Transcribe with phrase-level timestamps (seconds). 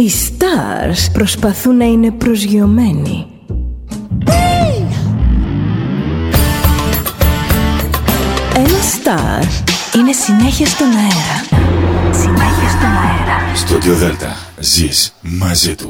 [0.00, 3.26] Οι stars προσπαθούν να είναι προσγειωμένοι.
[8.54, 9.44] Ένα star
[9.96, 11.68] είναι συνέχεια στον αέρα.
[12.12, 13.54] Συνέχεια στον αέρα.
[13.54, 15.89] Στο Δέλτα ζεις μαζί του.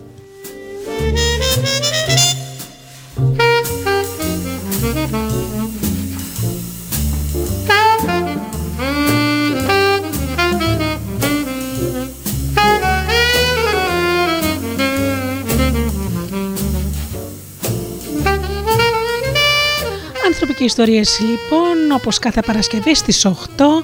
[20.61, 21.19] Και ιστορίες.
[21.19, 23.83] Λοιπόν όπως κάθε Παρασκευή στις 8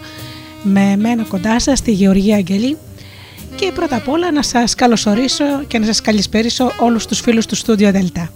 [0.64, 2.78] με μένα κοντά σας στη Γεωργία Αγγελή.
[3.56, 7.56] Και πρώτα απ' όλα να σας καλωσορίσω και να σας καλησπέρισω όλους τους φίλους του
[7.56, 8.32] Στούντιο Δελτά.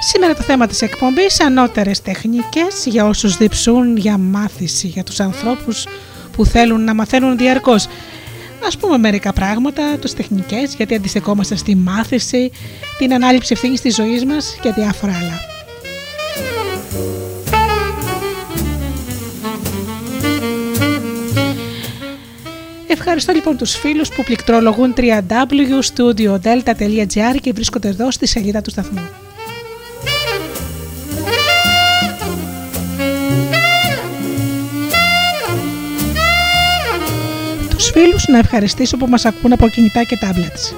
[0.00, 5.86] Σήμερα το θέμα της εκπομπής ανώτερες τεχνικές για όσους διψούν για μάθηση για τους ανθρώπους
[6.32, 7.86] που θέλουν να μαθαίνουν διαρκώς
[8.66, 12.50] ας πούμε μερικά πράγματα, τους τεχνικές, γιατί αντιστεκόμαστε στη μάθηση,
[12.98, 15.40] την ανάληψη ευθύνης της ζωής μας και διάφορα άλλα.
[22.86, 29.27] Ευχαριστώ λοιπόν τους φίλους που πληκτρολογούν www.studiodelta.gr και βρίσκονται εδώ στη σελίδα του σταθμού.
[38.00, 40.76] Φίλους να ευχαριστήσω που μας ακούν από κινητά και tablets.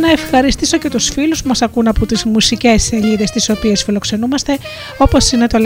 [0.00, 4.58] Να ευχαριστήσω και τους φίλους που μας ακούν από τις μουσικές σελίδες τις οποίες φιλοξενούμαστε
[4.98, 5.58] όπως είναι το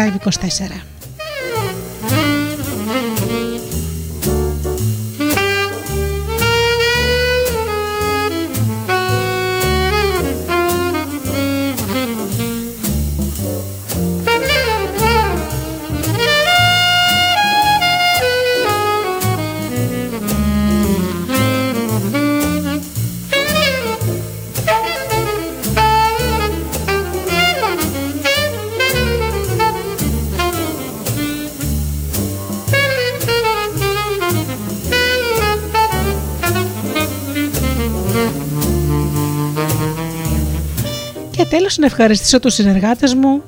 [41.43, 41.49] Live24.
[41.49, 43.43] τέλος να ευχαριστήσω τους συνεργάτες μου,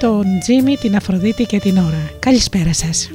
[0.00, 2.10] τον Τζίμι, την Αφροδίτη και την Ωρα.
[2.18, 3.10] Καλησπέρα σας.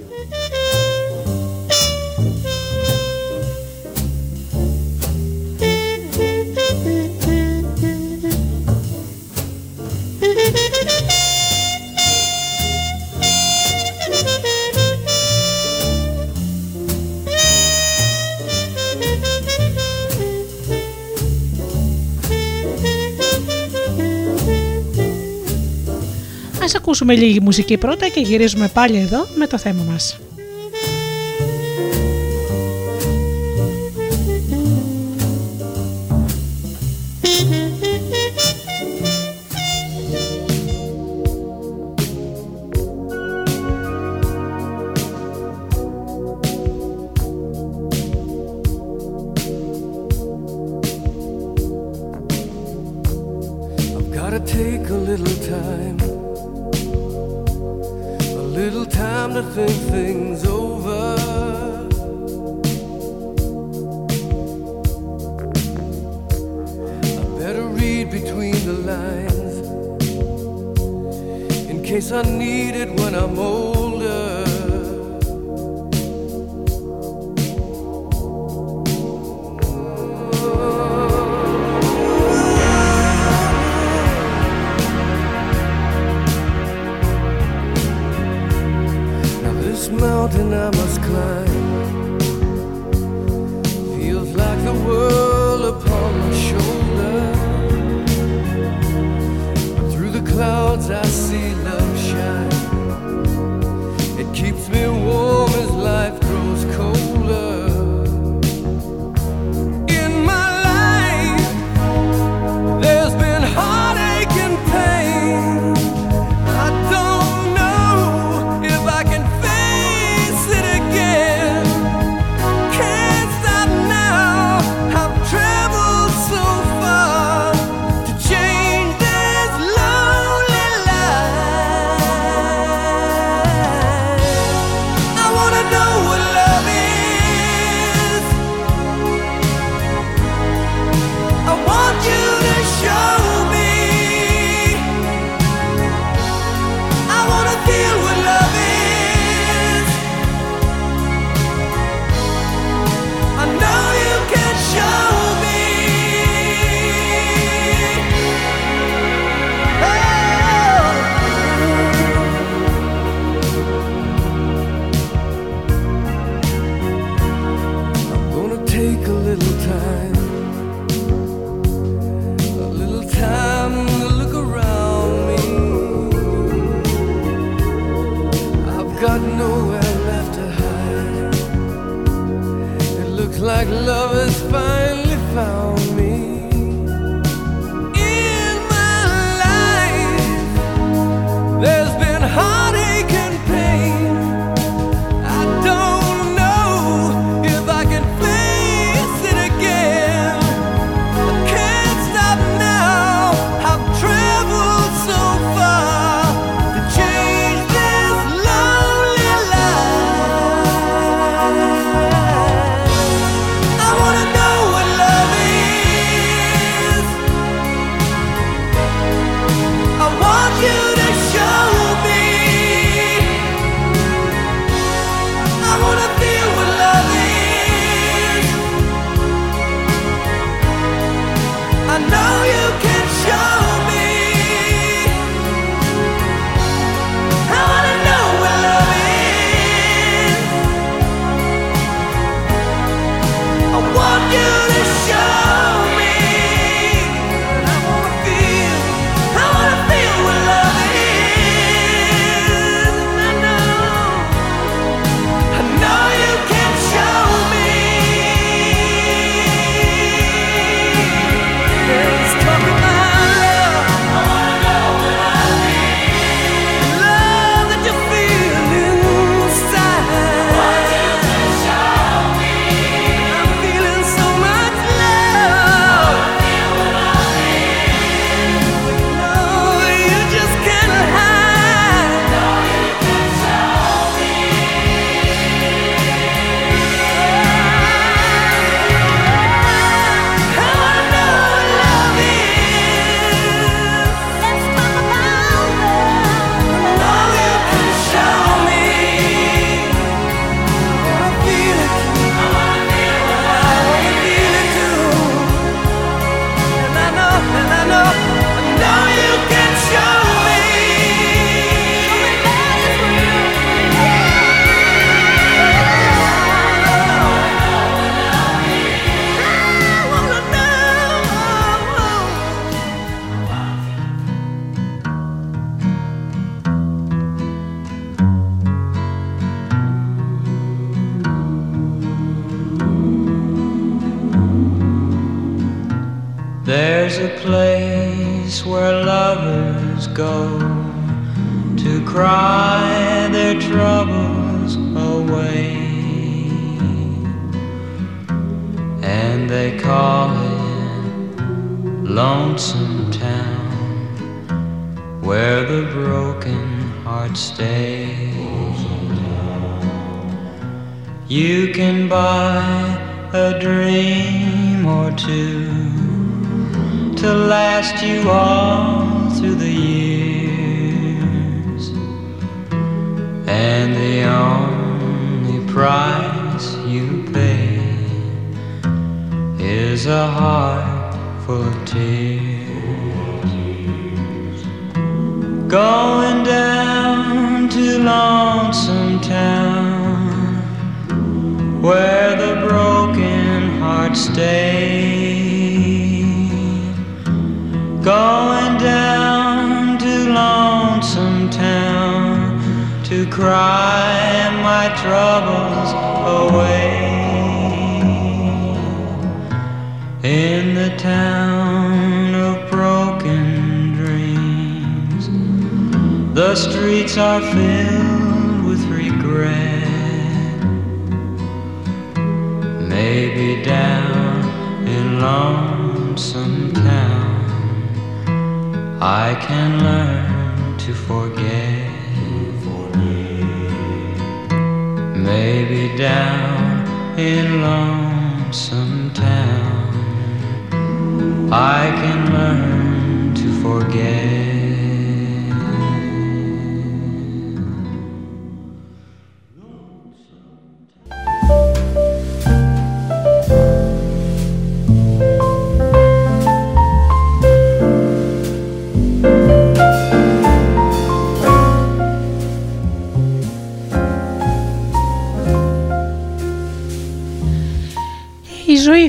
[26.91, 30.17] Ακούσουμε λίγη μουσική πρώτα και γυρίζουμε πάλι εδώ με το θέμα μας.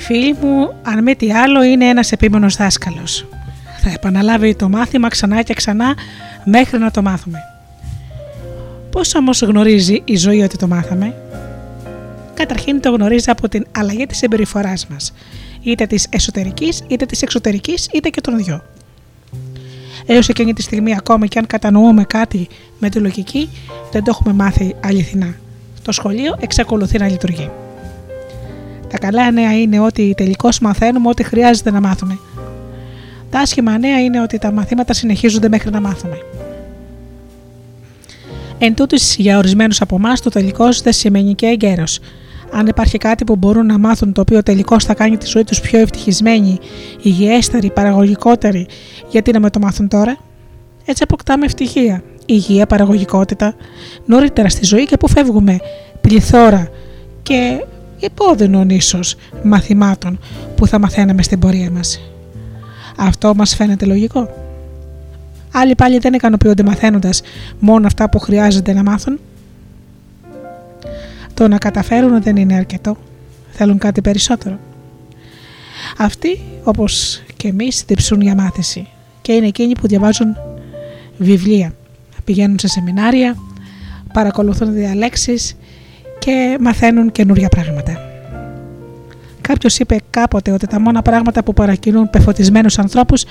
[0.02, 3.26] Η ζωή, φίλοι μου, αν μη τι άλλο, είναι ένας επίμονος δάσκαλος.
[3.82, 5.94] Θα επαναλάβει το μάθημα ξανά και ξανά
[6.44, 7.38] μέχρι να το μάθουμε.
[8.90, 11.14] Πώς όμως γνωρίζει η ζωή ότι το μάθαμε;
[12.34, 15.12] Καταρχήν το γνωρίζει από την αλλαγή της συμπεριφοράς μας,
[15.62, 18.62] είτε της εσωτερικής είτε της εξωτερικής είτε και των δυο.
[20.06, 23.48] Έως εκείνη τη στιγμή ακόμα και αν κατανοούμε κάτι με τη λογική
[23.92, 25.34] δεν το έχουμε μάθει αληθινά.
[25.82, 27.50] Το σχολείο εξακολουθεί να λειτουργεί.
[28.92, 32.18] Τα καλά νέα είναι ότι τελικώς μαθαίνουμε ό,τι χρειάζεται να μάθουμε.
[33.30, 36.16] Τα άσχημα νέα είναι ότι τα μαθήματα συνεχίζονται μέχρι να μάθουμε.
[38.58, 41.98] Εν τούτης, για ορισμένους από εμάς, το τελικό δεν σημαίνει και εγκαίρος.
[42.50, 45.60] Αν υπάρχει κάτι που μπορούν να μάθουν το οποίο τελικώς θα κάνει τη ζωή τους
[45.60, 46.58] πιο ευτυχισμένη,
[47.02, 48.66] υγιέστερη, παραγωγικότερη,
[49.10, 50.16] γιατί να με το μάθουν τώρα;
[50.84, 53.54] Έτσι αποκτάμε ευτυχία, υγεία, παραγωγικότητα,
[54.06, 55.58] νωρίτερα στη ζωή και που φεύγουμε;
[56.00, 56.68] Πληθώρα
[57.22, 57.64] και
[58.02, 60.18] υπόδεινων ίσως μαθημάτων
[60.56, 62.00] που θα μαθαίναμε στην πορεία μας.
[62.96, 64.28] Αυτό μας φαίνεται λογικό.
[65.52, 67.22] Άλλοι πάλι δεν ικανοποιούνται μαθαίνοντας
[67.58, 69.18] μόνο αυτά που χρειάζεται να μάθουν.
[71.34, 72.96] Το να καταφέρουν δεν είναι αρκετό.
[73.50, 74.58] Θέλουν κάτι περισσότερο.
[75.98, 78.88] Αυτοί, όπως και εμείς, διψούν για μάθηση
[79.22, 80.36] και είναι εκείνοι που διαβάζουν
[81.18, 81.74] βιβλία,
[82.24, 83.36] πηγαίνουν σε σεμινάρια,
[84.12, 85.56] παρακολουθούν διαλέξεις
[86.24, 88.00] και μαθαίνουν καινούρια πράγματα.
[89.40, 93.24] Κάποιος είπε κάποτε ότι τα μόνα πράγματα που παρακινούν πεφωτισμένους ανθρώπους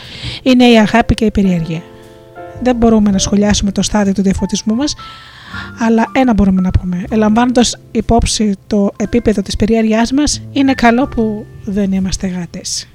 [0.44, 1.82] είναι η αγάπη και η περιέργεια.
[2.64, 4.96] Δεν μπορούμε να σχολιάσουμε το στάδιο του διαφωτισμού μας,
[5.80, 7.04] αλλά ένα μπορούμε να πούμε.
[7.10, 12.88] Ελαμβάνοντας υπόψη το επίπεδο της περιέργειάς μας, είναι καλό που δεν είμαστε γάτες.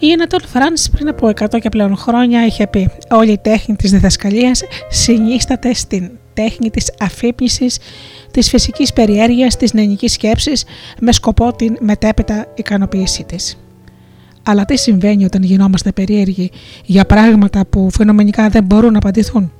[0.00, 3.90] Η Ανατόλ Φράνς πριν από 100 και πλέον χρόνια είχε πει «Όλη η τέχνη της
[3.90, 7.78] διδασκαλίας συνίσταται στην τέχνη της αφύπνισης,
[8.30, 10.64] της φυσικής περιέργειας, της νεανικής σκέψης
[11.00, 13.58] με σκοπό την μετέπειτα ικανοποίησή της».
[14.42, 16.50] Αλλά τι συμβαίνει όταν γινόμαστε περίεργοι
[16.84, 19.52] για πράγματα που φαινομενικά δεν μπορούν να απαντηθούν;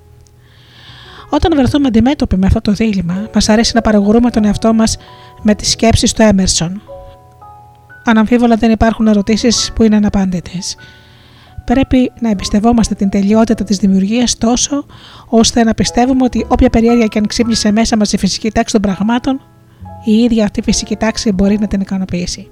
[1.31, 4.97] Όταν βρεθούμε αντιμέτωποι με αυτό το δίλημα, μας αρέσει να παραγωρούμε τον εαυτό μας
[5.43, 6.83] με τις σκέψεις του Έμερσον,
[8.11, 10.77] αναμφίβολα δεν υπάρχουν ερωτήσεις που είναι αναπάντητες.
[11.65, 14.87] Πρέπει να εμπιστευόμαστε την τελειότητα της δημιουργίας τόσο,
[15.27, 18.83] ώστε να πιστεύουμε ότι όποια περιέργεια και αν ξύπνησε μέσα μας η φυσική τάξη των
[18.83, 19.41] πραγμάτων,
[20.05, 22.51] η ίδια αυτή φυσική τάξη μπορεί να την ικανοποιήσει.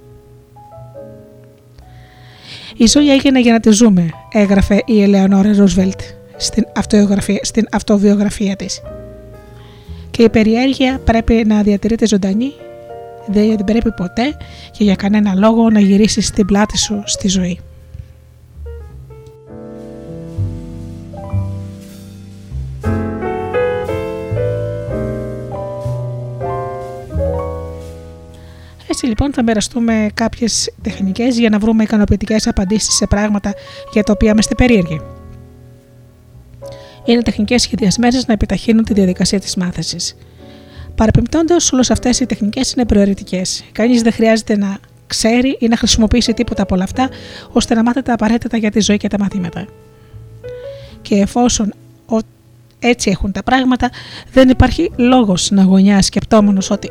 [2.77, 6.01] Η ζωή έγινε για να τη ζούμε, έγραφε η Ελεονόρα Ρούσβελτ
[6.37, 6.65] στην,
[7.43, 8.83] στην αυτοβιογραφία της.
[10.11, 12.53] Και η περιέργεια πρέπει να διατηρείται ζωντανή
[13.27, 14.37] δεν πρέπει ποτέ
[14.71, 17.61] και για κανένα λόγο να γυρίσεις την πλάτη σου στη ζωή.
[28.89, 33.55] Έτσι λοιπόν θα μοιραστούμε κάποιες τεχνικές για να βρούμε ικανοποιητικές απαντήσεις σε πράγματα
[33.93, 35.01] για τα οποία είμαστε περίεργοι.
[37.05, 40.17] Είναι τεχνικές σχεδιασμένες να επιταχύνουν τη διαδικασία της μάθησης.
[40.97, 43.65] Παρεπιπτόντως, όλες αυτές οι τεχνικές είναι προαιρετικές.
[43.73, 47.09] Κανείς δεν χρειάζεται να ξέρει ή να χρησιμοποιήσει τίποτα από όλα αυτά,
[47.53, 49.67] ώστε να μάθετε απαραίτητα για τη ζωή και τα μαθήματα.
[51.03, 51.73] Και εφόσον
[52.07, 52.19] ο-
[52.79, 53.91] έτσι έχουν τα πράγματα,
[54.33, 56.91] δεν υπάρχει λόγος να γωνιάς σκεπτόμενος ότι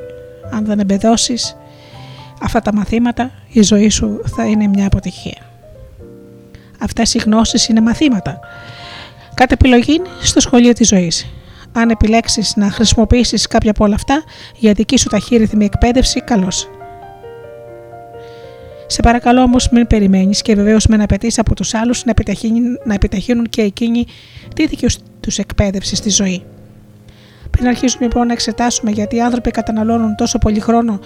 [0.51, 1.55] αν δεν εμπεδώσεις
[2.41, 5.49] αυτά τα μαθήματα, η ζωή σου θα είναι μια αποτυχία.
[6.79, 8.39] Αυτές οι γνώσεις είναι μαθήματα.
[9.33, 11.27] Κατ' επιλογή στο σχολείο της ζωής.
[11.77, 14.23] Αν επιλέξεις να χρησιμοποιήσεις κάποια από όλα αυτά
[14.57, 16.69] για δική σου ταχύρυθμη εκπαίδευση, καλώς.
[18.87, 22.93] Σε παρακαλώ όμως μην περιμένεις και βεβαίως μην απαιτείς από τους άλλους να, επιταχύνουν- να
[22.93, 24.05] επιταχύνουν και εκείνοι
[24.55, 24.87] τη δική
[25.19, 26.43] τους εκπαίδευσης στη ζωή.
[27.51, 30.99] Πριν αρχίσουμε λοιπόν να εξετάσουμε γιατί οι άνθρωποι καταναλώνουν τόσο πολύ χρόνο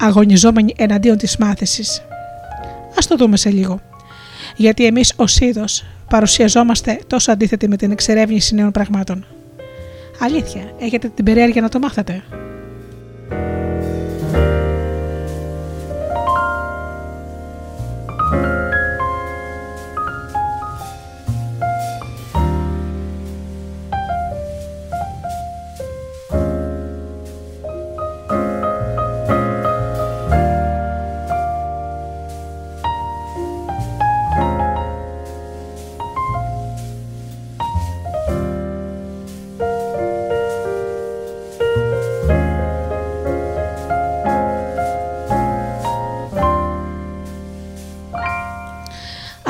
[0.00, 2.02] αγωνιζόμενοι εναντίον της μάθησης,
[2.98, 3.80] ας το δούμε σε λίγο.
[4.56, 9.26] Γιατί εμείς ως είδος παρουσιαζόμαστε τόσο αντίθετοι με την εξερεύνηση νέων πραγμάτων.
[10.18, 12.22] Αλήθεια, έχετε την περιέργεια να το μάθετε.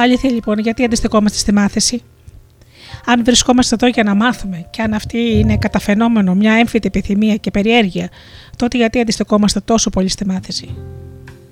[0.04, 2.02] Αλήθεια λοιπόν, γιατί αντιστεκόμαστε στη μάθηση;
[3.04, 7.36] Αν βρισκόμαστε εδώ για να μάθουμε και αν αυτή είναι κατά φαινόμενο μια έμφυτη επιθυμία
[7.36, 8.08] και περιέργεια,
[8.56, 10.74] τότε γιατί αντιστεκόμαστε τόσο πολύ στη μάθηση;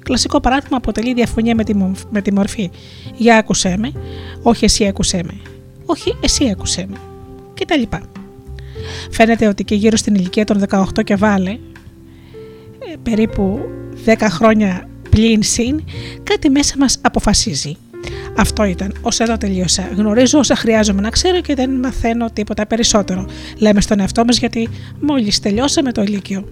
[0.02, 2.71] Κλασικό παράδειγμα αποτελεί διαφωνία με τη, μομφ- με τη μορφή.
[3.16, 3.92] Για άκουσέ με,
[4.42, 5.40] όχι εσύ άκουσέ με.
[5.87, 6.97] Όχι εσύ άκουσέ με.
[7.54, 8.02] Και τα λοιπά.
[9.11, 11.59] Φαίνεται ότι και γύρω στην ηλικία των 18 και βάλε, ε,
[13.02, 13.61] περίπου
[14.04, 15.85] 10 χρόνια πλην συν,
[16.22, 17.76] κάτι μέσα μας αποφασίζει.
[18.36, 18.94] Αυτό ήταν.
[19.02, 19.88] Ω εδώ τελείωσα.
[19.96, 23.26] Γνωρίζω όσα χρειάζομαι να ξέρω και δεν μαθαίνω τίποτα περισσότερο.
[23.58, 24.68] Λέμε στον εαυτό μας γιατί
[25.00, 26.44] μόλις τελειώσαμε το ηλικίο.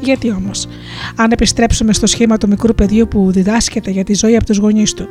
[0.00, 0.68] Γιατί όμως,
[1.16, 4.94] αν επιστρέψουμε στο σχήμα του μικρού παιδιού που διδάσκεται για τη ζωή από τους γονείς
[4.94, 5.08] του,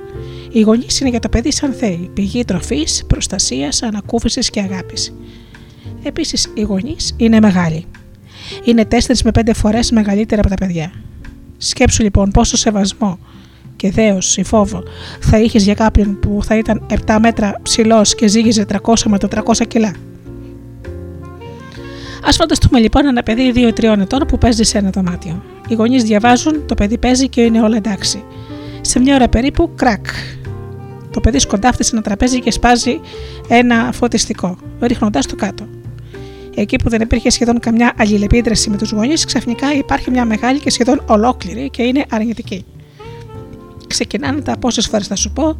[0.51, 5.13] οι γονείς είναι για το παιδί σαν θέοι, πηγή τροφής, προστασίας, ανακούφισης και αγάπης.
[6.03, 7.85] Επίσης, οι γονείς είναι μεγάλοι.
[8.63, 10.91] Είναι 4 με 5 φορές μεγαλύτερα από τα παιδιά.
[11.57, 13.19] Σκέψου λοιπόν πόσο σεβασμό
[13.81, 14.83] και δέος ή φόβο
[15.19, 19.67] θα είχες για κάποιον που θα ήταν 7 μέτρα ψηλός και ζύγιζε 300 με 400
[19.67, 19.87] κιλά.
[22.27, 25.43] Α φανταστούμε λοιπόν ένα παιδί 2-3 ετών που παίζει σε ένα δωμάτιο.
[25.67, 28.23] Οι γονείς διαβάζουν, το παιδί παίζει και είναι όλα εντάξει.
[28.81, 30.05] Σε μια ώρα περίπου, κρακ.
[31.11, 32.99] Το παιδί σκοντάφτει σε ένα τραπέζι και σπάζει
[33.47, 35.67] ένα φωτιστικό, ρίχνοντάς το κάτω.
[36.55, 40.69] Εκεί που δεν υπήρχε σχεδόν καμιά αλληλεπίδραση με τους γονείς, ξαφνικά υπάρχει μια μεγάλη και
[40.69, 42.65] σχεδόν ολόκληρη και είναι αρνητική.
[43.91, 45.57] Ξεκινάνε τα πόσες φορές θα σου πω,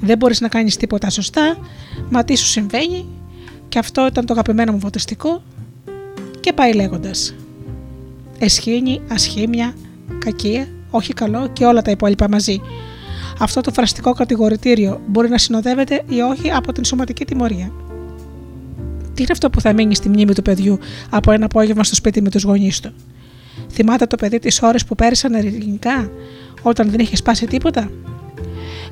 [0.00, 1.58] δεν μπορείς να κάνεις τίποτα σωστά,
[2.10, 3.06] μα τι σου συμβαίνει,
[3.68, 5.42] και αυτό ήταν το αγαπημένο μου φωτιστικό,
[6.40, 7.34] και πάει λέγοντας.
[8.38, 9.74] Εσχήνη, ασχήμια,
[10.18, 12.60] κακία, όχι καλό και όλα τα υπόλοιπα μαζί.
[13.38, 17.72] Αυτό το φραστικό κατηγορητήριο μπορεί να συνοδεύεται ή όχι από την σωματική τιμωρία.
[19.14, 20.78] Τι είναι αυτό που θα μείνει στη μνήμη του παιδιού
[21.10, 22.92] από ένα απόγευμα στο σπίτι με τους γονείς του;
[23.70, 26.10] Θυμάται το παιδί τις ώρες που πέρασαν ελληνικά,
[26.64, 27.90] όταν δεν είχε σπάσει τίποτα.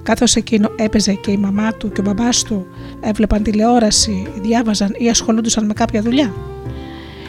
[0.03, 2.67] Καθώ εκείνο έπαιζε και η μαμά του και ο μπαμπάς του
[3.01, 6.35] έβλεπαν τηλεόραση, διάβαζαν ή ασχολούνταν με κάποια δουλειά.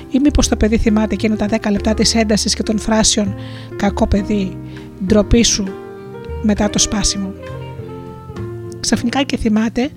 [0.10, 3.36] Ή μήπως το παιδί θυμάται εκείνα τα 10 λεπτά της έντασης και των φράσεων
[3.76, 4.58] Κακό παιδί,
[5.06, 5.68] ντροπή σου
[6.42, 7.34] μετά το σπάσιμο.
[8.80, 9.90] Ξαφνικά και θυμάται,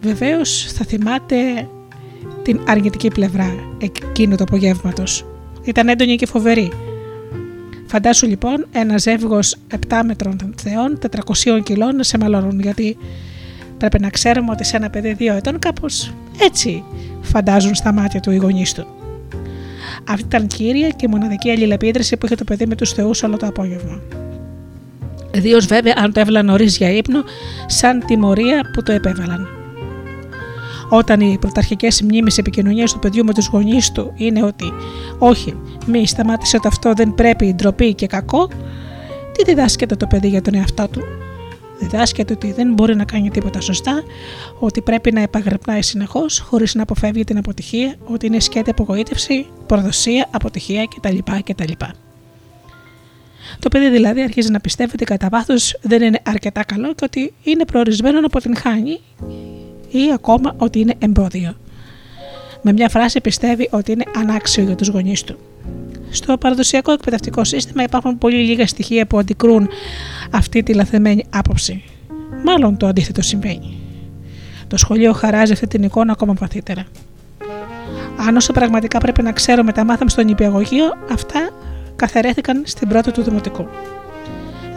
[0.00, 1.68] βεβαίως θα θυμάται
[2.42, 5.26] την αρνητική πλευρά εκείνου του απογεύματος.
[5.64, 6.72] Ήταν έντονη και φοβερή.
[7.90, 9.56] Φαντάσου λοιπόν ένα ζεύγος
[9.88, 10.98] 7 μέτρων των θεών,
[11.56, 12.96] 400 κιλών να σε μαλώνουν, γιατί
[13.78, 16.84] πρέπει να ξέρουμε ότι σε ένα παιδί 2 ετών κάπως έτσι
[17.20, 18.86] φαντάζουν στα μάτια του οι γονείς του.
[20.08, 23.46] Αυτή ήταν κύρια και μοναδική αλληλεπίδραση που είχε το παιδί με τους Θεούς όλο το
[23.46, 24.00] απόγευμα.
[25.34, 27.22] Ιδίως βέβαια αν το έβαλαν νωρίς για ύπνο,
[27.66, 29.57] σαν τιμωρία που το επέβαλαν.
[30.88, 34.72] Όταν οι πρωταρχικές μνήμες επικοινωνίας του παιδιού με τους γονείς του είναι ότι
[35.18, 38.48] όχι, μη σταμάτησε ότι αυτό δεν πρέπει, ντροπή και κακό,
[39.32, 41.00] τι διδάσκεται το παιδί για τον εαυτό του;
[41.78, 44.02] Διδάσκεται ότι δεν μπορεί να κάνει τίποτα σωστά,
[44.58, 50.28] ότι πρέπει να επαγρυπνάει συνεχώς χωρίς να αποφεύγει την αποτυχία, ότι είναι σκέτη απογοήτευση, προδοσία,
[50.30, 51.18] αποτυχία κτλ.
[51.44, 51.72] κτλ.
[53.58, 57.34] Το παιδί δηλαδή αρχίζει να πιστεύει ότι κατά βάθος δεν είναι αρκετά καλό και ότι
[57.42, 59.00] είναι προορισμένο να αποτυγχάνει
[59.88, 61.56] ή ακόμα ότι είναι εμπόδιο.
[62.62, 65.38] Με μια φράση πιστεύει ότι είναι ανάξιο για τους γονείς του.
[66.10, 69.68] Στο παραδοσιακό εκπαιδευτικό σύστημα υπάρχουν πολύ λίγα στοιχεία που αντικρούν
[70.30, 71.84] αυτή τη λαθεμένη άποψη.
[72.44, 73.76] Μάλλον το αντίθετο συμβαίνει.
[74.66, 76.84] Το σχολείο χαράζει αυτή την εικόνα ακόμα βαθύτερα.
[78.26, 81.50] Αν όσο πραγματικά πρέπει να ξέρουμε τα μάθαμε στο νηπιαγωγείο, αυτά
[81.96, 83.66] καθαρέθηκαν στην πρώτη του δημοτικού.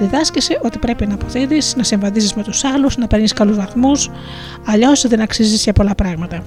[0.02, 4.10] Διδάσκησε ότι πρέπει να αποδίδεις, να συμβαδίζεις με τους άλλους, να παίρνεις καλούς βαθμούς,
[4.66, 6.44] αλλιώς δεν αξίζεις για πολλά πράγματα.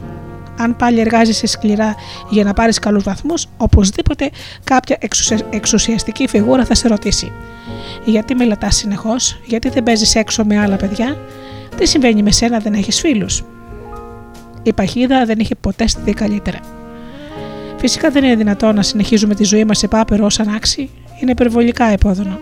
[0.58, 1.94] Αν πάλι εργάζεσαι σκληρά
[2.30, 4.30] για να πάρεις καλούς βαθμούς, οπωσδήποτε
[4.64, 7.32] κάποια εξουσια- εξουσιαστική φιγούρα θα σε ρωτήσει.
[8.04, 11.16] Γιατί μελετά συνεχώς, γιατί δεν παίζεις έξω με άλλα παιδιά,
[11.76, 13.44] τι συμβαίνει με σένα, δεν έχεις φίλους;
[14.62, 16.58] Η παχύδα δεν είχε ποτέ στηθεί καλύτερα.
[17.78, 20.90] Φυσικά δεν είναι δυνατόν να συνεχίζουμε τη ζωή μας σε πάπερο ω ανάξι,
[21.20, 22.40] είναι υπερβολικά επώδυνο.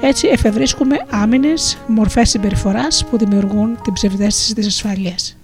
[0.00, 5.36] Έτσι εφευρίσκουμε άμυνες μορφές συμπεριφοράς που δημιουργούν την ψευδέστηση της ασφαλείας.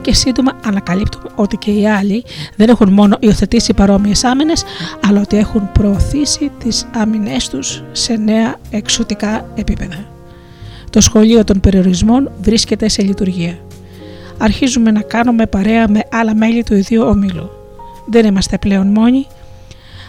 [0.00, 2.24] Και σύντομα ανακαλύπτουμε ότι και οι άλλοι
[2.56, 4.64] δεν έχουν μόνο υιοθετήσει παρόμοιες άμυνες,
[5.06, 10.04] αλλά ότι έχουν προωθήσει τις άμυνές τους σε νέα εξωτικά επίπεδα.
[10.90, 13.58] Το σχολείο των περιορισμών βρίσκεται σε λειτουργία.
[14.38, 17.50] Αρχίζουμε να κάνουμε παρέα με άλλα μέλη του ιδίου ομίλου.
[18.06, 19.26] Δεν είμαστε πλέον μόνοι.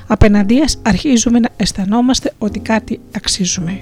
[0.08, 3.80] Απέναντίας αρχίζουμε να αισθανόμαστε ότι κάτι αξίζουμε.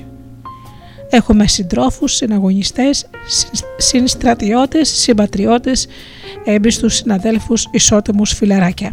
[1.09, 5.87] Έχουμε συντρόφους, συναγωνιστές, συν- συνστρατιώτες, συμπατριώτες,
[6.45, 8.91] έμπιστους συναδέλφους, ισότιμους φιλαράκια.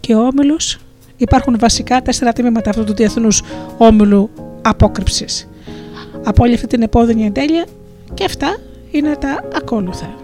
[0.00, 0.78] Και ο όμιλος
[1.16, 3.42] υπάρχουν βασικά τέσσερα τμήματα αυτού του διεθνούς
[3.78, 4.30] όμιλου
[4.62, 5.48] απόκρυψης.
[6.24, 7.66] Από όλη αυτή την επώδυνη εντέλεια
[8.14, 8.56] και αυτά
[8.90, 10.14] είναι τα ακόλουθα.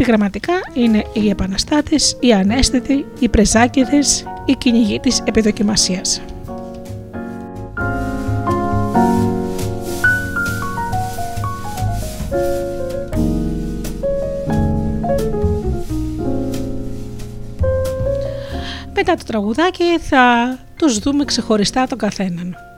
[0.00, 6.22] Επιγραμματικά είναι οι επαναστάτες, οι ανέστητοι, οι πρεζάκηδες, οι κυνηγοί της επιδοκιμασίας.
[18.94, 22.69] Μετά το τραγουδάκι θα τους δούμε ξεχωριστά τον καθέναν.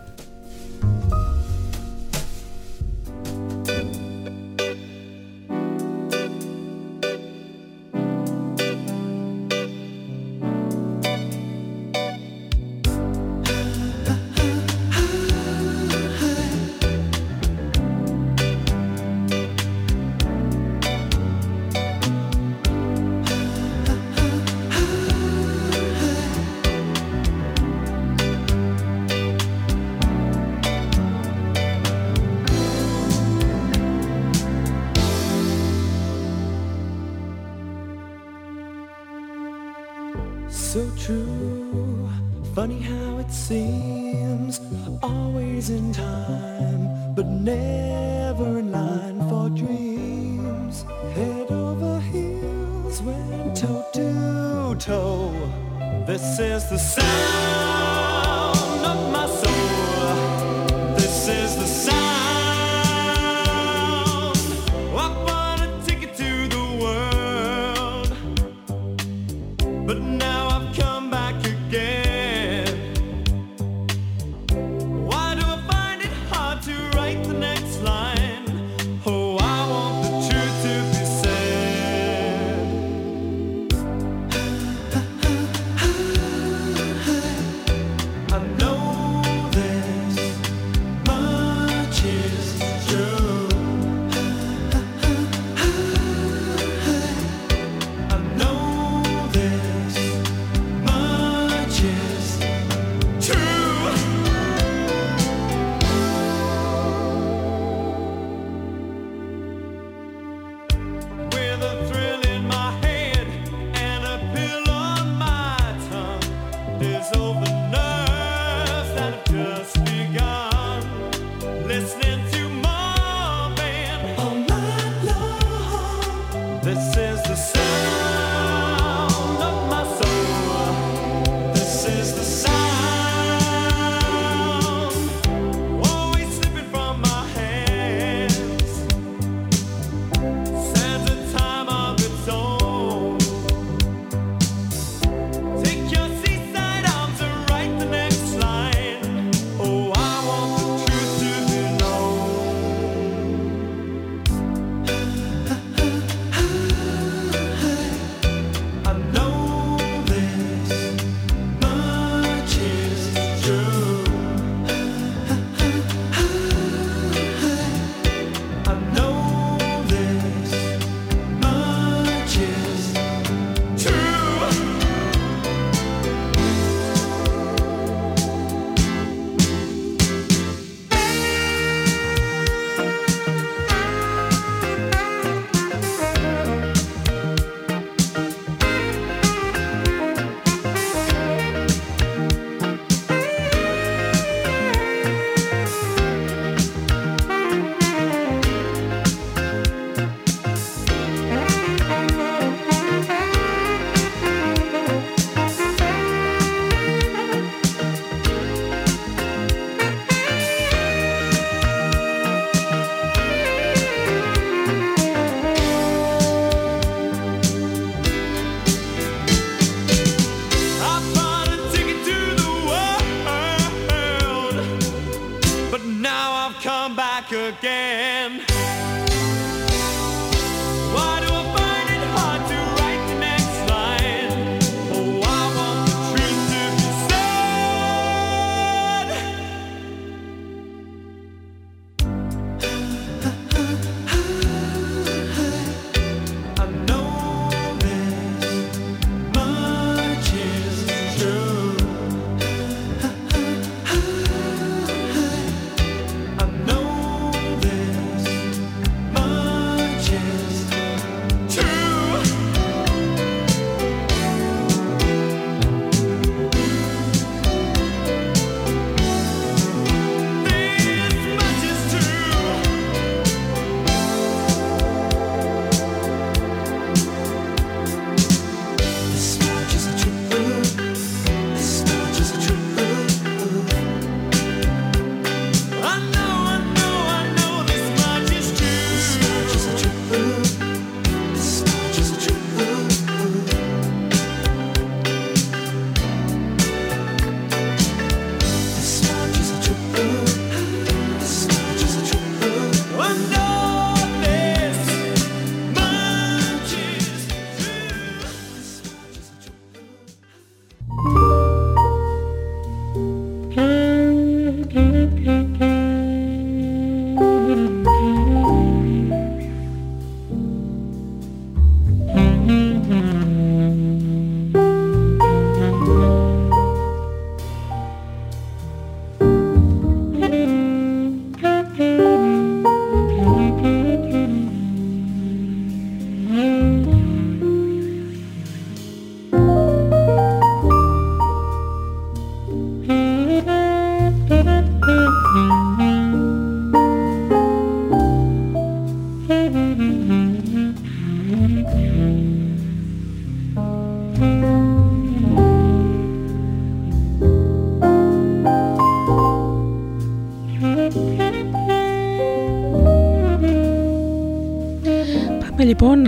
[227.52, 227.81] Again.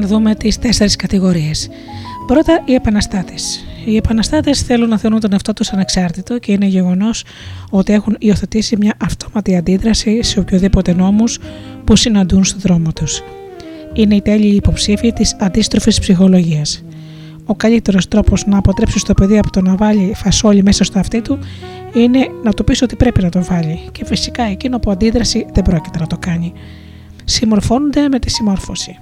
[0.05, 1.69] Πάμε λοιπόν να δούμε τις τέσσερις κατηγορίες.
[2.27, 3.65] Πρώτα, οι επαναστάτες.
[3.85, 7.25] Οι επαναστάτες θέλουν να θεωρούν τον εαυτό τους ανεξάρτητο και είναι γεγονός
[7.71, 11.39] ότι έχουν υιοθετήσει μια αυτόματη αντίδραση σε οποιοδήποτε νόμους
[11.85, 13.23] που συναντούν στον δρόμο τους.
[13.93, 16.85] Είναι οι τέλειοι υποψήφοι της αντίστροφης ψυχολογίας.
[17.45, 21.21] Ο καλύτερος τρόπος να αποτρέψεις το παιδί από το να βάλει φασόλι μέσα στο αυτί
[21.21, 21.39] του
[21.95, 23.81] είναι να του πεις ότι πρέπει να το βάλει.
[23.93, 26.53] Και φυσικά εκείνο που αντίδραση δεν πρόκειται να το κάνει.
[27.25, 28.99] Συμμορφώνονται με τη συμμόρφωση.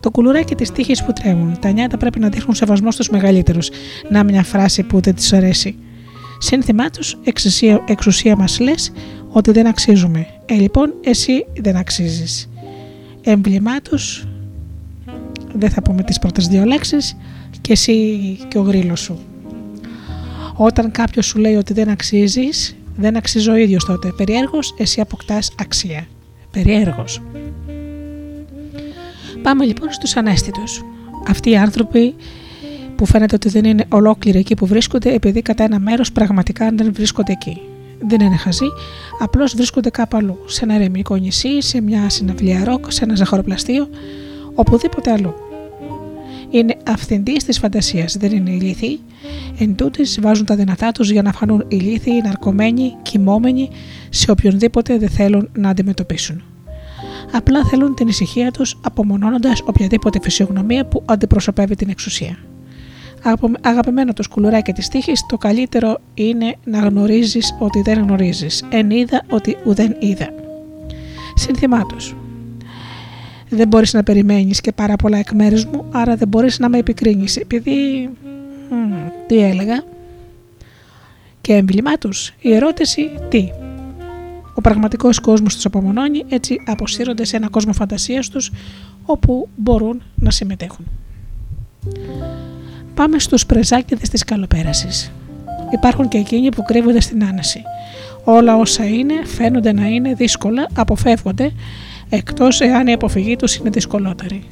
[0.00, 1.58] Το κουλουράκι της τύχης που τρέμουν.
[1.60, 3.68] Τα νιάτα πρέπει να δείχνουν σεβασμό στους μεγαλύτερους.
[4.10, 5.76] Να μια φράση που δεν της αρέσει.
[6.38, 8.92] Σύνθημά τους, εξουσία, εξουσία μας λες
[9.28, 10.26] ότι δεν αξίζουμε.
[10.46, 12.48] Ε, λοιπόν, εσύ δεν αξίζεις.
[13.22, 14.24] Έμβλημά τους,
[15.54, 17.16] δεν θα πούμε τις πρώτες δύο λέξεις,
[17.60, 19.18] και εσύ και ο γρήλος σου.
[20.56, 24.12] Όταν κάποιος σου λέει ότι δεν αξίζεις, δεν αξίζω ο ίδιος τότε.
[24.16, 26.06] Περιέργως, εσύ αποκτάς αξία.
[26.50, 27.22] Περιέργως.
[29.46, 30.84] Πάμε λοιπόν στους ανέστητους.
[31.28, 32.14] Αυτοί οι άνθρωποι
[32.96, 36.92] που φαίνεται ότι δεν είναι ολόκληροι εκεί που βρίσκονται επειδή κατά ένα μέρος πραγματικά δεν
[36.92, 37.60] βρίσκονται εκεί.
[38.00, 38.66] Δεν είναι χαζοί,
[39.20, 40.38] απλώς βρίσκονται κάπου αλλού.
[40.46, 43.88] Σε ένα ερεμικό νησί, σε μια συναυλία ροκ, σε ένα ζαχαροπλαστείο,
[44.54, 45.34] οπουδήποτε αλλού.
[46.50, 49.00] Είναι αυθεντοί της φαντασίας, δεν είναι ηλίθιοι.
[49.58, 53.70] Εν τούτης βάζουν τα δυνατά τους για να φανούν ηλίθιοι, ναρκωμένοι, κοιμόμενοι
[54.08, 56.42] σε οποιονδήποτε δεν θέλουν να αντιμετωπίσουν.
[57.36, 62.36] Απλά θέλουν την ησυχία τους απομονώνοντας οποιαδήποτε φυσιογνωμία που αντιπροσωπεύει την εξουσία.
[63.22, 68.64] Αγαπη- Αγαπημένο το σκουλουράκι της τύχης, το καλύτερο είναι να γνωρίζεις ότι δεν γνωρίζεις.
[68.68, 70.28] Εν είδα ότι ουδέν είδα.
[71.34, 72.14] Σύνθημά τους.
[73.48, 76.78] Δεν μπορείς να περιμένεις και πάρα πολλά εκ μέρους μου, άρα δεν μπορείς να με
[76.78, 77.36] επικρίνεις.
[77.36, 78.08] Επειδή.
[78.70, 78.94] μ,
[79.26, 79.84] τι έλεγα;
[81.40, 82.34] Και έμβλημά τους.
[82.40, 83.48] Η ερώτηση τι;
[84.66, 88.50] Ο πραγματικός κόσμος τους απομονώνει, έτσι αποσύρονται σε ένα κόσμο φαντασίας τους
[89.04, 90.84] όπου μπορούν να συμμετέχουν.
[92.94, 95.12] Πάμε στους πρεζάκιδες της καλοπέρασης.
[95.70, 97.62] Υπάρχουν και εκείνοι που κρύβονται στην άνεση.
[98.24, 101.52] Όλα όσα είναι φαίνονται να είναι δύσκολα, αποφεύγονται,
[102.08, 104.42] εκτός εάν η αποφυγή τους είναι δυσκολότερη.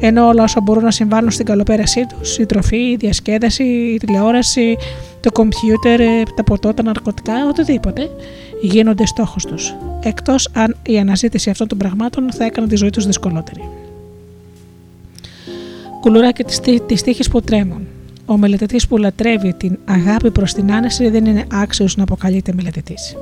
[0.00, 4.76] Ενώ όλα όσα μπορούν να συμβάλλουν στην καλοπέρασή τους, η τροφή, η διασκέδαση, η τηλεόραση,
[5.20, 8.10] το κομπιούτερ, ε, τα ποτό, τα ναρκωτικά, οτιδήποτε,
[8.62, 9.74] γίνονται στόχος τους.
[10.02, 13.62] Εκτός αν η αναζήτηση αυτών των πραγμάτων θα έκανε τη ζωή τους δυσκολότερη
[16.00, 17.86] κουλουράκια της, τύ- της τύχης που τρέμουν.
[18.26, 23.16] Ο μελετητής που λατρεύει την αγάπη προς την άνεση δεν είναι άξιος να αποκαλείται μελετητής.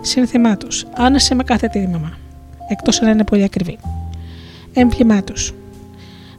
[0.00, 0.86] Σύνθημά τους.
[0.96, 2.12] Άνεση με κάθε τίμημα.
[2.68, 3.78] Εκτός αν είναι πολύ ακριβή.
[4.72, 5.54] Έμβλημά τους.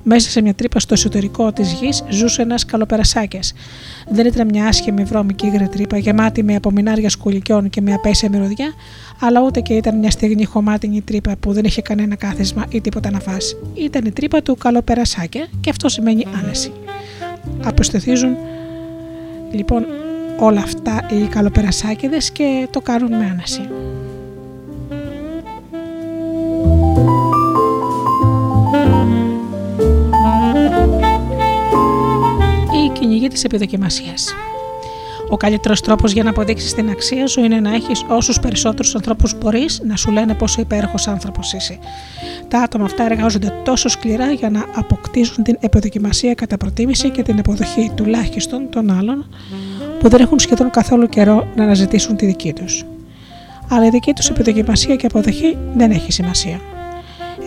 [0.04, 3.39] Μέσα σε μια τρύπα στο εσωτερικό της γης ζούσε ένας καλοπερασάκια.
[4.10, 8.74] Δεν ήταν μια άσχημη βρώμικη υγρή τρύπα γεμάτη με απομεινάρια σκουλικιών και με απέσια μυρωδιά,
[9.20, 13.12] αλλά ούτε και ήταν μια στιγμή χωμάτινη τρύπα που δεν είχε κανένα κάθισμα ή τίποτα
[13.12, 13.58] να φάσει.
[13.74, 16.72] Ήταν η τρύπα του καλοπερασάκια και αυτό σημαίνει άνεση.
[17.63, 18.36] Αποστεθίζουν
[19.52, 19.86] λοιπόν
[20.39, 23.62] όλα αυτά οι καλοπερασάκιδες και το κάνουν με άνεση.
[32.93, 34.34] Η κυνηγή της επιδοκιμασίας
[35.29, 39.38] ο καλύτερος τρόπος για να αποδείξεις την αξία σου είναι να έχεις όσους περισσότερους ανθρώπους
[39.38, 41.77] μπορείς να σου λένε πόσο υπέροχος άνθρωπος είσαι.
[42.47, 47.39] Τα άτομα αυτά εργάζονται τόσο σκληρά για να αποκτήσουν την επιδοκιμασία κατά προτίμηση και την
[47.39, 49.29] αποδοχή τουλάχιστον των άλλων
[49.99, 52.86] που δεν έχουν σχεδόν καθόλου καιρό να αναζητήσουν τη δική τους.
[53.69, 56.60] Αλλά η δική τους επιδοκιμασία και αποδοχή δεν έχει σημασία.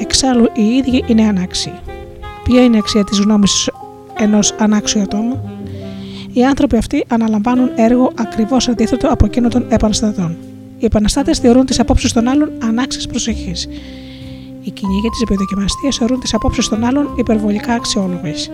[0.00, 1.72] Εξάλλου οι ίδιοι είναι ανάξιοι.
[2.44, 3.46] Ποια είναι η αξία της γνώμη
[4.18, 5.56] ενός ανάξιου ατόμου,
[6.32, 10.36] οι άνθρωποι αυτοί αναλαμβάνουν έργο ακριβώς αντίθετο από εκείνο των επαναστατών.
[10.78, 13.52] Οι επαναστάτες θεωρούν τις απόψεις των άλλων ανάξιες προσοχή.
[14.62, 18.50] Οι κυνήγοι τη επιδοκιμαστία θεωρούν τις απόψεις των άλλων υπερβολικά αξιόλογες.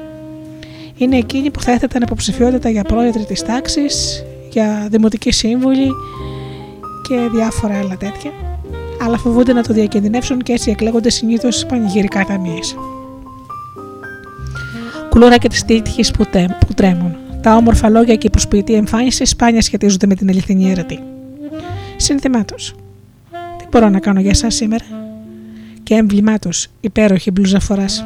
[0.96, 5.88] Είναι εκείνοι που θα έθεταν υποψηφιότητα για πρόεδροι της τάξης, για δημοτική σύμβουλη
[7.08, 8.30] και διάφορα άλλα τέτοια,
[9.02, 12.76] αλλά φοβούνται να το διακινδυνεύσουν και έτσι εκλέγονται συνήθως πανηγυρικά ταμείες.
[15.12, 16.24] Κουλούρα και τις τύχη που,
[16.66, 17.16] που τρέμουν.
[17.42, 20.98] Τα όμορφα λόγια και η προσποιητή εμφάνιση σπάνια σχετίζονται με την αληθινή αίρετη.
[21.96, 22.54] Συνθημάτω.
[23.58, 24.84] Τι μπορώ να κάνω για εσά σήμερα;
[25.82, 28.04] Και έμβλημάτω, υπέροχη μπλούζα φοράς.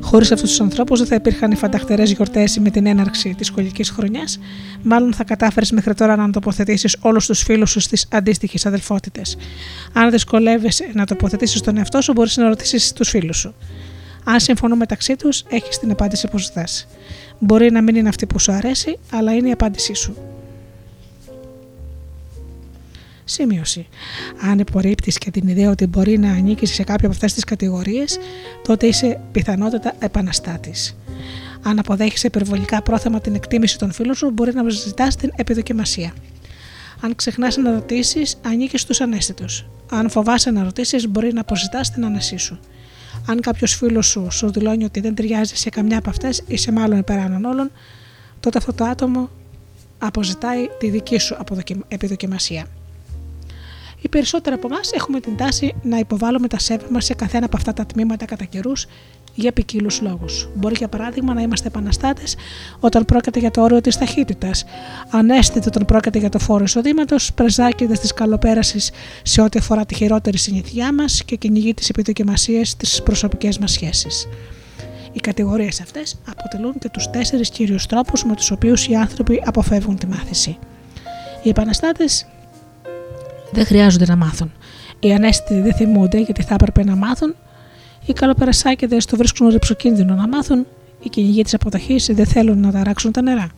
[0.00, 3.90] Χωρίς αυτούς τους ανθρώπους δεν θα υπήρχαν οι φανταχτερές γιορτές με την έναρξη της σχολικής
[3.90, 4.38] χρονιάς,
[4.82, 9.36] μάλλον θα κατάφερες μέχρι τώρα να τοποθετήσεις όλους τους φίλους σου στις αντίστοιχες αδελφότητες.
[9.92, 13.54] Αν δυσκολεύεσαι να τοποθετήσεις τον εαυτό σου, μπορείς να ρωτήσεις τους φίλους σου.
[14.24, 16.86] Αν συμφωνούν μεταξύ τους, έχεις την απάντηση που ζητάς.
[17.38, 20.16] Μπορεί να μην είναι αυτή που σου αρέσει, αλλά είναι η απάντησή σου.
[23.24, 23.86] Σημείωση.
[24.50, 28.18] Αν υπορρίπτεις και την ιδέα ότι μπορεί να ανήκεις σε κάποια από αυτές τις κατηγορίες,
[28.62, 30.96] τότε είσαι πιθανότατα επαναστάτης.
[31.62, 36.12] Αν αποδέχεσαι υπερβολικά πρόθεμα την εκτίμηση των φίλων σου, μπορεί να ζητάς την επιδοκιμασία.
[37.00, 39.66] Αν ξεχνάς να ρωτήσεις, ανήκεις στους ανέστητους.
[39.90, 42.58] Αν φοβάσαι να ρωτήσεις, μπορεί να αποζητάς την ανεσή σου.
[43.26, 46.72] Αν κάποιος φίλος σου σου δηλώνει ότι δεν ταιριάζει σε καμιά από αυτές ή σε
[46.72, 47.70] μάλλον υπεράνων όλων,
[48.40, 49.30] τότε αυτό το άτομο
[49.98, 51.36] αποζητάει τη δική σου
[51.88, 52.66] επιδοκιμασία.
[54.00, 57.56] Οι περισσότεροι από εμάς έχουμε την τάση να υποβάλλουμε τα σέβη μας σε καθένα από
[57.56, 58.86] αυτά τα τμήματα κατά καιρούς
[59.34, 60.48] για ποικίλους λόγους.
[60.54, 62.36] Μπορεί για παράδειγμα να είμαστε επαναστάτες
[62.80, 64.64] όταν πρόκειται για το όριο της ταχύτητας,
[65.10, 68.90] ανέστητε όταν πρόκειται για το φόρο εισοδήματος, πρεζάκιδες της καλοπέρασης
[69.22, 74.28] σε ό,τι αφορά τη χειρότερη συνηθιά μας και κυνηγή της επιδοκιμασίας στι προσωπικές μας σχέσεις.
[75.12, 79.98] Οι κατηγορίες αυτές αποτελούν και τους τέσσερις κύριους τρόπους με τους οποίους οι άνθρωποι αποφεύγουν
[79.98, 80.58] τη μάθηση.
[81.42, 82.26] Οι επαναστάτες
[83.52, 84.52] δεν χρειάζονται να μάθουν.
[85.00, 87.34] Οι ανέστητοι δεν θυμούνται γιατί θα έπρεπε να μάθουν
[88.06, 90.66] οι καλοπερασάκιδε το βρίσκουν ρηψοκίνδυνο να μάθουν,
[91.02, 93.48] οι κυνηγοί της αποδοχής δεν θέλουν να ταράξουν τα νερά.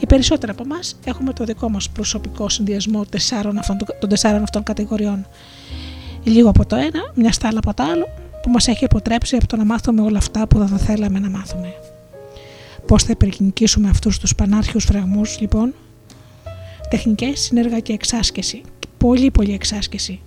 [0.00, 4.62] Οι περισσότεροι από εμάς έχουμε το δικό μας προσωπικό συνδυασμό τεσσάρων αυτών, των τεσσάρων αυτών
[4.62, 5.26] κατηγοριών.
[6.24, 8.08] Λίγο από το ένα, μια στάλα από το άλλο,
[8.42, 11.28] που μας έχει αποτρέψει από το να μάθουμε όλα αυτά που δεν θα θέλαμε να
[11.28, 11.74] μάθουμε.
[12.86, 15.74] Πώς θα υπερκυνικήσουμε αυτούς τους πανάρχιους φραγμούς, λοιπόν,
[16.90, 18.62] τεχνικές, συνεργά και εξάσκηση.
[18.98, 20.20] Πολύ, πολύ εξάσκηση.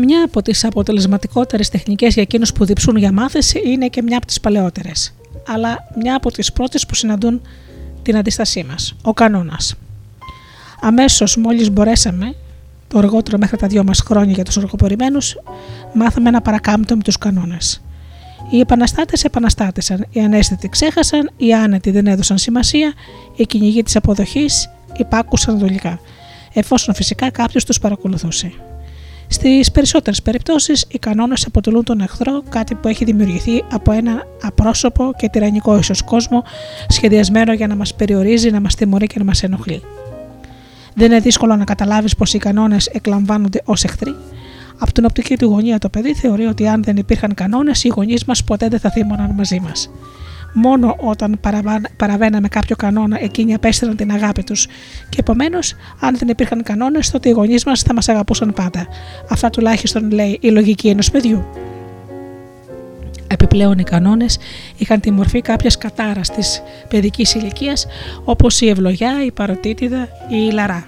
[0.00, 4.26] Μια από τις αποτελεσματικότερες τεχνικές για εκείνους που διψούν για μάθηση είναι και μια από
[4.26, 5.14] τις παλαιότερες.
[5.46, 7.40] Αλλά μια από τις πρώτες που συναντούν
[8.02, 9.74] την αντίστασή μας, ο κανόνας.
[10.80, 12.34] Αμέσως μόλις μπορέσαμε,
[12.88, 15.36] το αργότερο μέχρι τα δυο μας χρόνια για τους οργοπορημένους,
[15.94, 17.82] μάθαμε να παρακάμπτω με τους κανόνες.
[18.50, 22.92] Οι επαναστάτες επαναστάτησαν, οι ανέστητοι ξέχασαν, οι άνετοι δεν έδωσαν σημασία,
[23.36, 26.00] οι κυνηγοί της αποδοχής υπάκουσαν δολικά,
[26.52, 28.52] εφόσον φυσικά κάποιος τους παρακολουθούσε.
[29.30, 35.12] Στις περισσότερες περιπτώσεις, οι κανόνες αποτελούν τον εχθρό κάτι που έχει δημιουργηθεί από ένα απρόσωπο
[35.16, 36.42] και τυραννικό ίσως κόσμο,
[36.88, 39.82] σχεδιασμένο για να μας περιορίζει, να μας τιμωρεί και να μας ενοχλεί.
[40.94, 44.14] Δεν είναι δύσκολο να καταλάβεις πως οι κανόνες εκλαμβάνονται ως εχθροί,
[44.78, 48.24] Από την οπτική του γωνία το παιδί θεωρεί ότι αν δεν υπήρχαν κανόνες, οι γονείς
[48.24, 49.90] μας ποτέ δεν θα θύμωναν μαζί μας.
[50.52, 54.66] Μόνο όταν παραβα- παραβαίναμε κάποιο κανόνα, εκείνοι απέστειλαν την αγάπη τους.
[55.08, 58.86] Και επομένως, αν δεν υπήρχαν κανόνες, τότε οι γονείς μας θα μας αγαπούσαν πάντα.
[59.30, 61.44] Αυτά τουλάχιστον λέει η λογική ενός παιδιού.
[63.30, 64.38] Επιπλέον οι κανόνες
[64.76, 67.86] είχαν τη μορφή κάποιας κατάρας της παιδικής ηλικίας,
[68.24, 70.86] όπως η ευλογιά, η παροτίτιδα ή η λαρά.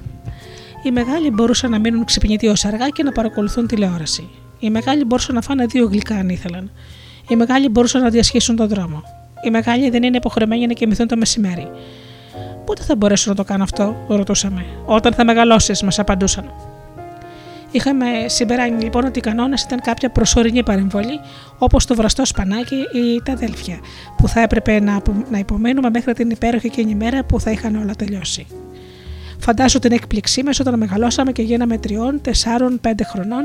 [0.82, 4.28] Οι μεγάλοι μπορούσαν να μείνουν ξυπνητοί ως αργά και να παρακολουθούν τηλεόραση.
[4.58, 6.70] Οι μεγάλοι μπορούσαν να φάνε δύο γλυκά αν ήθελαν.
[7.28, 9.02] Οι μεγάλοι μπορούσαν να διασχίσουν τον δρόμο.
[9.44, 11.70] Οι μεγάλοι δεν είναι υποχρεωμένοι να κοιμηθούν το μεσημέρι.
[12.64, 14.64] Πότε θα μπορέσω να το κάνω αυτό, ρωτούσαμε.
[14.84, 16.52] Όταν θα μεγαλώσεις, μας απαντούσαν.
[17.70, 21.20] Είχαμε συμπεράνει λοιπόν ότι οι κανόνες ήταν κάποια προσωρινή παρεμβολή,
[21.58, 23.78] όπως το βραστό σπανάκι ή τα αδέλφια,
[24.16, 27.76] που θα έπρεπε να, απο- να υπομένουμε μέχρι την υπέροχη εκείνη μέρα που θα είχαν
[27.76, 28.46] όλα τελειώσει.
[29.38, 33.42] Φαντάζω την έκπληξή μας όταν μεγαλώσαμε και γίναμε τριών, τεσσάρων, πέντε χρονών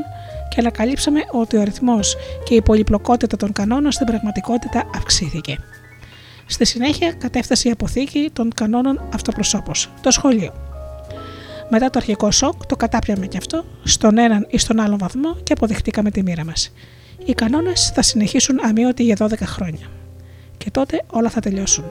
[0.49, 5.57] και ανακαλύψαμε ότι ο αριθμός και η πολυπλοκότητα των κανόνων στην πραγματικότητα αυξήθηκε.
[6.45, 10.53] Στη συνέχεια κατέφτασε η αποθήκη των κανόνων αυτοπροσώπως, το σχολείο.
[11.69, 15.53] Μετά το αρχικό σοκ το κατάπιαμε κι αυτό στον έναν ή στον άλλο βαθμό και
[15.53, 16.73] αποδεχτήκαμε τη μοίρα μας.
[17.25, 19.87] Οι κανόνες θα συνεχίσουν αμύωτοι για 12 χρόνια.
[20.57, 21.83] Και τότε όλα θα τελειώσουν.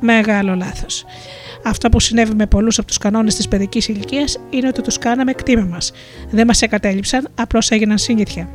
[0.00, 1.04] Μεγάλο λάθος.
[1.64, 5.32] Αυτό που συνέβη με πολλούς από τους κανόνες της παιδικής ηλικίας είναι ότι τους κάναμε
[5.32, 5.92] κτήμα μας.
[6.30, 8.48] Δεν μας εγκατέλειψαν, απλώς έγιναν συνήθεια.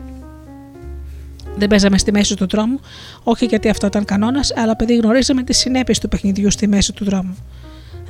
[1.55, 2.79] Δεν παίζαμε στη μέση του δρόμου,
[3.23, 7.05] όχι γιατί αυτό ήταν κανόνας, αλλά επειδή γνωρίζαμε τις συνέπειες του παιχνιδιού στη μέση του
[7.05, 7.37] δρόμου.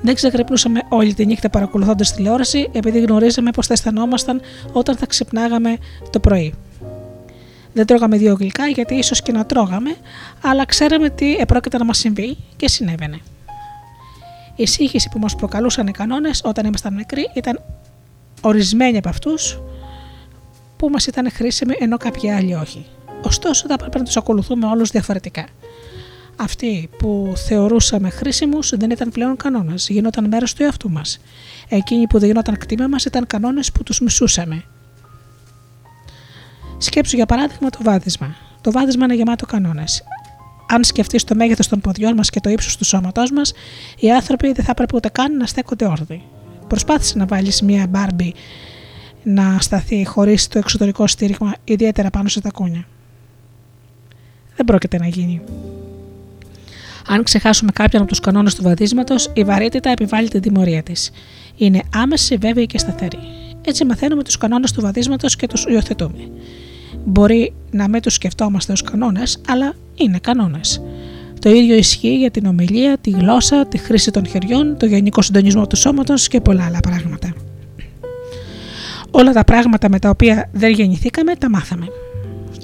[0.01, 5.77] Δεν ξεγρυπνούσαμε όλη τη νύχτα παρακολουθώντας τηλεόραση, επειδή γνωρίζαμε πώ θα αισθανόμασταν όταν θα ξυπνάγαμε
[6.09, 6.53] το πρωί.
[7.73, 9.95] Δεν τρώγαμε δύο γλυκά γιατί ίσως και να τρώγαμε,
[10.41, 13.19] αλλά ξέραμε τι επρόκειται να μας συμβεί και συνέβαινε.
[14.55, 17.61] Η σύγχυση που μας προκαλούσαν οι κανόνες όταν ήμασταν μικροί ήταν
[18.41, 19.59] ορισμένοι από αυτούς
[20.77, 22.85] που μας ήταν χρήσιμοι ενώ κάποιοι άλλοι όχι.
[23.21, 25.47] Ωστόσο, θα πρέπει να τους ακολουθούμε όλους διαφορετικά.
[26.35, 31.19] Αυτοί που θεωρούσαμε χρήσιμους δεν ήταν πλέον κανόνε, γινόταν μέρος του εαυτού μας.
[31.69, 34.63] Εκείνοι που δεν γινόταν κτήμα μας ήταν κανόνες που τους μισούσαμε.
[36.77, 38.35] Σκέψου για παράδειγμα το βάδισμα.
[38.61, 40.03] Το βάδισμα είναι γεμάτο κανόνες.
[40.67, 43.53] Αν σκεφτείς το μέγεθος των ποδιών μας και το ύψος του σώματός μας,
[43.99, 46.23] οι άνθρωποι δεν θα έπρεπε ούτε καν να στέκονται όρθιοι.
[46.67, 48.33] Προσπάθησε να βάλεις μία μπάρμπι
[49.23, 52.87] να σταθεί χωρίς το εξωτερικό στήριγμα, ιδιαίτερα πάνω σε τακούνια.
[54.59, 55.41] Δεν πρόκειται να γίνει.
[57.07, 61.11] Αν ξεχάσουμε κάποιον από τους κανόνες του βαδίσματος, η βαρύτητα επιβάλλει την τιμωρία της.
[61.57, 63.19] Είναι άμεση, βέβαιη και σταθερή.
[63.65, 66.29] Έτσι μαθαίνουμε τους κανόνες του βαδίσματος και τους υιοθετούμε.
[67.05, 70.81] Μπορεί να μην τους σκεφτόμαστε ως κανόνες, αλλά είναι κανόνες.
[71.39, 75.67] Το ίδιο ισχύει για την ομιλία, τη γλώσσα, τη χρήση των χεριών, το γενικό συντονισμό
[75.67, 77.33] του σώματος και πολλά άλλα πράγματα.
[79.11, 81.85] Όλα τα πράγματα με τα οποία δεν γεννηθήκαμε τα μάθαμε.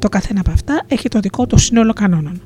[0.06, 2.42] Το καθένα από αυτά έχει το δικό του σύνολο κανόνων.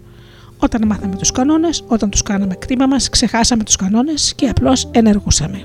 [0.58, 5.64] Όταν μάθαμε τους κανόνες, όταν τους κάναμε κτήμα μας, ξεχάσαμε τους κανόνες και απλώς ενεργούσαμε.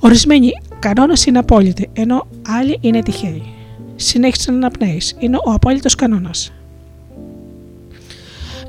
[0.00, 3.42] Ορισμένοι κανόνες είναι απόλυτοι, ενώ άλλοι είναι τυχαίοι.
[3.96, 6.52] Συνέχισε να αναπνέεις, είναι ο απόλυτος κανόνας.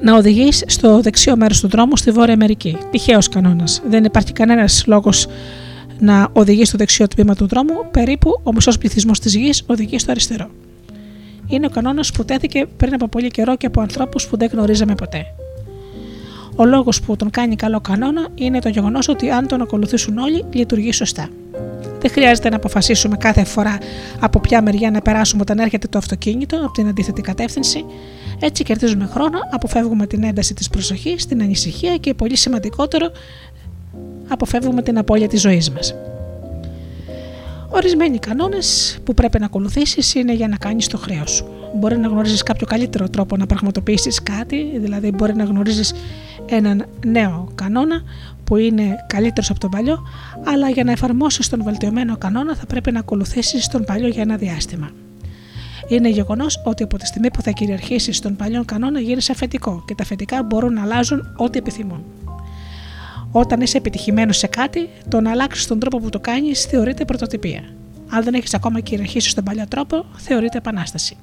[0.01, 2.77] Να οδηγείς στο δεξιό μέρος του δρόμου στη Βόρεια Αμερική.
[2.91, 3.81] Τυχαίος κανόνας.
[3.89, 5.27] Δεν υπάρχει κανένας λόγος
[5.99, 10.11] να οδηγείς στο δεξιό τμήμα του δρόμου, περίπου ο μισός πληθυσμός της γης οδηγεί στο
[10.11, 10.49] αριστερό.
[11.47, 14.95] Είναι ο κανόνας που τέθηκε πριν από πολύ καιρό και από ανθρώπους που δεν γνωρίζαμε
[14.95, 15.25] ποτέ.
[16.55, 20.45] Ο λόγος που τον κάνει καλό κανόνα είναι το γεγονός ότι αν τον ακολουθήσουν όλοι,
[20.51, 21.29] λειτουργεί σωστά.
[21.99, 23.77] Δεν χρειάζεται να αποφασίσουμε κάθε φορά
[24.19, 27.85] από ποια μεριά να περάσουμε όταν έρχεται το αυτοκίνητο από την αντίθετη κατεύθυνση.
[28.39, 33.11] Έτσι κερδίζουμε χρόνο, αποφεύγουμε την ένταση της προσοχής, την ανησυχία και πολύ σημαντικότερο,
[34.27, 35.95] αποφεύγουμε την απώλεια της ζωής μας.
[37.75, 41.45] Ορισμένοι κανόνες που πρέπει να ακολουθήσεις είναι για να κάνεις το χρέος σου.
[41.75, 45.93] Μπορεί να γνωρίζεις κάποιο καλύτερο τρόπο να πραγματοποιήσεις κάτι, δηλαδή μπορεί να γνωρίζεις
[46.45, 48.01] έναν νέο κανόνα
[48.43, 50.07] που είναι καλύτερος από τον παλιό,
[50.45, 54.35] αλλά για να εφαρμόσεις τον βελτιωμένο κανόνα θα πρέπει να ακολουθήσεις τον παλιό για ένα
[54.35, 54.89] διάστημα.
[55.87, 59.95] Είναι γεγονός ότι από τη στιγμή που θα κυριαρχήσεις τον παλιό κανόνα γίνεσαι αφεντικό και
[59.95, 62.03] τα αφεντικά μπορούν να αλλάζουν ό,τι επιθυμούν.
[63.37, 67.63] Όταν είσαι επιτυχημένος σε κάτι, το να αλλάξεις τον τρόπο που το κάνεις θεωρείται πρωτοτυπία.
[68.09, 71.17] Αν δεν έχεις ακόμα κυριαρχήσει τον παλιό τρόπο, θεωρείται επανάσταση.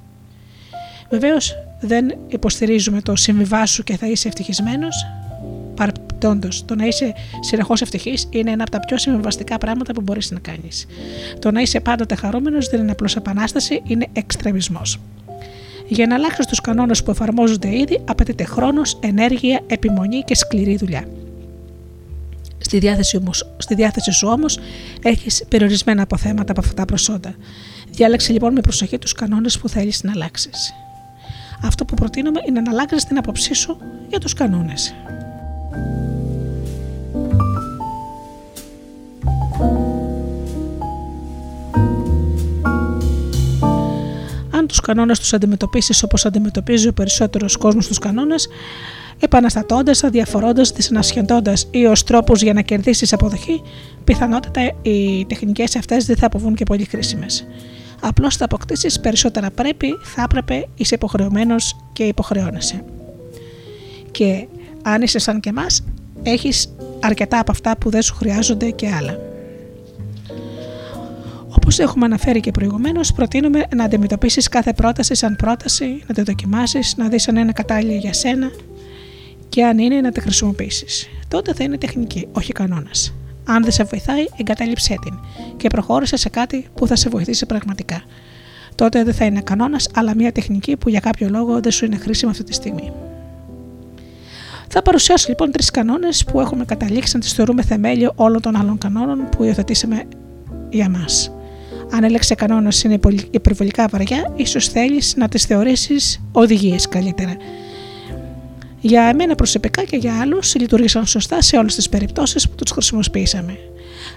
[1.09, 5.05] Βεβαίως, δεν υποστηρίζουμε το συμβιβάσου και θα είσαι ευτυχισμένος.
[5.75, 10.31] Παραπτώντω, το να είσαι συνεχώς ευτυχής είναι ένα από τα πιο συμβιβαστικά πράγματα που μπορείς
[10.31, 10.85] να κάνεις.
[11.39, 14.99] Το να είσαι πάντοτε χαρούμενο δεν είναι απλώς επανάσταση, είναι εξτρεμισμός.
[15.87, 21.03] Για να αλλάξεις τους κανόνες που εφαρμόζονται ήδη, απαιτείται χρόνος, ενέργεια, επιμονή και σκληρή δουλειά.
[22.63, 24.59] Στη διάθεση, όμως, στη διάθεση σου όμως
[25.01, 27.35] έχεις περιορισμένα αποθέματα από αυτά τα προσόντα.
[27.89, 30.73] Διάλεξε λοιπόν με προσοχή τους κανόνες που θέλεις να αλλάξεις.
[31.63, 33.77] Αυτό που προτείνουμε είναι να αλλάξεις την άποψή σου
[34.09, 34.93] για τους κανόνες.
[44.51, 48.47] Αν τους κανόνες τους αντιμετωπίσεις όπως αντιμετωπίζει ο περισσότερος κόσμος τους κανόνες,
[49.23, 53.61] επαναστατώντας, αδιαφορώντας, δυσανασχετώντα ή ως τρόπου για να κερδίσεις αποδοχή,
[54.03, 57.47] πιθανότατα οι τεχνικές αυτές δεν θα αποβούν και πολύ χρήσιμες.
[58.01, 62.83] Απλώς θα αποκτήσεις περισσότερα πρέπει, θα έπρεπε, είσαι υποχρεωμένος και υποχρεώνεσαι.
[64.11, 64.47] Και
[64.83, 65.83] αν είσαι σαν και εμάς,
[66.23, 69.17] έχεις αρκετά από αυτά που δεν σου χρειάζονται και άλλα.
[71.55, 76.93] Όπως έχουμε αναφέρει και προηγουμένως, προτείνουμε να αντιμετωπίσεις κάθε πρόταση σαν πρόταση, να τη δοκιμάσεις,
[76.97, 78.51] να δεις αν είναι κατάλληλη για σένα
[79.53, 81.09] και αν είναι να τη χρησιμοποιήσεις.
[81.27, 83.13] Τότε θα είναι τεχνική, όχι κανόνας.
[83.45, 85.19] Αν δεν σε βοηθάει, εγκατάλειψέ την
[85.57, 88.01] και προχώρησε σε κάτι που θα σε βοηθήσει πραγματικά.
[88.75, 91.97] Τότε δεν θα είναι κανόνας, αλλά μια τεχνική που για κάποιο λόγο δεν σου είναι
[91.97, 92.91] χρήσιμη αυτή τη στιγμή.
[94.67, 98.77] Θα παρουσιάσω λοιπόν τρεις κανόνες που έχουμε καταλήξει να τις θεωρούμε θεμέλιο όλων των άλλων
[98.77, 100.03] κανόνων που υιοθετήσαμε
[100.69, 101.31] για μας.
[101.91, 102.99] Αν η λέξη κανόνας είναι
[103.31, 107.35] υπερβολικά βαριά, ίσως θέλεις να τις θεωρήσεις οδηγίες καλύτερα.
[108.85, 113.57] Για εμένα προσωπικά και για άλλους λειτουργήσαν σωστά σε όλες τις περιπτώσεις που τους χρησιμοποιήσαμε.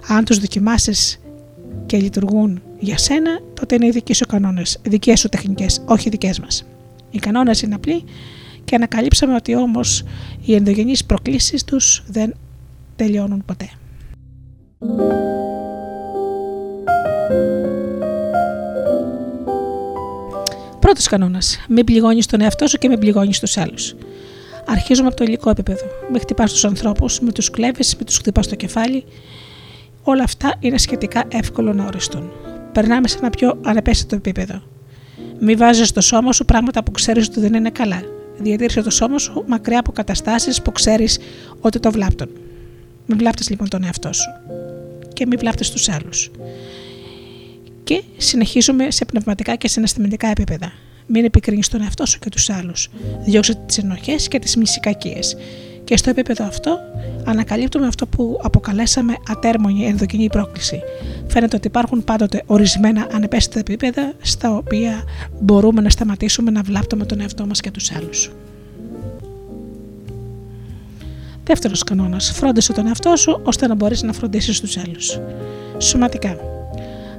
[0.09, 1.21] Αν τους δοκιμάσεις
[1.87, 6.41] και λειτουργούν για σένα, τότε είναι οι δικοί σου κανόνες, δικές σου τεχνικές, όχι δικές
[6.41, 6.65] μας.
[7.11, 8.05] Οι κανόνες είναι απλοί
[8.65, 10.05] και ανακαλύψαμε ότι όμως
[10.45, 12.35] οι ενδογενείς προκλήσεις τους δεν
[12.97, 13.69] τελειώνουν ποτέ.
[20.81, 21.59] Πρώτος κανόνας.
[21.69, 23.95] Μην πληγώνεις τον εαυτό σου και μην πληγώνεις τους άλλους.
[24.67, 25.85] Αρχίζουμε από το υλικό επίπεδο.
[26.11, 29.05] Μην χτυπάς τους ανθρώπους, μην τους κλέβεις, μην τους χτυπάς στο κεφάλι.
[30.03, 32.31] Όλα αυτά είναι σχετικά εύκολο να οριστούν.
[32.73, 34.63] Περνάμε σε ένα πιο ανεπαίσθητο επίπεδο.
[35.41, 38.03] Μην βάζεις στο σώμα σου πράγματα που ξέρεις ότι δεν είναι καλά.
[38.39, 41.19] Διατήρησε το σώμα σου μακριά από καταστάσεις που ξέρεις
[41.61, 42.29] ότι το βλάπτουν.
[43.07, 44.31] Μην βλάπτεις λοιπόν τον εαυτό σου.
[45.13, 46.31] Και μην βλάπτεις τους άλλους.
[47.85, 50.73] Και συνεχίζουμε σε πνευματικά και συναισθηματικά επίπεδα.
[51.07, 52.89] Μην επικρίνεις τον εαυτό σου και τους άλλους.
[53.25, 55.19] Διώξε τις ενοχές και τις μυσικακίε.
[55.85, 56.79] Και στο επίπεδο αυτό
[57.25, 60.81] ανακαλύπτουμε αυτό που αποκαλέσαμε ατέρμονη ενδοκινή πρόκληση.
[61.27, 65.05] Φαίνεται ότι υπάρχουν πάντοτε ορισμένα ανεπαίσθητα επίπεδα στα οποία
[65.41, 68.31] μπορούμε να σταματήσουμε να βλάπτουμε τον εαυτό μας και τους άλλους.
[71.45, 72.33] Δεύτερος κανόνας.
[72.33, 75.19] Φρόντισε τον εαυτό σου ώστε να μπορείς να φροντίσεις τους άλλους.
[75.79, 76.37] Σωματικά.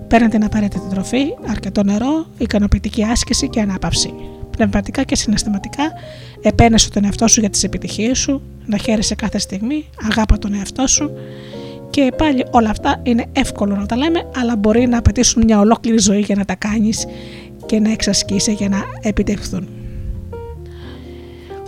[0.07, 4.13] Παίρνει την απαραίτητη τροφή, αρκετό νερό, ικανοποιητική άσκηση και ανάπαυση.
[4.51, 5.83] Πνευματικά και συναισθηματικά,
[6.41, 10.87] επένεσαι τον εαυτό σου για τις επιτυχίες σου, να χαίρεσαι κάθε στιγμή, αγάπα τον εαυτό
[10.87, 11.11] σου
[11.89, 15.97] και πάλι όλα αυτά είναι εύκολο να τα λέμε, αλλά μπορεί να απαιτήσουν μια ολόκληρη
[15.97, 17.05] ζωή για να τα κάνεις
[17.65, 19.67] και να εξασκήσει για να επιτευχθούν.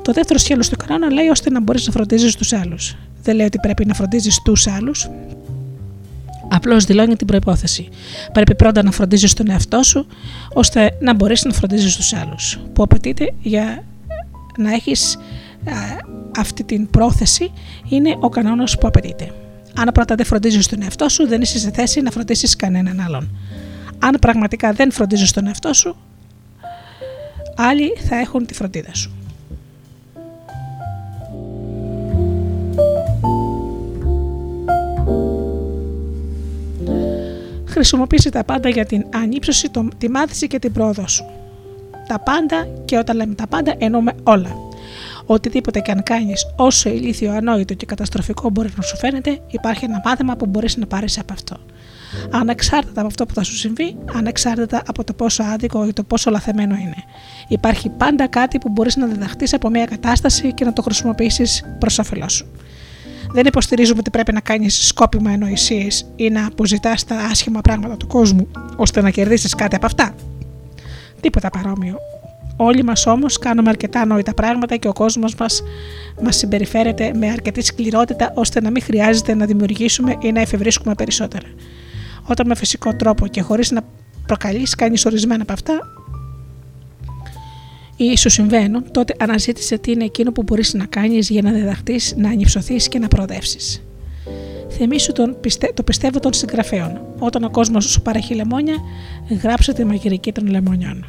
[0.01, 2.95] Το δεύτερο σχέδιο του κανόνα λέει ώστε να μπορείς να φροντίζεις τους άλλους.
[3.23, 5.09] Δεν λέει ότι πρέπει να φροντίζεις τους άλλους,
[6.51, 7.89] Απλώς δηλώνει την προπόθεση.
[8.33, 10.07] Πρέπει πρώτα να φροντίζεις τον εαυτό σου,
[10.53, 12.59] ώστε να μπορέσει να φροντίζεις τους άλλους.
[12.73, 13.83] Που απαιτείται για
[14.57, 15.17] να έχεις
[16.37, 17.51] αυτή την πρόθεση
[17.89, 19.31] είναι ο κανόνας που απαιτείται.
[19.75, 23.29] Αν πρώτα δεν φροντίζεις τον εαυτό σου, δεν είσαι σε θέση να φροντίσεις κανέναν άλλον.
[23.99, 25.95] Αν πραγματικά δεν φροντίζεις τον εαυτό σου,
[27.55, 29.18] άλλοι θα έχουν τη φροντίδα σου.
[37.79, 41.25] Χρησιμοποιήσει τα πάντα για την ανύψωση, τη μάθηση και την πρόοδο σου.
[42.07, 44.49] Τα πάντα και όταν λέμε τα πάντα εννοούμε όλα.
[45.25, 50.01] Οτιδήποτε και αν κάνεις, όσο ηλίθιο, ανόητο και καταστροφικό μπορεί να σου φαίνεται, υπάρχει ένα
[50.05, 51.57] μάθημα που μπορείς να πάρεις από αυτό.
[52.31, 56.29] Ανεξάρτητα από αυτό που θα σου συμβεί, ανεξάρτητα από το πόσο άδικο ή το πόσο
[56.29, 57.03] λαθεμένο είναι.
[57.47, 61.99] Υπάρχει πάντα κάτι που μπορείς να διδαχτείς από μια κατάσταση και να το χρησιμοποιήσεις προς
[61.99, 62.47] όφελός σου.
[63.31, 68.07] Δεν υποστηρίζουμε ότι πρέπει να κάνεις σκόπιμα εννοησίες ή να αποζητάς τα άσχημα πράγματα του
[68.07, 70.15] κόσμου ώστε να κερδίσεις κάτι από αυτά.
[71.21, 71.95] Τίποτα παρόμοιο.
[72.57, 75.63] Όλοι μας όμως κάνουμε αρκετά νόητα πράγματα και ο κόσμος μας
[76.21, 81.47] μας συμπεριφέρεται με αρκετή σκληρότητα ώστε να μην χρειάζεται να δημιουργήσουμε ή να εφευρίσκουμε περισσότερα.
[82.23, 83.81] Όταν με φυσικό τρόπο και χωρίς να
[84.25, 85.79] προκαλείς κάνει ορισμένα από αυτά,
[88.01, 92.13] ή σου συμβαίνουν, τότε αναζήτησε τι είναι εκείνο που μπορείς να κάνεις για να διδαχθείς,
[92.17, 93.83] να ανυψωθείς και να προοδεύσεις.
[94.69, 97.01] Θυμήσου τον, πιστε, το πιστεύω των συγγραφέων.
[97.19, 98.75] Όταν ο κόσμος σου παρέχει λεμόνια,
[99.41, 101.05] γράψε τη μαγειρική των λεμονιών.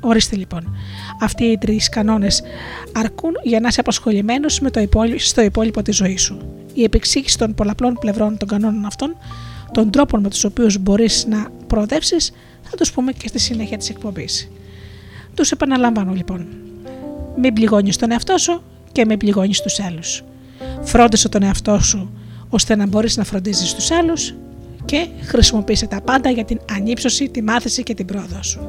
[0.00, 0.76] Ορίστε λοιπόν,
[1.20, 2.42] αυτοί οι τρεις κανόνες
[2.92, 4.60] αρκούν για να είσαι απασχολημένος
[5.16, 6.38] στο υπόλοιπο της ζωής σου.
[6.74, 9.16] Η επεξήγηση των πολλαπλών πλευρών των κανόνων αυτών,
[9.72, 12.32] των τρόπων με τους οποίους μπορείς να προοδεύσεις,
[12.62, 14.50] θα τους πούμε και στη συνέχεια της εκπομπής.
[15.34, 16.46] Τους επαναλαμβάνω λοιπόν.
[17.36, 18.62] Μην πληγώνεις τον εαυτό σου
[18.92, 20.24] και μην πληγώνεις τους άλλους.
[20.82, 22.10] Φρόντισε τον εαυτό σου
[22.48, 24.34] ώστε να μπορείς να φροντίζεις τους άλλους
[24.84, 28.60] και χρησιμοποίησε τα πάντα για την ανύψωση, τη μάθηση και την πρόοδο σου.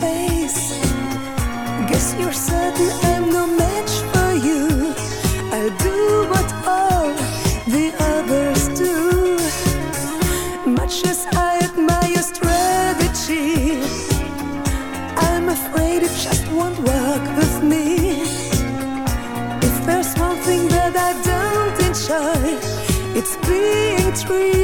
[0.00, 0.60] face.
[1.88, 4.94] Guess you're certain I'm no match for you.
[5.54, 5.98] I'll do
[6.32, 7.08] what all
[7.74, 8.96] the others do.
[10.70, 13.80] Much as I admire your strategy,
[15.28, 18.22] I'm afraid it just won't work with me.
[19.68, 22.40] If there's one thing that I don't enjoy,
[23.18, 24.63] it's being treated.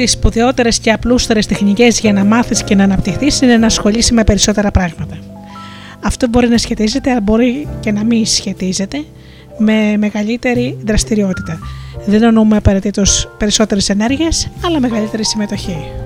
[0.00, 4.24] Τις σπουδαιότερες και απλούστερες τεχνικές για να μάθεις και να αναπτυχθείς είναι να ασχολείσαι με
[4.24, 5.18] περισσότερα πράγματα.
[6.00, 9.04] Αυτό μπορεί να σχετίζεται, αλλά μπορεί και να μην σχετίζεται
[9.58, 11.58] με μεγαλύτερη δραστηριότητα.
[12.06, 15.99] Δεν εννοούμε απαραίτητος περισσότερες ενέργειες, αλλά μεγαλύτερη συμμετοχή.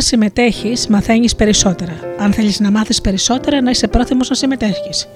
[0.00, 1.92] Όταν συμμετέχεις, μαθαίνεις περισσότερα.
[2.18, 5.08] Αν θέλεις να μάθεις περισσότερα, να είσαι πρόθυμος να συμμετέχεις.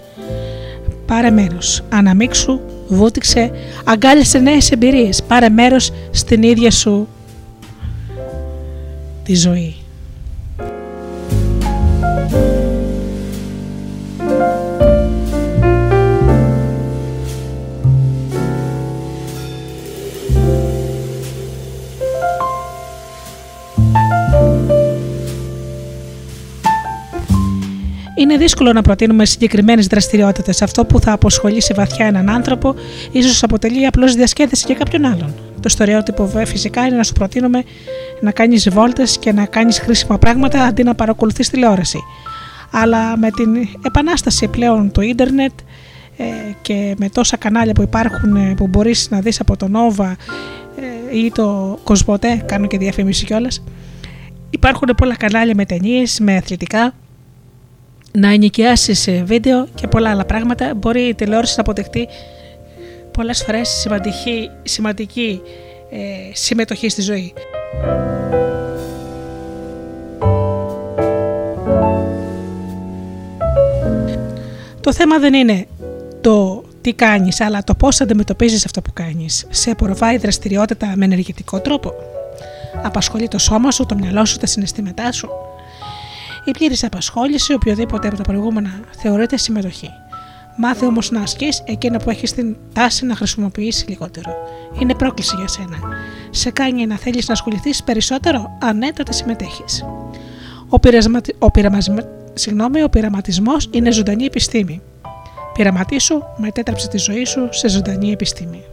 [1.06, 1.84] Πάρε μέρος.
[1.88, 3.50] Αναμίξου, βούτυξε,
[3.84, 5.22] αγκάλιασε νέες εμπειρίες.
[5.22, 7.08] Πάρε μέρος στην ίδια σου
[9.22, 9.74] τη ζωή.
[28.24, 30.62] Είναι δύσκολο να προτείνουμε συγκεκριμένες δραστηριότητες.
[30.62, 32.74] Αυτό που θα αποσχολήσει βαθιά έναν άνθρωπο,
[33.12, 35.34] ίσως αποτελεί απλώς διασκέδαση για κάποιον άλλον.
[35.60, 37.62] Το στερεότυπο βέβαια φυσικά είναι να σου προτείνουμε
[38.20, 41.98] να κάνεις βόλτες και να κάνεις χρήσιμα πράγματα αντί να παρακολουθείς τηλεόραση.
[42.70, 45.52] Αλλά με την επανάσταση πλέον του ίντερνετ
[46.16, 46.24] ε,
[46.62, 50.12] και με τόσα κανάλια που υπάρχουν ε, που μπορείς να δεις από το Nova
[51.12, 53.64] ε, ή το Κοσμοτέ, κάνω και διαφήμιση κιόλας.
[54.50, 56.94] Υπάρχουν πολλά κανάλια με ταινίες, με αθλητικά,
[58.18, 62.08] να ενοικιάσει σε βίντεο και πολλά άλλα πράγματα, μπορεί η τηλεόραση να αποδεχτεί
[63.10, 65.40] πολλές φορές σημαντική, σημαντική
[65.90, 65.96] ε,
[66.32, 67.32] συμμετοχή στη ζωή.
[74.80, 75.66] Το θέμα δεν είναι
[76.20, 79.46] το τι κάνεις, αλλά το πώς αντιμετωπίζεις αυτό που κάνεις.
[79.50, 81.92] Σε απορροφάει δραστηριότητα με ενεργητικό τρόπο.
[82.82, 85.28] Απασχολεί το σώμα σου, το μυαλό σου, τα συναισθήματά σου.
[86.44, 89.90] Η πλήρης απασχόληση, οποιοδήποτε από τα προηγούμενα, θεωρείται συμμετοχή.
[90.56, 94.34] Μάθε όμως να ασκείς εκείνα που έχεις την τάση να χρησιμοποιήσεις λιγότερο.
[94.80, 95.78] Είναι πρόκληση για σένα.
[96.30, 99.84] Σε κάνει να θέλεις να ασχοληθείς περισσότερο, αν ναι, τότε συμμετέχεις.
[100.68, 101.34] Ο, πειρασματι...
[101.38, 102.02] ο, πειραμασμα...
[102.34, 104.82] Συγγνώμη, ο πειραματισμός είναι ζωντανή επιστήμη.
[105.54, 108.64] Πειραματίσου, μετέτραψε τη ζωή σου σε ζωντανή επιστήμη.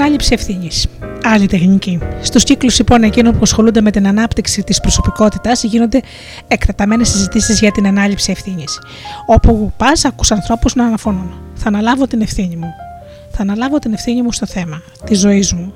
[0.00, 0.68] Και ανάληψη ευθύνη.
[1.24, 1.98] Άλλη τεχνική.
[2.20, 6.00] Στους κύκλους λοιπόν εκείνων που ασχολούνται με την ανάπτυξη της προσωπικότητας γίνονται
[6.48, 8.78] εκτεταμένες συζητήσεις για την ανάληψη ευθύνης.
[9.26, 11.32] Όπου πας, ακούς ανθρώπους να αναφωνούν.
[11.54, 12.68] Θα αναλάβω την ευθύνη μου.
[13.30, 15.72] Θα αναλάβω την ευθύνη μου στο θέμα της ζωής μου.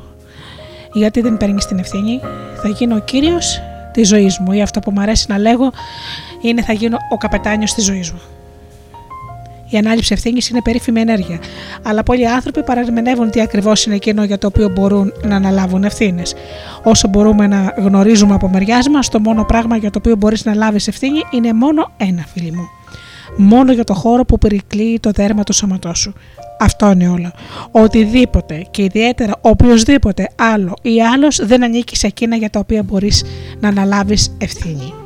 [0.93, 2.21] Γιατί δεν παίρνεις την ευθύνη,
[2.63, 3.61] θα γίνω ο κύριος
[3.93, 4.53] της ζωής μου.
[4.53, 5.73] Ή αυτό που μου αρέσει να λέγω
[6.43, 8.21] είναι θα γίνω ο καπετάνιος της ζωής μου.
[9.75, 11.39] Η ανάληψη ευθύνης είναι περίφημη ενέργεια,
[11.83, 16.35] αλλά πολλοί άνθρωποι παραμενεύουν τι ακριβώς είναι εκείνο για το οποίο μπορούν να αναλάβουν ευθύνες.
[16.83, 20.55] Όσο μπορούμε να γνωρίζουμε από μεριάς μας, το μόνο πράγμα για το οποίο μπορείς να
[20.55, 22.69] λάβεις ευθύνη είναι μόνο ένα, φίλοι μου.
[23.37, 26.13] Μόνο για το χώρο που περικλείει το δέρμα του σώματός σου.
[26.61, 27.33] Αυτό είναι όλο.
[27.71, 33.25] Οτιδήποτε και ιδιαίτερα οποιοδήποτε άλλο ή άλλος δεν ανήκει σε εκείνα για τα οποία μπορείς
[33.61, 35.04] να αναλάβεις ευθύνη.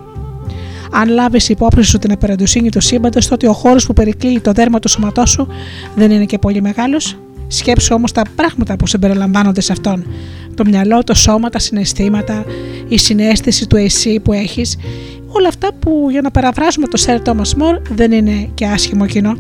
[0.93, 4.79] Αν λάβεις υπόψη σου την απεραντοσύνη του σύμπαντος, τότε ο χώρος που περικλείει το δέρμα
[4.79, 5.49] του σώματός σου
[5.95, 7.19] δεν είναι και πολύ μεγάλος.
[7.47, 10.07] Σκέψου όμως τα πράγματα που συμπεριλαμβάνονται σε αυτόν.
[10.55, 12.45] Το μυαλό, το σώμα, τα συναισθήματα,
[12.89, 14.77] η συνέστηση του εσύ που έχεις,
[15.29, 19.37] όλα αυτά που για να παραφράσουμε το Σερ Thomas More δεν είναι και άσχημο κοινό.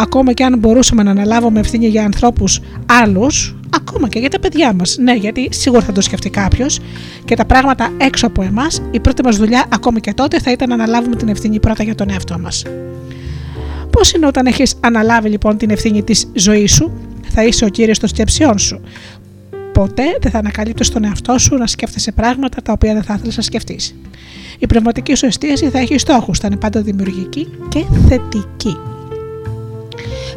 [0.00, 4.72] Ακόμα και αν μπορούσαμε να αναλάβουμε ευθύνη για ανθρώπους άλλους, ακόμα και για τα παιδιά
[4.72, 4.96] μας.
[5.00, 6.80] Ναι, γιατί σίγουρα θα το σκεφτεί κάποιος
[7.24, 10.68] και τα πράγματα έξω από εμάς, η πρώτη μας δουλειά, ακόμα και τότε, θα ήταν
[10.68, 12.64] να αναλάβουμε την ευθύνη πρώτα για τον εαυτό μας.
[13.90, 16.92] Πώς είναι όταν έχεις αναλάβει λοιπόν την ευθύνη της ζωής σου,
[17.28, 18.80] θα είσαι ο κύριος των σκέψεών σου.
[19.72, 23.36] Ποτέ δεν θα ανακαλύπτεις τον εαυτό σου να σκέφτεσαι πράγματα τα οποία δεν θα ήθελες
[23.36, 23.94] να σκεφτείς.
[24.58, 28.76] Η πνευματική σου εστίαση θα έχει στόχους, θα είναι πάντα δημιουργική και θετική.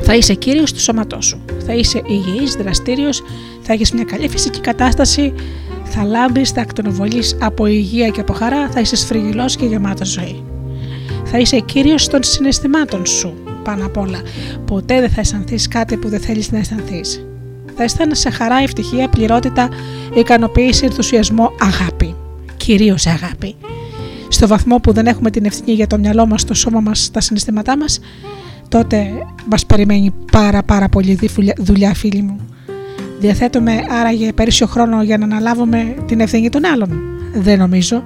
[0.01, 1.41] Θα είσαι κύριος του σώματός σου.
[1.65, 3.23] Θα είσαι υγιής, δραστήριος,
[3.61, 5.33] θα έχεις μια καλή φυσική κατάσταση,
[5.83, 10.43] θα λάμπεις, θα ακτονοβολείς από υγεία και από χαρά, θα είσαι σφριγγυλός και γεμάτος ζωή.
[11.25, 13.33] Θα είσαι κύριος των συναισθημάτων σου
[13.63, 14.21] πάνω απ' όλα.
[14.65, 17.25] Ποτέ δεν θα αισθανθείς κάτι που δεν θέλεις να αισθανθείς.
[17.75, 19.69] Θα αισθάνεσαι χαρά, ευτυχία, πληρότητα,
[20.13, 22.15] ικανοποίηση, ενθουσιασμό, αγάπη.
[22.57, 23.55] Κυρίως αγάπη.
[24.27, 27.19] Στο βαθμό που δεν έχουμε την ευθύνη για το μυαλό μας, το σώμα μας, τα
[27.21, 27.99] συναισθήματά μας,
[28.71, 29.11] τότε
[29.49, 31.19] μας περιμένει πάρα πάρα πολύ
[31.57, 32.35] δουλειά, φίλοι μου.
[33.19, 37.01] Διαθέτουμε άραγε περισσότερο χρόνο για να αναλάβουμε την ευθύνη των άλλων.
[37.33, 38.03] Δεν νομίζω.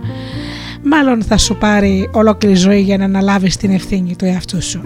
[0.83, 4.81] Μάλλον θα σου πάρει ολόκληρη ζωή για να αναλάβεις την ευθύνη του εαυτού σου.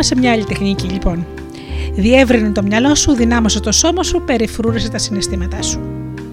[0.00, 1.26] Πάμε σε μια άλλη τεχνική λοιπόν.
[1.94, 5.80] Διεύρυνε το μυαλό σου, δυνάμωσε το σώμα σου, περιφρούρησε τα συναισθήματά σου.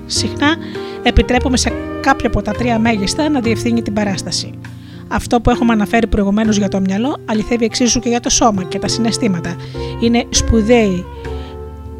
[0.05, 0.55] Συχνά
[1.03, 4.51] επιτρέπουμε σε κάποιο από τα τρία μέγιστα να διευθύνει την παράσταση.
[5.07, 8.79] Αυτό που έχουμε αναφέρει προηγουμένως για το μυαλό αληθεύει εξίσου και για το σώμα και
[8.79, 9.55] τα συναισθήματα.
[10.01, 11.05] Είναι σπουδαίοι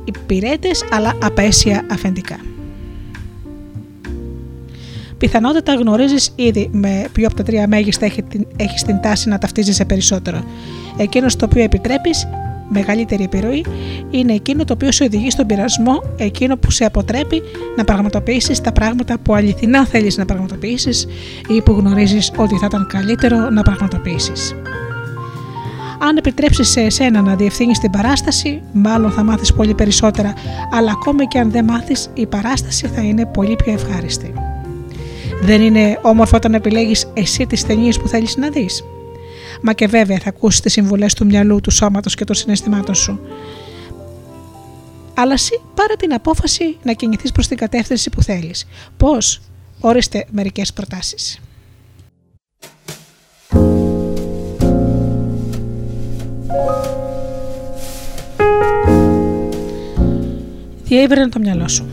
[0.03, 2.38] υπηρέτες, αλλά απέσια αφεντικά.
[5.18, 9.38] Πιθανότατα γνωρίζεις ήδη με ποιο από τα τρία μέγιστα έχει την, έχεις την τάση να
[9.38, 10.43] ταυτίζεσαι περισσότερο.
[10.97, 12.27] Εκείνος το οποίο επιτρέπεις
[12.69, 13.65] μεγαλύτερη επιρροή
[14.09, 17.41] είναι εκείνο το οποίο σε οδηγεί στον πειρασμό, εκείνο που σε αποτρέπει
[17.77, 21.07] να πραγματοποιήσεις τα πράγματα που αληθινά θέλεις να πραγματοποιήσεις
[21.47, 24.55] ή που γνωρίζεις ότι θα ήταν καλύτερο να πραγματοποιήσεις.
[25.99, 30.33] Αν επιτρέψεις σε εσένα να διευθύνεις την παράσταση, μάλλον θα μάθεις πολύ περισσότερα,
[30.71, 34.33] αλλά ακόμη και αν δεν μάθεις, η παράσταση θα είναι πολύ πιο ευχάριστη.
[35.41, 38.83] Δεν είναι όμορφο όταν επιλέγεις εσύ τις ταινίες που θέλεις να δεις;
[39.61, 43.19] Μα και βέβαια θα ακούσεις τις συμβουλές του μυαλού, του σώματος και των συναισθημάτων σου.
[45.13, 48.67] Αλλά εσύ πάρε την απόφαση να κινηθείς προς την κατεύθυνση που θέλεις.
[48.97, 49.41] Πώς,
[49.79, 51.39] όριστε μερικές προτάσεις.
[60.83, 61.85] Διέβραινε το μυαλό σου.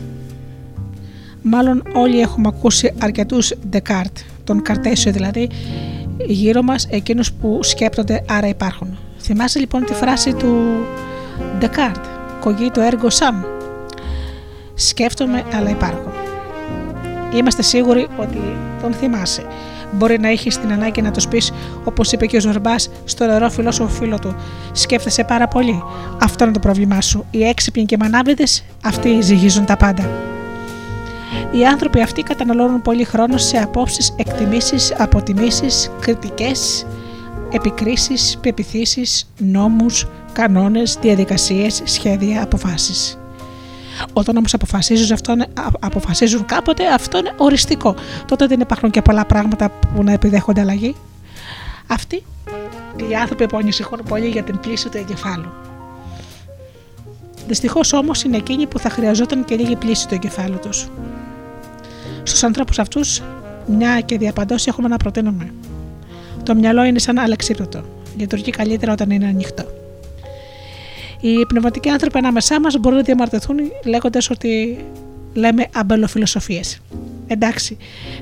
[1.41, 5.49] Μάλλον όλοι έχουμε ακούσει αρκετούς Descartes, τον Καρτέσιο δηλαδή,
[6.17, 8.97] γύρω μας εκείνους που σκέπτονται άρα υπάρχουν.
[9.19, 10.85] Θυμάσαι λοιπόν τη φράση του
[11.61, 13.41] Descartes, το έργο σαμ.
[14.73, 16.11] Σκέφτομαι αλλά υπάρχω.
[17.33, 18.39] Είμαστε σίγουροι ότι
[18.81, 19.43] τον θυμάσαι.
[19.91, 21.51] Μπορεί να έχεις την ανάγκη να το πεις,
[21.83, 24.35] όπως είπε και ο Ζορμπάς στο νερό φιλόσοφο φίλο του.
[24.71, 25.83] Σκέφτεσαι πάρα πολύ.
[26.21, 27.25] Αυτό είναι το πρόβλημά σου.
[27.31, 28.43] Οι έξυπνοι και μανάβιδε,
[28.83, 30.09] αυτοί ζυγίζουν τα πάντα.
[31.55, 36.85] Οι άνθρωποι αυτοί καταναλώνουν πολύ χρόνο σε απόψεις, εκτιμήσεις, αποτιμήσεις, κριτικές,
[37.51, 43.17] επικρίσεις, πεπιθήσεις, νόμους, κανόνες, διαδικασίες, σχέδια, αποφάσεις.
[44.13, 45.35] Όταν όμως αποφασίζουν, αυτό,
[45.79, 47.95] αποφασίζουν κάποτε, αυτό είναι οριστικό.
[48.27, 50.95] Τότε δεν υπάρχουν και πολλά πράγματα που να επιδέχονται αλλαγή.
[51.87, 52.23] Αυτοί
[53.09, 55.49] οι άνθρωποι που ανησυχούν πολύ για την πλήση του εγκεφάλου.
[57.47, 60.87] Δυστυχώς όμως είναι εκείνοι που θα χρειαζόταν και λίγη πλήση του εγκεφάλου τους.
[62.27, 63.21] Στους ανθρώπους αυτούς,
[63.65, 65.53] μια και διαπαντός έχουμε να προτείνουμε.
[66.43, 67.83] Το μυαλό είναι σαν αλεξίπτωτο.
[68.17, 69.63] Λειτουργεί καλύτερα όταν είναι ανοιχτό.
[71.19, 74.85] Οι πνευματικοί άνθρωποι ανάμεσά μας μπορούν να διαμαρτυρηθούν λέγοντας ότι
[75.33, 76.79] λέμε αμπελοφιλοσοφίες.
[77.27, 77.77] Εντάξει,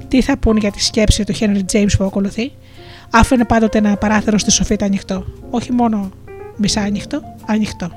[0.07, 2.51] τι θα πούν για τη σκέψη του Χένρι Τζέιμς που ακολουθεί;
[3.09, 5.25] Άφηνε πάντοτε ένα παράθυρο στη σοφίτα ανοιχτό.
[5.49, 6.11] Όχι μόνο
[6.55, 7.91] μισά ανοιχτό, ανοιχτό.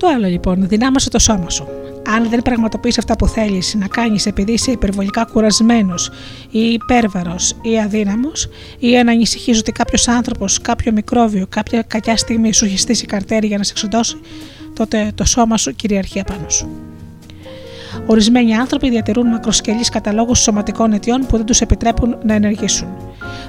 [0.00, 1.66] Το άλλο λοιπόν, δυνάμωσε το σώμα σου.
[2.14, 6.10] Αν δεν πραγματοποιείς αυτά που θέλεις να κάνεις επειδή είσαι υπερβολικά κουρασμένος
[6.50, 8.48] ή υπέρβαρος ή αδύναμος,
[8.78, 13.46] ή αν ανησυχείς ότι κάποιος άνθρωπος, κάποιο μικρόβιο, κάποια κακιά στιγμή σου έχει στήσει καρτέρι
[13.46, 14.20] για να σε εξοντώσει,
[14.74, 16.68] τότε το σώμα σου κυριαρχεί απάνω σου.
[18.06, 22.88] Ορισμένοι άνθρωποι διατηρούν μακροσκελείς καταλόγους σωματικών αιτιών που δεν τους επιτρέπουν να ενεργήσουν.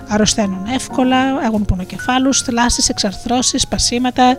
[0.07, 4.37] Αρρωσταίνουν εύκολα, έχουν πονοκεφάλους, θλάσεις, εξαρθρώσεις, σπασίματα,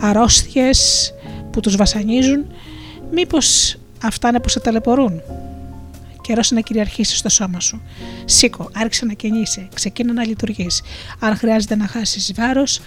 [0.00, 1.12] αρρώστιες
[1.52, 2.46] που τους βασανίζουν.
[3.12, 5.20] Μήπως αυτά είναι που σε ταλαιπωρούν.
[6.20, 7.82] Καιρός να κυριαρχήσεις στο σώμα σου.
[8.24, 10.82] Σήκω, άρχισε να κινείσαι, ξεκίνα να λειτουργείς.
[11.18, 12.78] Αν χρειάζεται να χάσεις βάρος,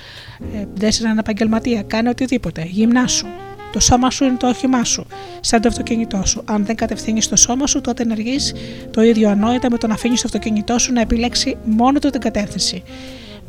[0.56, 2.64] ε, δες έναν επαγγελματία, κάνε οτιδήποτε.
[2.66, 3.26] Γυμνάσου.
[3.74, 5.06] Το σώμα σου είναι το όχημά σου,
[5.40, 6.42] σαν το αυτοκίνητό σου.
[6.46, 8.54] Αν δεν κατευθύνεις το σώμα σου, τότε ενεργείς
[8.92, 12.22] το ίδιο ανόητα με το να αφήνεις το αυτοκίνητό σου να επιλέξει μόνο του την
[12.22, 12.84] κατεύθυνση.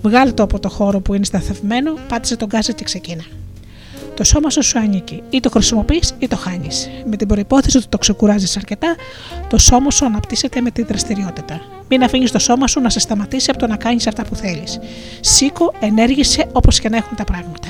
[0.03, 3.25] Βγάλ το από το χώρο που είναι σταθευμένο, πάτησε τον γκάζι και ξεκίνα.
[4.17, 5.23] Το σώμα σου σου ανήκει.
[5.31, 6.91] Ή το χρησιμοποιείς ή το χάνεις.
[7.11, 8.95] Με την προπόθεση ότι το ξεκουράζεις αρκετά,
[9.49, 11.61] το σώμα σου αναπτύσσεται με τη δραστηριότητα.
[11.89, 14.79] Μην αφήνεις το σώμα σου να σε σταματήσει από το να κάνεις αυτά που θέλεις.
[15.21, 17.69] Σήκω, ενέργησε όπως και να έχουν τα πράγματα.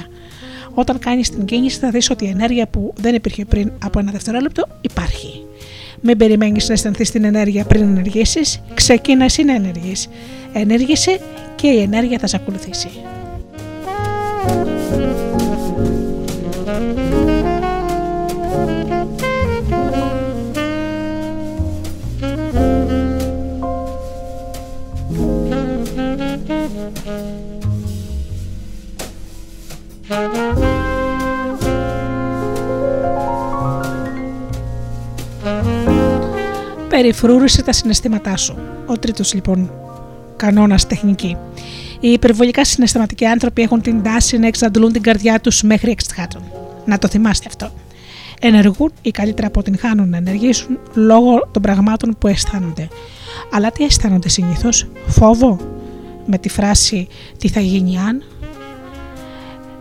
[0.75, 4.11] Όταν κάνεις την κίνηση, θα δεις ότι η ενέργεια που δεν υπήρχε πριν από ένα
[4.11, 5.45] δευτερόλεπτο υπάρχει.
[6.01, 10.09] Μην περιμένεις να αισθανθείς την ενέργεια πριν ενεργήσεις, ξεκίνα εσύ να ενεργείς.
[10.53, 11.21] Ενέργησε
[11.55, 12.89] και η ενέργεια θα σε ακολουθήσει.
[36.89, 38.59] Περιφρούρησε τα συναισθήματά σου.
[38.87, 39.71] Ο τρίτος λοιπόν
[40.37, 41.37] κανόνας τεχνική.
[42.01, 46.43] Οι υπερβολικά συναισθηματικοί άνθρωποι έχουν την τάση να εξαντλούν την καρδιά τους μέχρι εξτχάτων.
[46.85, 47.71] Να το θυμάστε αυτό.
[48.41, 52.89] Ενεργούν ή καλύτερα αποτυγχάνουν να ενεργήσουν λόγω των πραγμάτων που αισθάνονται.
[53.53, 55.59] Αλλά τι αισθάνονται συνήθως, φόβο,
[56.27, 58.23] με τη φράση Τι θα γίνει αν.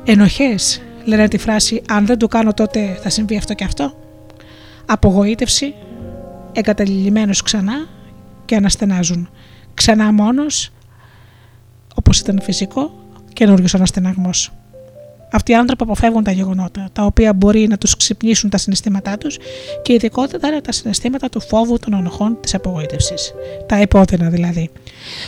[0.08, 3.94] Ενοχές, λένε τη φράση Αν δεν το κάνω τότε θα συμβεί αυτό και αυτό.
[4.86, 5.74] Απογοήτευση,
[6.54, 7.88] εγκαταλειμμένος ξανά
[8.46, 9.30] και αναστενάζουν.
[9.74, 10.72] Ξανά μόνος,
[11.96, 12.94] όπως ήταν φυσικό,
[13.34, 14.52] καινούριος αναστεναγμός.
[15.32, 19.38] Αυτοί οι άνθρωποι αποφεύγουν τα γεγονότα, τα οποία μπορεί να τους ξυπνήσουν τα συναισθήματά τους
[19.82, 23.34] και ειδικότερα τα συναισθήματα του φόβου, των ενοχών, της απογοήτευσης.
[23.66, 24.70] Τα υπότενα δηλαδή.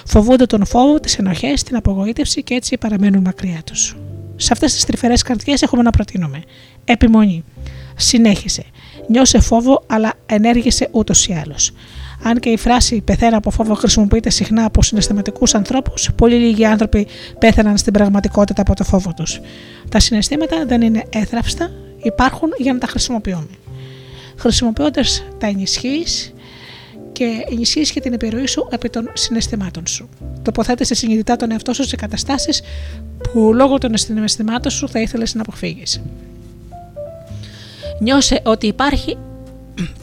[0.06, 3.96] Φοβούνται τον φόβο, τις ενοχές, την απογοήτευση και έτσι παραμένουν μακριά τους.
[4.38, 6.42] Σε αυτές τις τρυφερές καρδιέ έχουμε να προτείνουμε.
[6.86, 7.44] Επιμονή.
[7.96, 8.64] Συνέχισε.
[9.08, 11.72] Νιώσε φόβο, αλλά ενέργησε ούτως ή άλλως.
[12.24, 17.08] Αν και η φράση πεθαίνα από φόβο χρησιμοποιείται συχνά από συναισθηματικούς ανθρώπους, πολύ λίγοι άνθρωποι
[17.40, 19.40] πέθαναν στην πραγματικότητα από το φόβο τους.
[19.90, 21.72] Τα συναισθήματα δεν είναι έθραυστα,
[22.04, 23.48] υπάρχουν για να τα χρησιμοποιούμε.
[24.38, 26.34] Χρησιμοποιώντας τα ενισχύεις
[27.18, 30.10] και ενισχύεις και την επιρροή σου επί των συναισθημάτων σου.
[30.42, 32.62] Τοποθέτησε συνειδητά τον εαυτό σου σε καταστάσεις
[33.32, 36.02] που λόγω των συναισθημάτων σου θα ήθελες να αποφύγεις.
[38.00, 39.18] Νιώσε ότι υπάρχει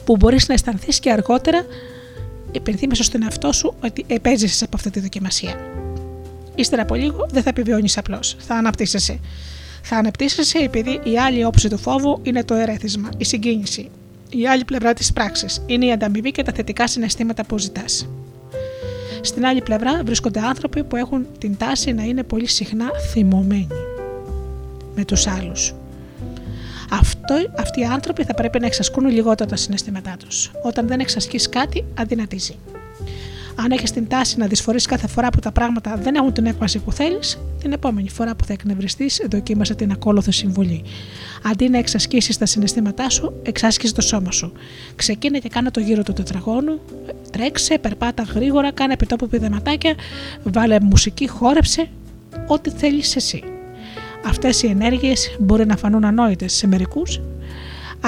[0.05, 1.65] που μπορείς να αισθανθείς και αργότερα
[2.51, 5.55] υπενθύμισε στον εαυτό σου ότι επέζησες από αυτή τη δοκιμασία.
[6.55, 9.19] Ύστερα από λίγο δεν θα επιβιώνεις απλώς, θα αναπτύσσεσαι.
[9.81, 13.89] Θα αναπτύσσεσαι επειδή η άλλη όψη του φόβου είναι το ερέθισμα, η συγκίνηση.
[14.37, 18.07] Η άλλη πλευρά της πράξης είναι η ανταμοιβή και τα θετικά συναισθήματα που ζητάς.
[19.21, 23.67] Στην άλλη πλευρά βρίσκονται άνθρωποι που έχουν την τάση να είναι πολύ συχνά θυμωμένοι
[24.95, 25.73] με τους άλλους.
[26.91, 30.51] Αυτό, αυτοί οι άνθρωποι θα πρέπει να εξασκούν λιγότερο τα συναισθήματά τους.
[30.63, 32.55] Όταν δεν εξασκείς κάτι, αδυνατίζει.
[33.55, 36.79] Αν έχεις την τάση να δυσφορείς κάθε φορά που τα πράγματα δεν έχουν την έκβαση
[36.79, 40.83] που θέλεις, την επόμενη φορά που θα εκνευριστείς, δοκίμασε την ακόλουθη συμβουλή.
[41.51, 44.51] Αντί να εξασκήσεις τα συναισθήματά σου, εξάσκησε το σώμα σου.
[44.95, 46.79] Ξεκίνε και κάνε το γύρο του τετραγώνου,
[47.31, 49.95] τρέξε, περπάτα γρήγορα, κάνε επιτόπου πηδεματάκια,
[50.43, 51.89] βάλε μουσική, χόρεψε,
[52.47, 53.43] ό,τι θέλεις εσύ.
[54.25, 57.21] Αυτές οι ενέργειες μπορεί να φανούν ανόητες σε μερικούς,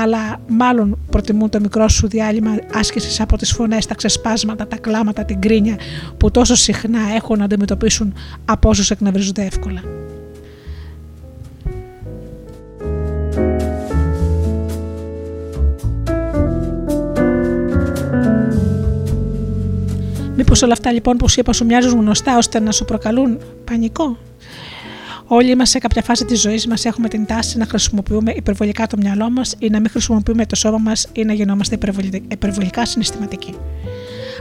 [0.03, 5.25] αλλά μάλλον προτιμούν το μικρό σου διάλειμμα άσκησης από τις φωνές, τα ξεσπάσματα, τα κλάματα,
[5.25, 5.75] την κρίνια
[6.17, 8.13] που τόσο συχνά έχουν να αντιμετωπίσουν
[8.45, 9.81] από όσους εκνευρίζονται εύκολα.
[20.35, 24.17] Μήπως όλα αυτά λοιπόν που σου είπα σου μοιάζουν γνωστά ώστε να σου προκαλούν πανικό;
[25.27, 28.97] Όλοι μας σε κάποια φάση της ζωής μας έχουμε την τάση να χρησιμοποιούμε υπερβολικά το
[28.97, 31.77] μυαλό μας ή να μην χρησιμοποιούμε το σώμα μας ή να γινόμαστε
[32.29, 33.55] υπερβολικά συναισθηματικοί.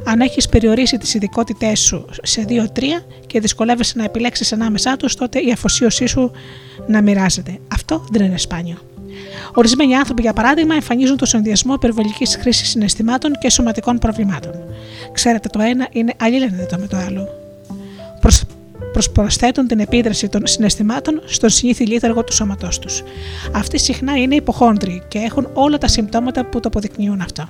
[0.05, 2.83] Αν έχεις περιορίσει τις ειδικότητές σου σε 2-3
[3.27, 6.31] και δυσκολεύεσαι να επιλέξεις ανάμεσά τους, τότε η αφοσίωσή σου
[6.87, 7.59] να μοιράζεται.
[7.73, 8.77] Αυτό δεν είναι σπάνιο.
[9.55, 14.53] Ορισμένοι άνθρωποι, για παράδειγμα, εμφανίζουν το συνδυασμό υπερβολικής χρήσης συναισθημάτων και σωματικών προβλημάτων.
[15.13, 17.29] Ξέρετε, το ένα είναι αλληλένδετο με το άλλο
[19.03, 23.03] προσθέτουν την επίδραση των συναισθημάτων στον συνήθι λίθαργο του σώματός τους.
[23.53, 27.49] Αυτοί συχνά είναι υποχόντροι και έχουν όλα τα συμπτώματα που το αποδεικνύουν αυτό.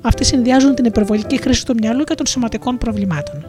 [0.00, 3.46] Αυτοί συνδυάζουν την υπερβολική χρήση του μυαλού και των σωματικών προβλημάτων.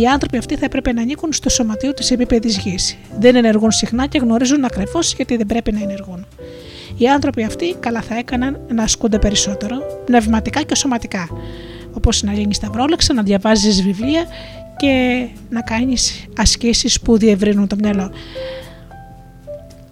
[0.00, 2.96] Οι άνθρωποι αυτοί θα έπρεπε να ανήκουν στο σωματείο της επίπεδης γης.
[3.18, 6.26] Δεν ενεργούν συχνά και γνωρίζουν ακριβώς γιατί δεν πρέπει να ενεργούν.
[6.96, 11.28] Οι άνθρωποι αυτοί καλά θα έκαναν να ασκούνται περισσότερο, πνευματικά και σωματικά.
[11.92, 14.24] Όπως να λύνει τα πρόλεξα, να διαβάζεις βιβλία
[14.78, 18.10] και να κάνεις ασκήσεις που διευρύνουν το μυαλό.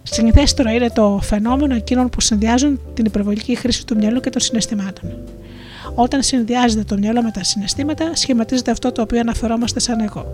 [0.03, 5.17] Συνηθέστερο είναι το φαινόμενο εκείνων που συνδυάζουν την υπερβολική χρήση του μυαλού και των συναισθημάτων.
[5.95, 10.25] Όταν συνδυάζεται το μυαλό με τα συναισθήματα, σχηματίζεται αυτό το οποίο αναφερόμαστε σαν εγώ.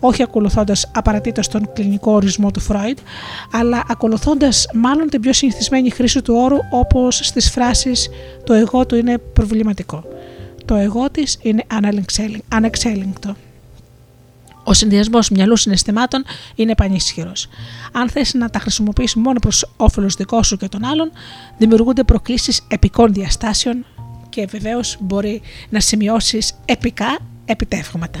[0.00, 2.98] Όχι ακολουθώντας απαρατήτως τον κλινικό ορισμό του Φρόιντ,
[3.52, 8.08] αλλά ακολουθώντας μάλλον την πιο συνηθισμένη χρήση του όρου, όπως στις φράσεις
[8.44, 10.04] Το εγώ του είναι προβληματικό.
[10.64, 11.64] Το εγώ της είναι
[12.48, 13.36] ανεξέλεγκτο.
[14.68, 16.24] Ο συνδυασμός μυαλού συναισθημάτων
[16.54, 17.48] είναι πανίσχυρος.
[17.92, 21.10] Αν θες να τα χρησιμοποιήσει μόνο προς όφελος δικό σου και των άλλων,
[21.58, 23.84] δημιουργούνται προκλήσεις επικών διαστάσεων
[24.28, 28.20] και βεβαίως μπορεί να σημειώσεις επικά επιτεύγματα.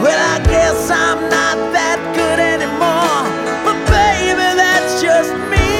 [0.00, 3.28] Well, I guess I'm not that good anymore,
[3.66, 5.71] but baby, that's just me.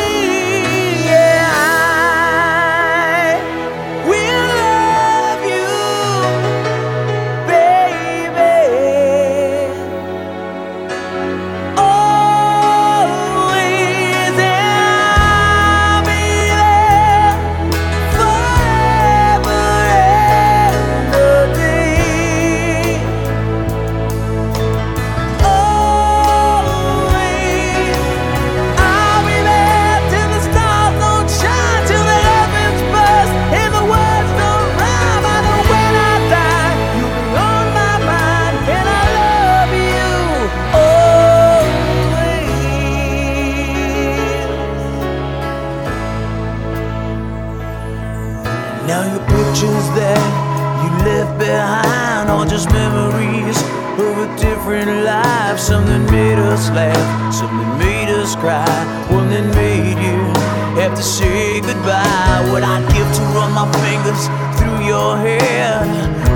[54.62, 55.58] Different life.
[55.58, 58.64] Something made us laugh, something made us cry,
[59.10, 60.22] one that made you
[60.80, 62.46] have to say goodbye.
[62.52, 65.82] What I'd give to run my fingers through your hair,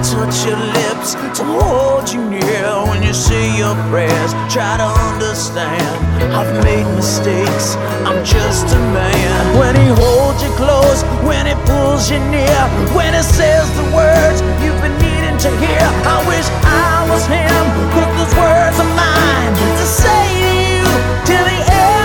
[0.02, 4.32] touch your lips, to hold you near when you say your prayers.
[4.50, 5.86] Try to understand,
[6.34, 9.58] I've made mistakes, I'm just a man.
[9.58, 12.58] When he holds you close, when he pulls you near,
[12.90, 14.75] when he says the words you've
[15.38, 15.84] to hear.
[16.08, 20.84] I wish I was him, but those words are mine to say to you
[21.28, 21.95] till the end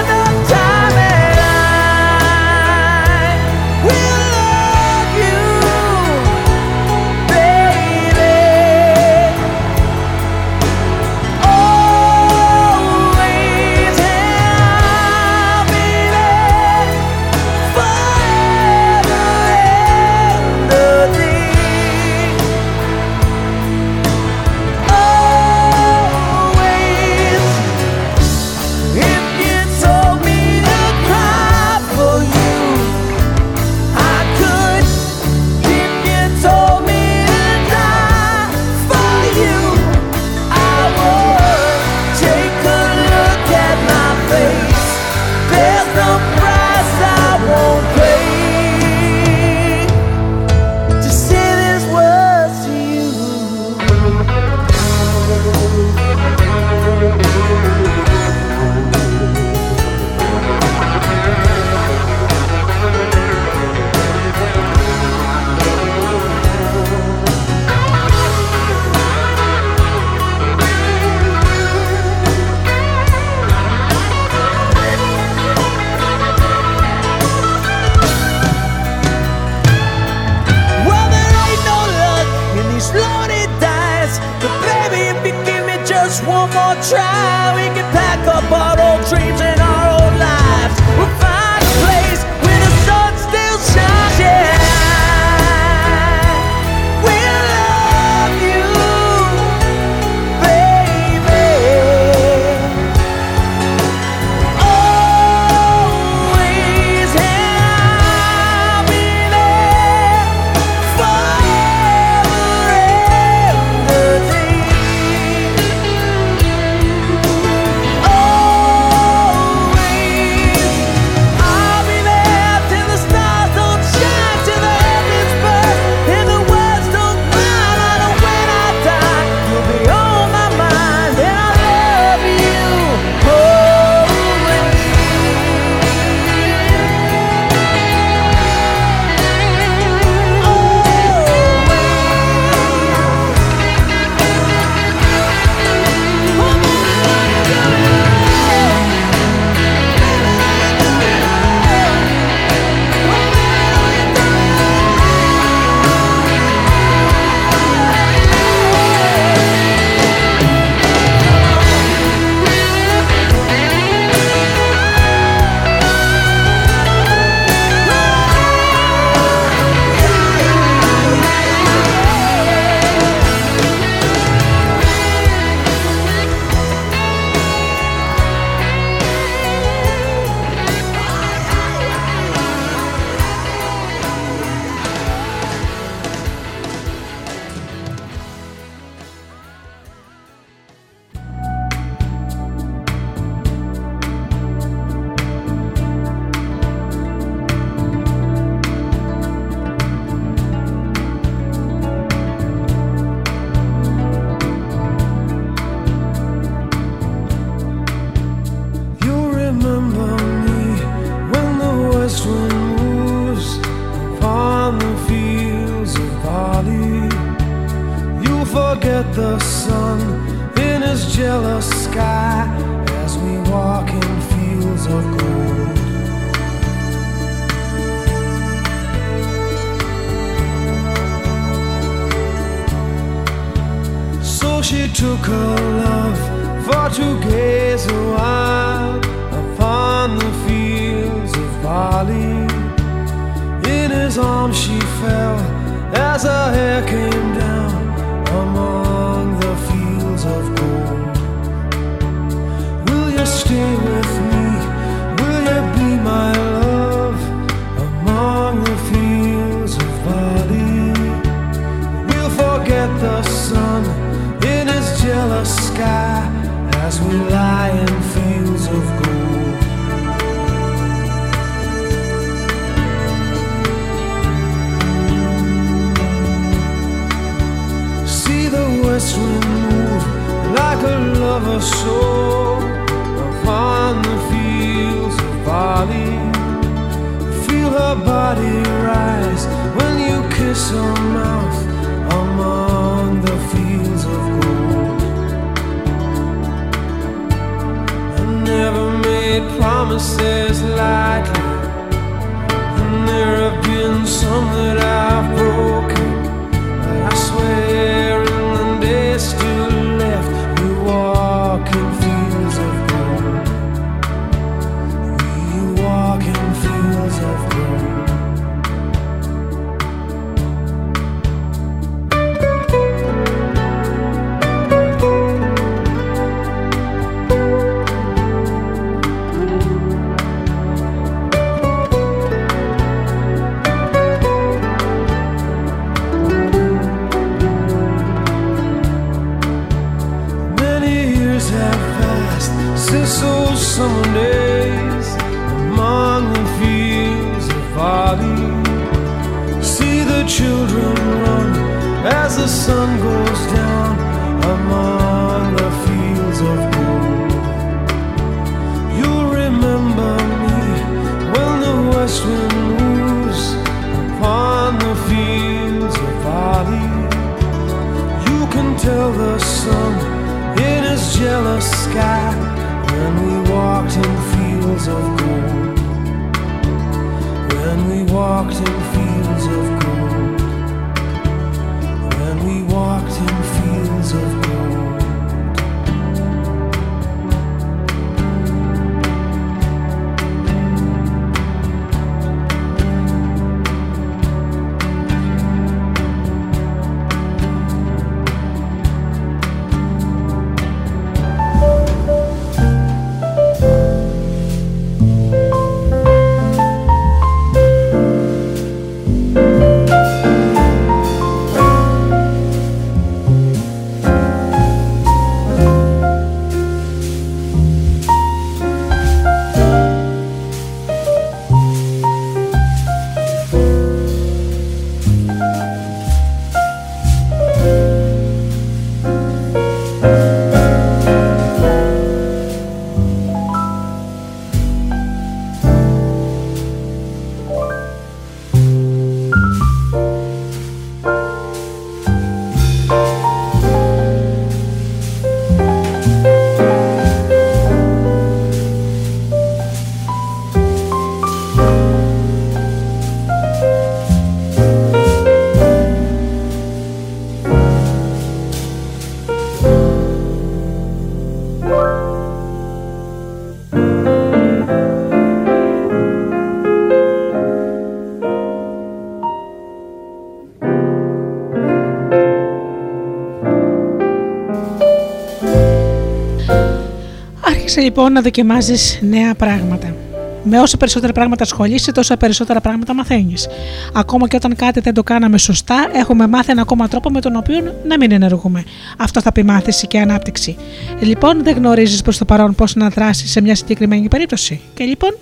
[477.71, 479.95] Άρχισε λοιπόν να δοκιμάζεις νέα πράγματα.
[480.43, 483.47] Με όσο περισσότερα πράγματα ασχολείσαι, τόσο περισσότερα πράγματα μαθαίνεις.
[483.93, 487.35] Ακόμα και όταν κάτι δεν το κάναμε σωστά, έχουμε μάθει ένα ακόμα τρόπο με τον
[487.35, 488.63] οποίο να μην ενεργούμε.
[488.97, 490.55] Αυτό θα πει μάθηση και ανάπτυξη.
[490.99, 494.61] Λοιπόν, δεν γνωρίζεις προς το παρόν πώς να δράσεις σε μια συγκεκριμένη περίπτωση.
[494.73, 495.17] Και λοιπόν,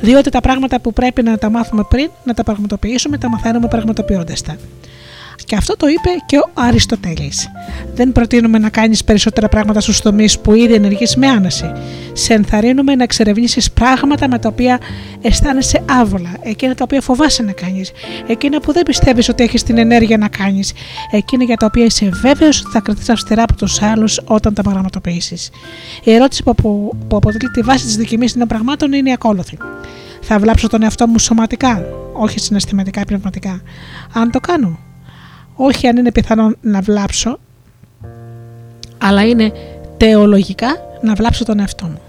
[0.00, 4.42] διότι τα πράγματα που πρέπει να τα μάθουμε πριν, να τα πραγματοποιήσουμε, τα μαθαίνουμε πραγματοποιώντας
[4.42, 4.56] τα.
[5.44, 7.50] Και αυτό το είπε και ο Αριστοτέλης.
[7.94, 11.72] Δεν προτείνουμε να κάνεις περισσότερα πράγματα στους τομείς που ήδη ενεργείς με άναση.
[12.12, 14.78] Σε ενθαρρύνουμε να εξερευνήσεις πράγματα με τα οποία
[15.20, 17.92] αισθάνεσαι άβολα, εκείνα τα οποία φοβάσαι να κάνεις,
[18.26, 20.72] εκείνα που δεν πιστεύεις ότι έχεις την ενέργεια να κάνεις,
[21.10, 24.62] εκείνα για τα οποία είσαι βέβαιος ότι θα κρατήσεις αυστηρά από τους άλλους όταν τα
[24.62, 25.50] πραγματοποιήσεις.
[26.04, 29.56] Η ερώτηση που, που, που αποτελεί τη βάση της δοκιμής των πραγμάτων είναι η ακόλουθη.
[30.20, 33.62] Θα βλάψω τον εαυτό μου σωματικά, όχι συναισθηματικά ή πνευματικά.
[34.12, 34.78] Αν το κάνω,
[35.60, 37.38] όχι αν είναι πιθανό να βλάψω,
[38.98, 39.52] αλλά είναι
[39.96, 42.00] τεολογικά να βλάψω τον εαυτό μου.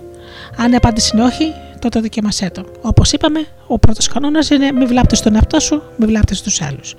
[0.57, 2.65] Αν η απάντηση είναι όχι, τότε δοκίμασέ το.
[2.81, 6.95] Όπως είπαμε, ο πρώτος κανόνας είναι μην βλάπτεις τον εαυτό σου, μην βλάπτεις τους άλλους.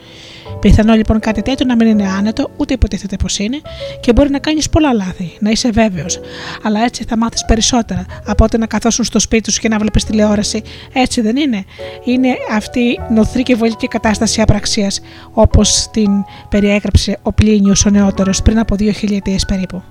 [0.60, 3.60] Πιθανό λοιπόν κάτι τέτοιο να μην είναι άνετο, ούτε υποτίθεται πως είναι,
[4.00, 6.20] και μπορεί να κάνεις πολλά λάθη, να είσαι βέβαιος.
[6.62, 10.04] Αλλά έτσι θα μάθεις περισσότερα από ότι να καθόσουν στο σπίτι σου και να βλέπεις
[10.04, 10.62] τηλεόραση.
[10.92, 11.64] Έτσι δεν είναι.
[12.04, 14.90] Είναι αυτή η νοθρή και βολική κατάσταση απραξία,
[15.32, 16.10] όπως την
[16.48, 19.82] περιέγραψε ο Πλήνιος ο νεότερος πριν από δύο χιλιετίες περίπου.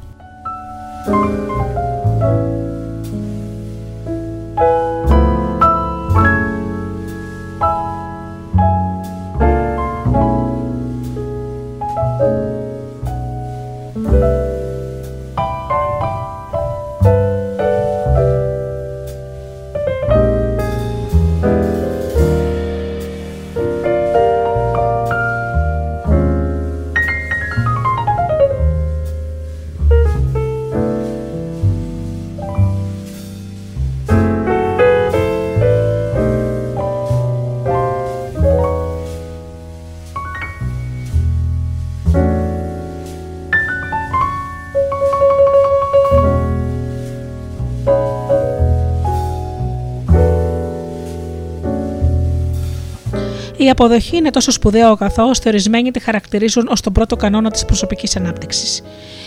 [53.62, 57.66] Η αποδοχή είναι τόσο σπουδαίο αγαθό, ώστε ορισμένοι τη χαρακτηρίζουν ως τον πρώτο κανόνα της
[57.66, 58.84] προσωπικής ανάπτυξης.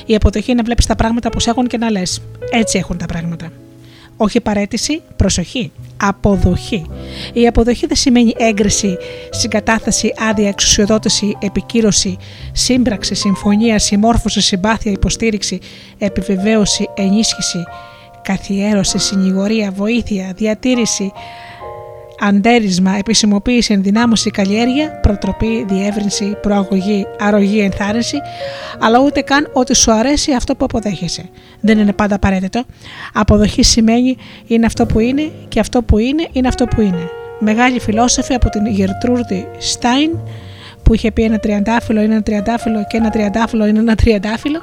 [0.06, 3.06] Η αποδοχή είναι να βλέπεις τα πράγματα όπω έχουν και να λες: Έτσι έχουν τα
[3.06, 3.52] πράγματα.
[4.16, 5.72] Όχι παρέτηση, προσοχή.
[5.96, 6.86] Αποδοχή.
[7.32, 8.96] Η αποδοχή δεν σημαίνει έγκριση,
[9.30, 12.16] συγκατάθεση, άδεια, εξουσιοδότηση, επικύρωση,
[12.52, 15.58] σύμπραξη, συμφωνία, συμμόρφωση, συμπάθεια, υποστήριξη,
[15.98, 17.62] επιβεβαίωση, ενίσχυση,
[18.22, 21.12] καθιέρωση, συνηγορία, βοήθεια, διατήρηση,
[22.22, 28.16] αντέρισμα, επισημοποίηση, ενδυνάμωση, καλλιέργεια, προτροπή, διεύρυνση, προαγωγή, αρρωγή, ενθάρρυνση,
[28.78, 31.28] αλλά ούτε καν ότι σου αρέσει αυτό που αποδέχεσαι.
[31.60, 32.64] Δεν είναι πάντα απαραίτητο.
[33.12, 34.16] Αποδοχή σημαίνει
[34.46, 37.10] είναι αυτό που είναι και αυτό που είναι είναι αυτό που είναι.
[37.38, 40.10] Μεγάλη φιλόσοφη από την Γερτρούρδη Στάιν
[40.82, 44.62] που είχε πει ένα τριαντάφυλλο είναι ένα τριαντάφυλλο και ένα τριαντάφυλλο είναι ένα τριαντάφυλλο,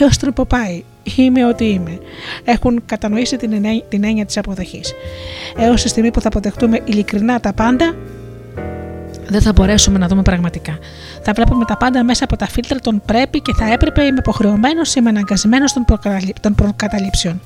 [0.00, 0.82] έως τροποπάει.
[1.16, 1.98] Είμαι ό,τι είμαι.
[2.44, 4.92] Έχουν κατανοήσει την, ενέ- την έννοια της αποδοχής.
[5.58, 7.94] Έως τη στιγμή που θα αποδεχτούμε ειλικρινά τα πάντα,
[9.28, 10.78] δεν θα μπορέσουμε να δούμε πραγματικά.
[11.22, 14.94] Θα βλέπουμε τα πάντα μέσα από τα φίλτρα των πρέπει και θα έπρεπε, είμαι υποχρεωμένος,
[14.94, 17.40] είμαι αναγκασμένος των, προκαλυ- των προκαταλήψεων.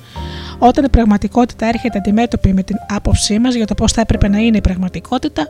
[0.57, 4.37] Όταν η πραγματικότητα έρχεται αντιμέτωπη με την άποψή μας για το πώς θα έπρεπε να
[4.37, 5.47] είναι η πραγματικότητα,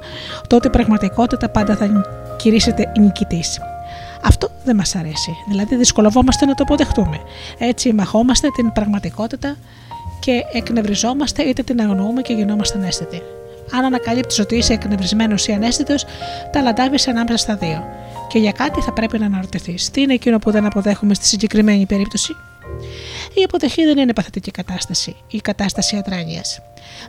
[0.48, 2.06] τότε η πραγματικότητα πάντα θα
[2.38, 3.60] κηρύσσεται νικητής.
[4.26, 5.36] Αυτό δεν μας αρέσει.
[5.50, 7.20] Δηλαδή, δυσκολευόμαστε να το αποδεχτούμε.
[7.58, 9.56] Έτσι, μαχόμαστε την πραγματικότητα
[10.20, 13.22] και εκνευριζόμαστε είτε την αγνοούμε και γινόμαστε ανέστητοι.
[13.72, 16.06] Αν ανακαλύπτεις ότι είσαι εκνευρισμένος ή ανέστητος,
[16.52, 17.84] τα λαντάβεις ανάμεσα στα δύο.
[18.28, 19.90] Και για κάτι θα πρέπει να αναρωτηθείς.
[19.90, 22.36] Τι είναι εκείνο που δεν αποδέχομαι στη συγκεκριμένη περίπτωση;
[23.34, 26.60] Η αποδοχή δεν είναι παθητική κατάσταση, η κατάσταση αδράνειας.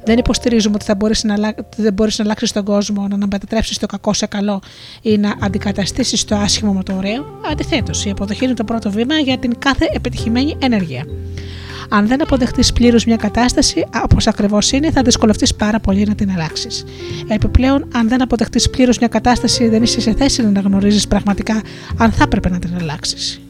[0.04, 3.16] Δεν υποστηρίζουμε ότι θα μπορείς να, αλλα- ότι δεν μπορείς να αλλάξεις τον κόσμο, να
[3.16, 4.60] μετατρέψεις το κακό σε καλό
[5.02, 7.40] ή να αντικαταστήσεις το άσχημο με το ωραίο.
[7.50, 11.04] Αντιθέτως, η αποδοχή είναι το πρώτο βήμα για την κάθε επιτυχημένη ενέργεια.
[11.88, 16.30] Αν δεν αποδεχτείς πλήρως μια κατάσταση όπως ακριβώς είναι, θα δυσκολευτείς πάρα πολύ να την
[16.30, 16.84] αλλάξεις.
[17.28, 21.62] Επιπλέον, αν δεν αποδεχτείς πλήρως μια κατάσταση, δεν είσαι σε θέση να αναγνωρίζεις πραγματικά
[21.96, 23.43] αν θα έπρεπε να την αλλάξεις.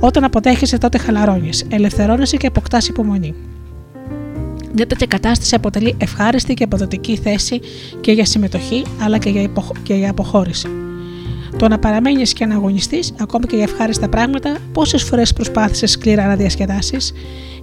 [0.00, 3.34] Όταν αποδέχεσαι, τότε χαλαρώνεις, ελευθερώνεσαι και αποκτάς υπομονή.
[4.74, 7.60] Μια τέτοια κατάσταση αποτελεί ευχάριστη και αποδοτική θέση
[8.00, 9.70] και για συμμετοχή, αλλά και για, υποχ...
[9.82, 10.68] και για αποχώρηση.
[11.56, 16.26] Το να παραμένεις και να αγωνιστείς, ακόμη και για ευχάριστα πράγματα, πόσες φορές προσπάθησες σκληρά
[16.26, 17.12] να διασκεδάσεις,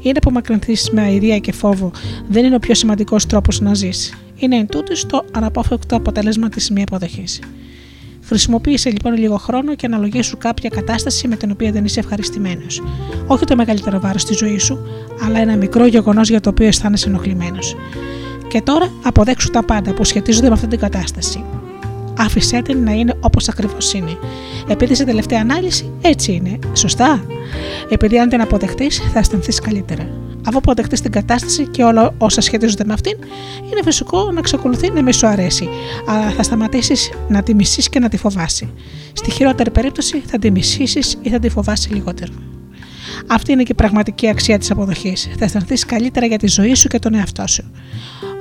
[0.01, 1.91] ή να απομακρυνθεί με αηδία και φόβο,
[2.27, 4.14] δεν είναι ο πιο σημαντικός τρόπος να ζεις.
[4.35, 7.39] Είναι εν τούτης το αναπόφευκτο αποτέλεσμα της μη αποδοχής.
[8.27, 12.81] Χρησιμοποίησε λοιπόν λίγο χρόνο και αναλογήσου κάποια κατάσταση με την οποία δεν είσαι ευχαριστημένος.
[13.27, 14.79] Όχι το μεγαλύτερο βάρος στη ζωή σου,
[15.25, 17.75] αλλά ένα μικρό γεγονός για το οποίο αισθάνεσαι ενοχλημένος.
[18.47, 21.43] Και τώρα αποδέξου τα πάντα που σχετίζονται με αυτή την κατάσταση.
[22.17, 24.17] Άφησέ την να είναι όπως ακριβώς είναι.
[24.67, 26.59] Επειδή σε τελευταία ανάλυση έτσι είναι.
[26.73, 27.25] Σωστά;
[27.89, 30.26] Επειδή αν την αποδεχτείς, θα αισθανθείς καλύτερα.
[30.47, 33.17] Αφού αποδεχτεί την κατάσταση και όλα όσα σχετίζονται με αυτήν,
[33.71, 35.69] είναι φυσικό να εξακολουθεί να μη σου αρέσει,
[36.07, 38.69] αλλά θα σταματήσεις να τη μισείς και να τη φοβάσει.
[39.13, 42.33] Στη χειρότερη περίπτωση θα τη μισήσεις ή θα τη φοβάσει λιγότερο.
[43.27, 45.29] Αυτή είναι και η πραγματική αξία της αποδοχής.
[45.37, 47.71] Θα αισθανθείς καλύτερα για τη ζωή σου και τον εαυτό σου.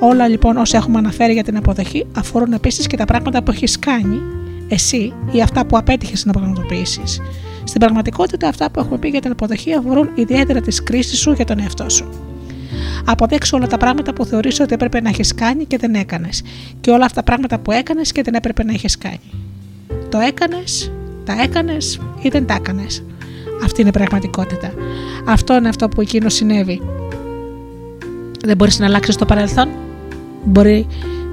[0.00, 3.78] Όλα λοιπόν όσα έχουμε αναφέρει για την αποδοχή αφορούν επίσης και τα πράγματα που έχεις
[3.78, 4.20] κάνει
[4.68, 7.20] εσύ ή αυτά που απέτυχες να πραγματοποιήσεις.
[7.66, 11.44] Στην πραγματικότητα, αυτά που έχουμε πει για την αποδοχή αφορούν ιδιαίτερα τι κρίσει σου για
[11.44, 12.08] τον εαυτό σου.
[13.04, 16.42] Αποδέξου όλα τα πράγματα που θεωρείς ότι έπρεπε να έχεις κάνει και δεν έκανες,
[16.80, 19.30] και όλα αυτά τα πράγματα που έκανες και δεν έπρεπε να έχεις κάνει.
[20.08, 20.92] Το έκανες,
[21.24, 23.04] τα έκανες ή δεν τα έκανες.
[23.64, 24.72] Αυτή είναι η πραγματικότητα.
[25.26, 26.80] Αυτό είναι αυτό που εκείνο συνέβη.
[28.44, 29.68] Δεν μπορείς να αλλάξεις το παρελθόν.
[30.44, 30.86] Μπορεί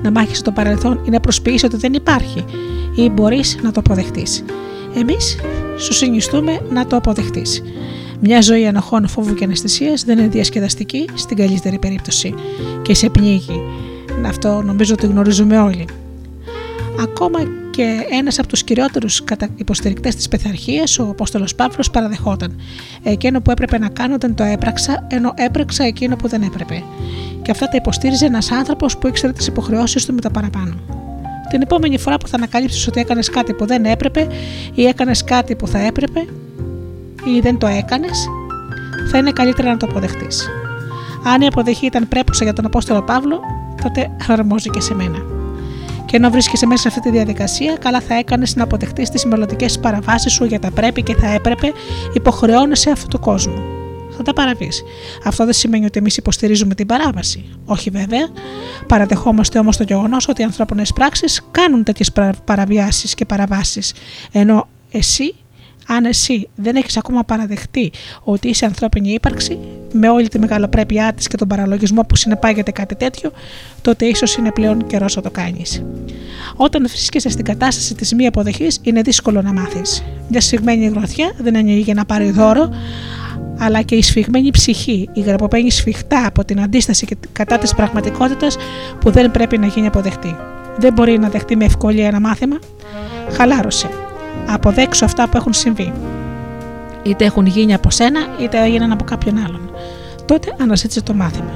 [0.03, 2.45] να μάχει το παρελθόν ή να προσποιήσει ότι δεν υπάρχει,
[2.95, 4.43] ή μπορείς να το αποδεχτείς.
[4.95, 5.37] Εμείς
[5.77, 7.63] σου συνιστούμε να το αποδεχτείς.
[8.19, 12.33] Μια ζωή ανοχών, φόβου και αναισθησίας δεν είναι διασκεδαστική στην καλύτερη περίπτωση
[12.81, 13.61] και σε πνίγει.
[14.25, 15.85] Αυτό νομίζω ότι γνωρίζουμε όλοι.
[17.01, 17.39] Ακόμα
[17.71, 19.23] και ένας από τους κυριότερους
[19.55, 22.55] υποστηρικτές της πειθαρχίας, ο Απόστολος Παύλος, παραδεχόταν.
[23.03, 26.83] Εκείνο που έπρεπε να κάνω δεν το έπραξα, ενώ έπραξα εκείνο που δεν έπρεπε.
[27.41, 30.73] Και αυτά τα υποστήριζε ένας άνθρωπος που ήξερε τις υποχρεώσεις του με τα παραπάνω.
[31.53, 34.27] Την επόμενη φορά που θα ανακαλύψεις ότι έκανες κάτι που δεν έπρεπε
[34.73, 36.19] ή έκανες κάτι που θα έπρεπε
[37.35, 38.27] ή δεν το έκανες,
[39.11, 40.49] θα είναι καλύτερα να το αποδεχτείς.
[41.23, 43.39] Αν η αποδεχή ήταν πρέπουσα για τον Απόστολο Παύλο,
[43.83, 45.17] τότε αρμόζει και σε μένα.
[46.05, 49.79] Και ενώ βρίσκεσαι μέσα σε αυτή τη διαδικασία, καλά θα έκανες να αποδεχτείς τις μελλοντικές
[49.79, 51.71] παραβάσεις σου για τα πρέπει και θα έπρεπε,
[52.13, 53.82] υποχρεώνεσαι αυτού του κόσμου.
[54.25, 54.83] Θα τα παραβείς.
[55.25, 57.45] Αυτό δεν σημαίνει ότι εμείς υποστηρίζουμε την παράβαση.
[57.65, 58.27] Όχι βέβαια.
[58.87, 62.11] Παραδεχόμαστε όμως το γεγονός ότι οι ανθρώπινες πράξεις κάνουν τέτοιες
[62.45, 63.93] παραβιάσεις και παραβάσεις.
[64.31, 65.35] Ενώ εσύ
[65.87, 67.91] αν εσύ δεν έχεις ακόμα παραδεχτεί
[68.23, 69.59] ότι είσαι ανθρώπινη ύπαρξη,
[69.91, 73.31] με όλη τη μεγαλοπρέπειά της και τον παραλογισμό που συνεπάγεται κάτι τέτοιο,
[73.81, 75.83] τότε ίσως είναι πλέον καιρός να το κάνεις.
[76.55, 80.03] Όταν βρίσκεσαι στην κατάσταση της μη αποδοχής, είναι δύσκολο να μάθεις.
[80.29, 82.69] Μια σφιγμένη γροθιά δεν ανοίγει για να πάρει δώρο,
[83.57, 88.57] αλλά και η σφιγμένη ψυχή, η γραποποιημένη σφιχτά από την αντίσταση κατά της πραγματικότητας
[88.99, 90.35] που δεν πρέπει να γίνει αποδεκτή.
[90.77, 92.59] Δεν μπορεί να δεχτεί με ευκολία ένα μάθημα.
[93.31, 93.89] Χαλάρωσε
[94.47, 95.93] αποδέξω αυτά που έχουν συμβεί.
[97.03, 99.71] Είτε έχουν γίνει από σένα, είτε έγιναν από κάποιον άλλον.
[100.25, 101.51] Τότε αναζήτησε το μάθημα.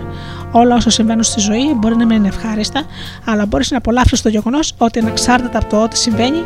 [0.52, 2.84] Όλα όσα συμβαίνουν στη ζωή μπορεί να μην είναι ευχάριστα,
[3.26, 6.44] αλλά μπορείς να απολαύσεις το γεγονός ότι ανεξάρτητα από το ό,τι συμβαίνει,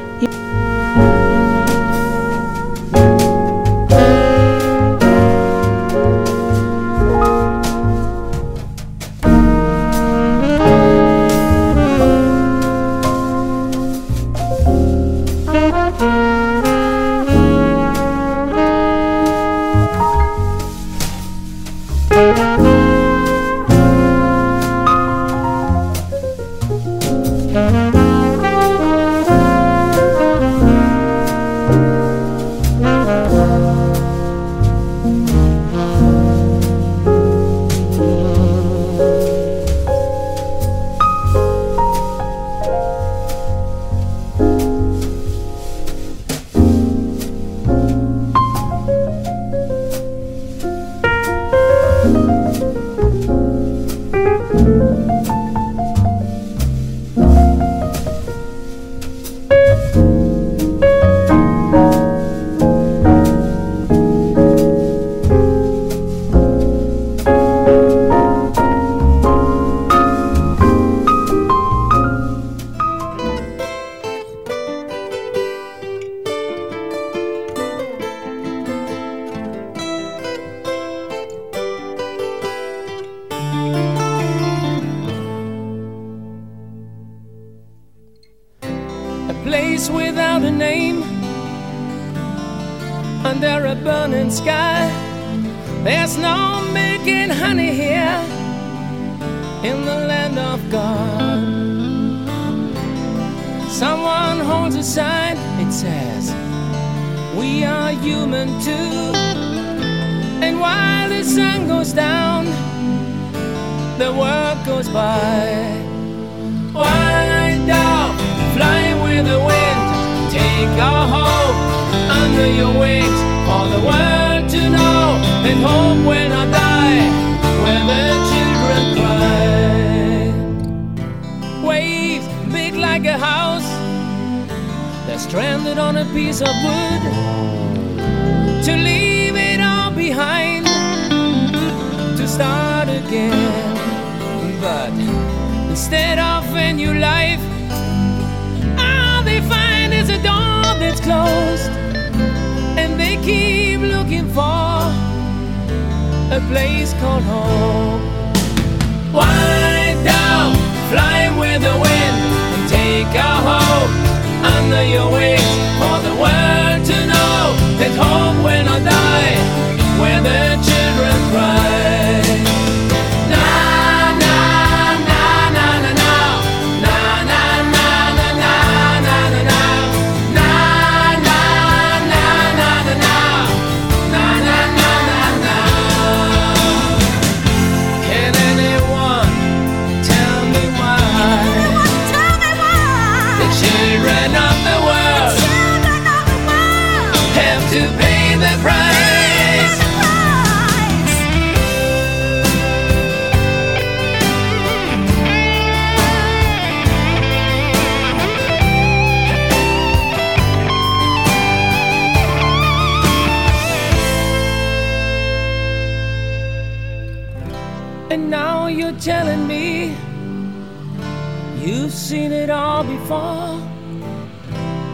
[222.12, 223.56] seen it all before.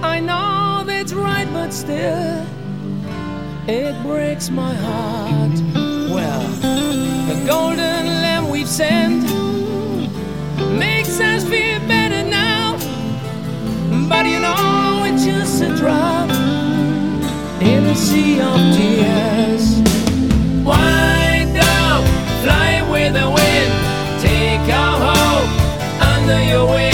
[0.03, 2.45] I know that's right, but still,
[3.67, 5.57] it breaks my heart.
[6.13, 6.47] Well,
[7.29, 9.23] the golden lamb we've sent
[10.77, 12.77] makes us feel better now.
[14.07, 16.29] But you know, it's just a drop
[17.61, 19.65] in a sea of tears.
[20.69, 22.03] Wind up,
[22.43, 23.71] fly with the wind,
[24.21, 25.49] take our hope
[26.11, 26.86] under your wing.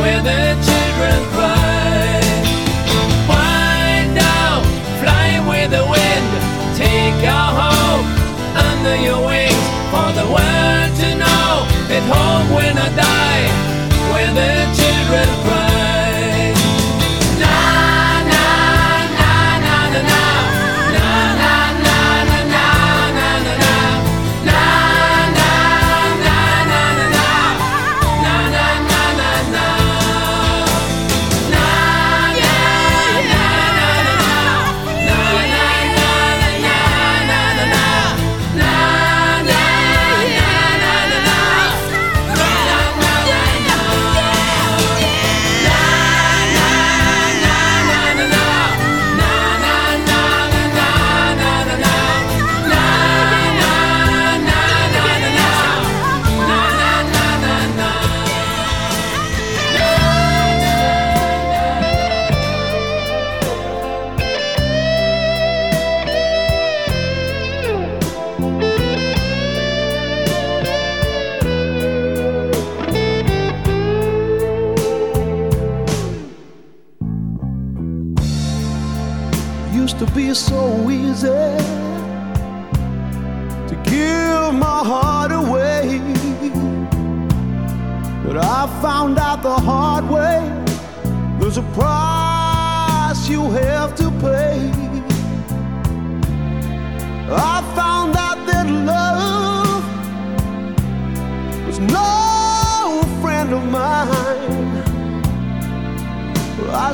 [0.00, 1.33] where the children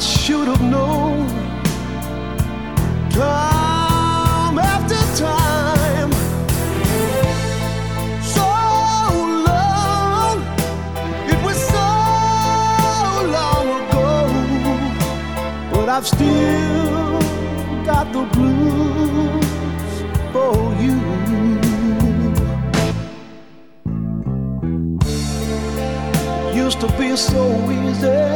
[0.01, 1.29] should have known.
[3.11, 6.11] Time after time,
[8.23, 8.47] so
[9.49, 10.39] long.
[11.29, 11.89] It was so
[13.37, 14.09] long ago,
[15.73, 17.21] but I've still
[17.85, 19.45] got the blues
[20.33, 20.99] for you.
[26.55, 28.30] Used to be so easy.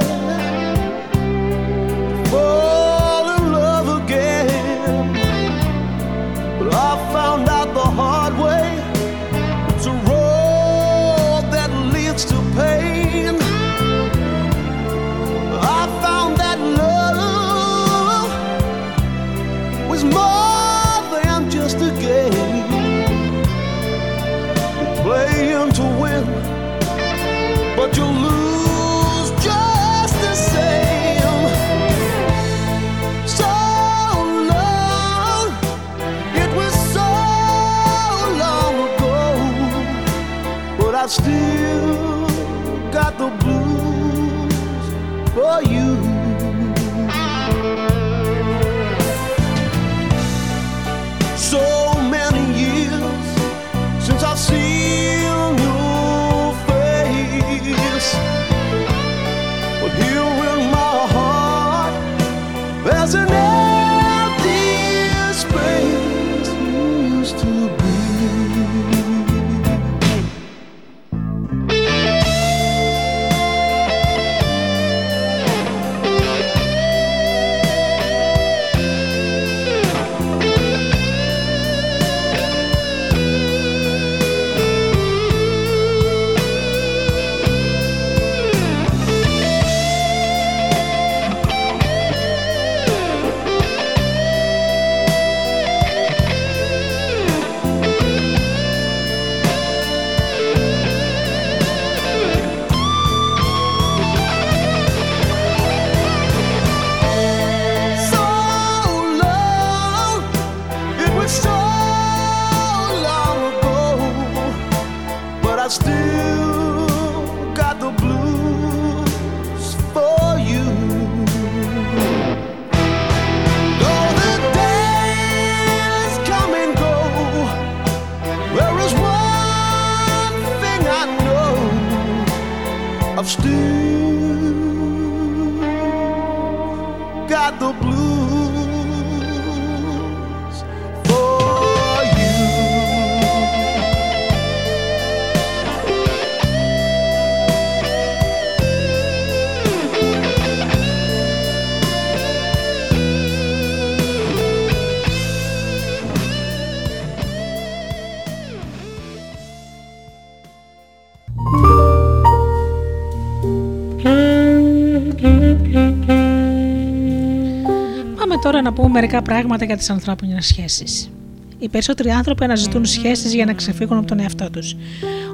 [168.65, 171.11] Να πούμε μερικά πράγματα για τις ανθρώπινες σχέσεις.
[171.59, 174.77] Οι περισσότεροι άνθρωποι αναζητούν σχέσεις για να ξεφύγουν από τον εαυτό τους.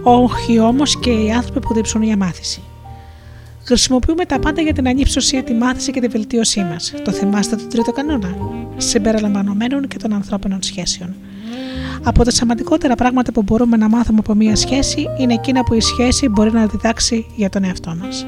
[0.03, 2.63] Όχι όμως και οι άνθρωποι που διψούν για μάθηση.
[3.65, 6.93] Χρησιμοποιούμε τα πάντα για την ανύψωση, τη μάθηση και τη βελτίωσή μας.
[7.05, 8.37] Το θυμάστε τον τρίτο κανόνα,
[8.77, 11.15] συμπεριλαμβανομένων και των ανθρώπινων σχέσεων.
[12.03, 15.81] Από τα σημαντικότερα πράγματα που μπορούμε να μάθουμε από μία σχέση είναι εκείνα που η
[15.81, 18.27] σχέση μπορεί να διδάξει για τον εαυτό μας.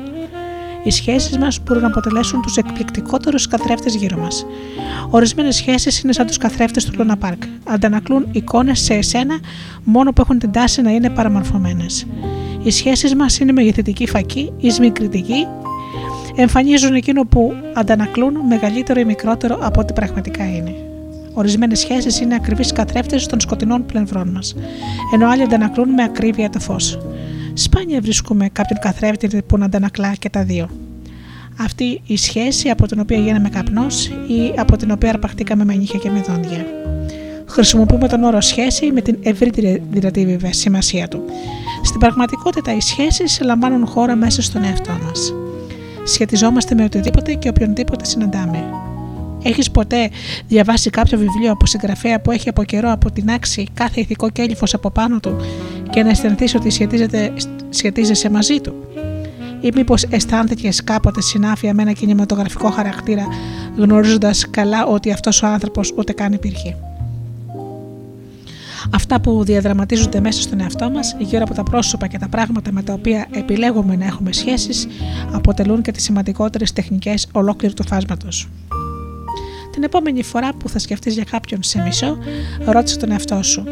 [0.84, 4.46] Οι σχέσεις μας μπορούν να αποτελέσουν τους εκπληκτικότερους καθρέφτες γύρω μας.
[5.10, 7.42] Ορισμένες σχέσεις είναι σαν τους καθρέφτες του Λούνα Πάρκ.
[7.64, 9.38] Αντανακλούν εικόνες σε εσένα
[9.84, 12.06] μόνο που έχουν την τάση να είναι παραμορφωμένες.
[12.62, 15.46] Οι σχέσεις μας είναι μεγεθυντική φακή ή σμικριτική,
[16.36, 20.74] εμφανίζουν εκείνο που αντανακλούν μεγαλύτερο ή μικρότερο από ό,τι πραγματικά είναι.
[21.34, 24.54] Ορισμένες σχέσεις είναι ακριβείς καθρέφτες των σκοτεινών πλευρών μας,
[25.14, 26.98] ενώ άλλοι αντανακλούν με ακρίβεια το φως.
[27.54, 30.68] Σπάνια βρίσκουμε κάποιον καθρέφτη που να αντανακλά και τα δύο.
[31.60, 35.98] Αυτή η σχέση από την οποία γίναμε καπνός ή από την οποία αρπαχτήκαμε με νύχια
[35.98, 36.66] και με δόντια.
[37.46, 41.24] Χρησιμοποιούμε τον όρο σχέση με την ευρύτερη δηλαδή βέβαια σημασία του.
[41.82, 45.34] Στην πραγματικότητα οι σχέσεις λαμβάνουν χώρα μέσα στον εαυτό μας.
[46.04, 48.64] Σχετιζόμαστε με οτιδήποτε και οποιονδήποτε συναντάμε.
[49.42, 50.10] Έχεις ποτέ
[50.48, 55.20] διαβάσει κάποιο βιβλίο από συγγραφέα που έχει από καιρό αποτινάξει κάθε ηθικό κέλυφο από πάνω
[55.20, 55.36] του
[55.90, 57.32] και να αισθανθείς ότι σχετίζεται,
[57.70, 58.74] σχετίζεσαι μαζί του;
[59.60, 63.26] Ή μήπως αισθάνθηκες κάποτε συνάφεια με ένα κινηματογραφικό χαρακτήρα,
[63.76, 66.76] γνωρίζοντας καλά ότι αυτός ο άνθρωπος ούτε καν υπήρχε;
[68.94, 72.82] Αυτά που διαδραματίζονται μέσα στον εαυτό μας, γύρω από τα πρόσωπα και τα πράγματα με
[72.82, 74.86] τα οποία επιλέγουμε να έχουμε σχέσεις,
[75.32, 78.48] αποτελούν και τις σημαντικότερες τεχνικές ολόκληρου του φάσματος.
[79.72, 82.18] Την επόμενη φορά που θα σκεφτείς για κάποιον σε μισό,
[82.64, 83.64] ρώτησε τον εαυτό σου.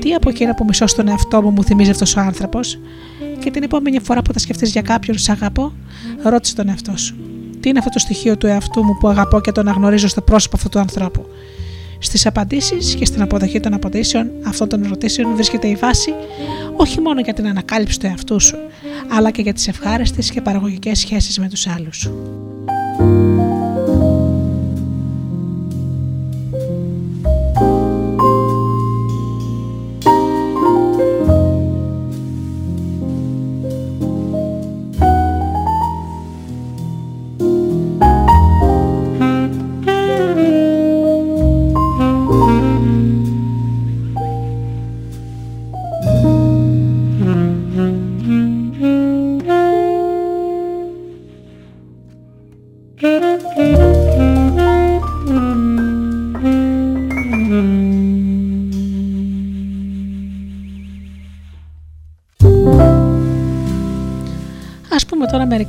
[0.00, 2.78] Τι από εκείνα που μισώ στον εαυτό μου μου θυμίζει αυτός ο άνθρωπος,
[3.38, 5.72] και την επόμενη φορά που θα σκεφτείς για κάποιον σε αγαπώ,
[6.22, 7.16] ρώτησε τον εαυτό σου.
[7.60, 10.56] Τι είναι αυτό το στοιχείο του εαυτού μου που αγαπώ και το αναγνωρίζω στο πρόσωπο
[10.56, 11.26] αυτού του ανθρώπου;
[11.98, 16.10] Στις απαντήσεις και στην αποδοχή των απαντήσεων αυτών των ερωτήσεων βρίσκεται η βάση
[16.76, 18.56] όχι μόνο για την ανακάλυψη του εαυτού σου,
[19.08, 22.10] αλλά και για τις ευχάριστες και παραγωγικές σχέσεις με τους άλλους.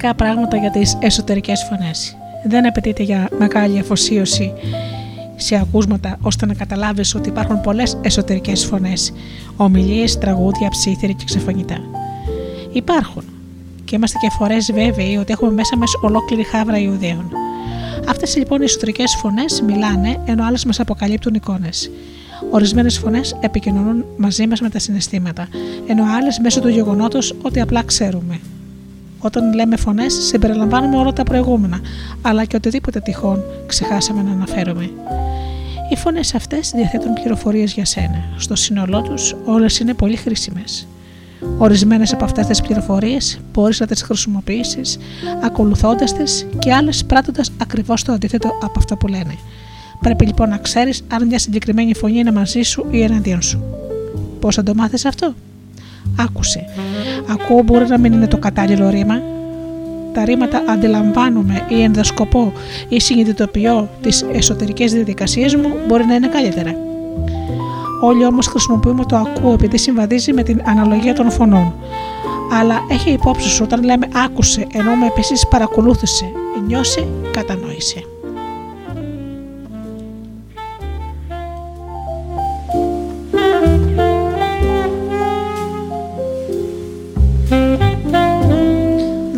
[0.02, 2.18] Μερικά πράγματα για τις εσωτερικές φωνές.
[2.44, 4.54] Δεν απαιτείται για μεγάλη αφοσίωση
[5.36, 9.14] σε ακούσματα ώστε να καταλάβεις ότι υπάρχουν πολλές εσωτερικές φωνές,
[9.56, 11.78] ομιλίες, τραγούδια, ψήθυροι και ξεφωνητά.
[12.72, 13.24] Υπάρχουν
[13.86, 17.32] και είμαστε και φορές βέβαιοι ότι έχουμε μέσα μας ολόκληρη χάβρα Ιουδαίων.
[18.08, 21.92] Αυτές λοιπόν οι εσωτερικές φωνές μιλάνε ενώ άλλες μας αποκαλύπτουν εικόνες.
[22.52, 25.48] Ορισμένες φωνές επικοινωνούν μαζί μας με τα συναισθήματα,
[25.88, 28.40] ενώ άλλες μέσω του γεγονότος ότι απλά ξέρουμε.
[29.20, 31.80] Όταν λέμε φωνές, συμπεριλαμβάνουμε όλα τα προηγούμενα,
[32.22, 34.90] αλλά και οτιδήποτε τυχόν ξεχάσαμε να αναφέρουμε.
[35.92, 38.24] Οι φωνές αυτές διαθέτουν πληροφορίες για σένα.
[38.38, 40.88] Στο σύνολό τους, όλες είναι πολύ χρήσιμες.
[41.58, 44.98] Ορισμένες από αυτές τις πληροφορίες μπορείς να τις χρησιμοποιήσεις
[45.44, 49.36] ακολουθώντας τις και άλλες πράττοντας ακριβώς το αντίθετο από αυτό που λένε.
[50.00, 53.64] Πρέπει λοιπόν να ξέρεις αν μια συγκεκριμένη φωνή είναι μαζί σου ή εναντίον σου.
[54.40, 55.34] Πώς θα το μάθεις αυτό,
[56.20, 56.66] Άκουσε.
[57.30, 59.22] Ακούω μπορεί να μην είναι το κατάλληλο ρήμα.
[60.14, 62.54] Τα ρήματα αντιλαμβάνομαι ή ενδοσκοπώ
[62.90, 66.76] ή συνειδητοποιώ τις εσωτερικές διαδικασίες μου μπορεί να είναι καλύτερα.
[68.02, 71.74] Όλοι όμως χρησιμοποιούμε το ακούω επειδή συμβαδίζει με την αναλογία των φωνών.
[72.60, 76.32] Αλλά έχει υπόψη σου όταν λέμε άκουσε, εννοούμε επίσης παρακολούθησε,
[76.68, 78.04] νιώσε, κατανόησε.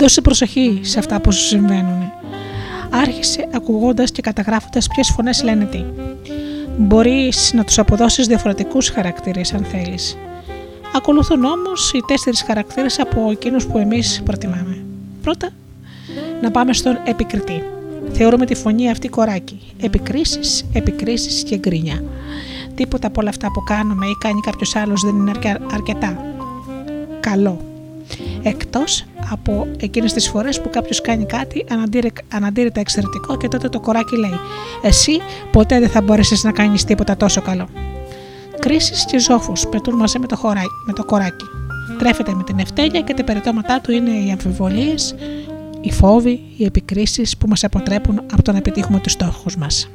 [0.02, 2.12] Δώσε προσοχή σε αυτά που σου συμβαίνουν.
[2.90, 5.84] Άρχισε ακουγώντας και καταγράφοντας ποιες φωνές λένε τι.
[6.78, 10.18] Μπορείς να τους αποδώσεις διαφορετικούς χαρακτήρες αν θέλεις.
[10.96, 14.84] Ακολουθούν όμως οι τέσσερις χαρακτήρες από εκείνους που εμείς προτιμάμε.
[15.22, 15.50] Πρώτα,
[16.42, 17.64] να πάμε στον επικριτή.
[18.12, 19.60] Θεωρούμε τη φωνή αυτή κοράκι.
[19.82, 22.04] Επικρίσεις, επικρίσεις και γκρίνια.
[22.76, 25.32] Τίποτα από όλα αυτά που κάνουμε ή κάνει κάποιος άλλος δεν είναι
[25.74, 26.26] αρκετά.
[27.20, 27.71] Καλό.
[28.44, 31.66] Εκτός από εκείνες τις φορές που κάποιος κάνει κάτι
[32.30, 34.40] αναντήρητα εξαιρετικό και τότε το κοράκι λέει:
[34.82, 35.20] Εσύ
[35.52, 37.68] ποτέ δεν θα μπορέσεις να κάνεις τίποτα τόσο καλό.
[38.60, 41.46] Κρίσεις και ζώφου πετούν μαζί με το, χωράκι, με το κοράκι.
[42.00, 45.16] Τρέφεται με την ευτέλεια και τα περιτώματά του είναι οι αμφιβολίες,
[45.82, 49.90] οι φόβοι, οι επικρίσεις που μας αποτρέπουν από το να επιτύχουμε τους στόχους μας.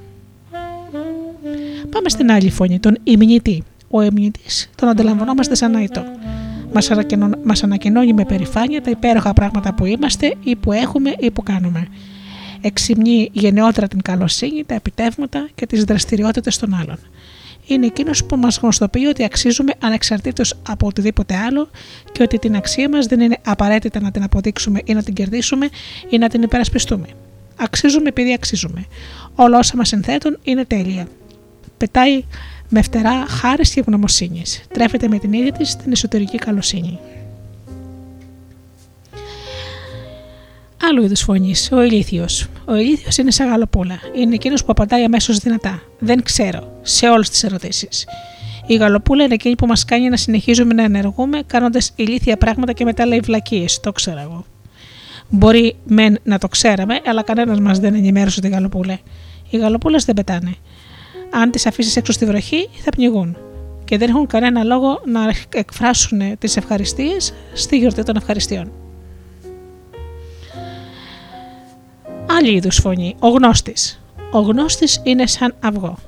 [1.91, 3.63] Πάμε στην άλλη φωνή, τον ημνητή.
[3.91, 6.05] Ο ημνητής τον αντιλαμβανόμαστε σαν αητό.
[7.45, 11.87] Μας ανακοινώνει με περηφάνεια τα υπέροχα πράγματα που είμαστε ή που έχουμε ή που κάνουμε.
[12.61, 16.99] Εξυμνεί γενναιότερα την καλοσύνη, τα επιτεύγματα και τις δραστηριότητες των άλλων.
[17.67, 21.71] Είναι εκείνος που μας γνωστοποιεί ότι αξίζουμε ανεξαρτήτως από οτιδήποτε άλλο
[22.13, 25.69] και ότι την αξία μας δεν είναι απαραίτητα να την αποδείξουμε ή να την κερδίσουμε
[26.09, 27.07] ή να την υπερασπιστούμε.
[27.57, 28.85] Αξίζουμε επειδή αξίζουμε.
[29.35, 31.07] Όλα όσα μας συνθέτουν είναι τέλεια.
[31.77, 32.25] Πετάει
[32.69, 34.63] με φτερά χάρης και ευγνωμοσύνης.
[34.73, 36.99] Τρέφεται με την ίδια της την εσωτερική καλοσύνη.
[40.89, 42.47] Άλλο είδους φωνής, ο ηλίθιος.
[42.65, 43.99] Ο ηλίθιος είναι σαν γαλοπούλα.
[44.15, 45.83] Είναι εκείνος που απαντάει αμέσως δυνατά.
[45.99, 48.07] Δεν ξέρω, σε όλες τις ερωτήσεις.
[48.67, 52.85] Η γαλοπούλα είναι εκείνη που μας κάνει να συνεχίζουμε να ενεργούμε κάνοντας ηλίθια πράγματα και
[52.85, 53.81] μετά λέει βλακίες.
[53.81, 54.45] Το ξέρω εγώ.
[55.29, 58.99] Μπορεί μεν να το ξέραμε, αλλά κανένας μας δεν ενημέρωσε τη γαλοπούλα.
[59.51, 60.57] Οι γαλοπούλες δεν πετάνε
[61.31, 63.37] αν τις αφήσεις έξω στη βροχή, θα πνιγούν
[63.87, 65.21] και δεν έχουν κανένα λόγο να
[65.53, 68.73] εκφράσουν τις ευχαριστίες στη γιορτή των ευχαριστειών.
[72.31, 74.01] Άλλη είδους φωνή, ο γνώστης.
[74.33, 75.99] Ο γνώστης είναι σαν αυγό.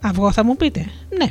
[0.00, 0.86] Αυγό θα μου πείτε,
[1.18, 1.26] ναι.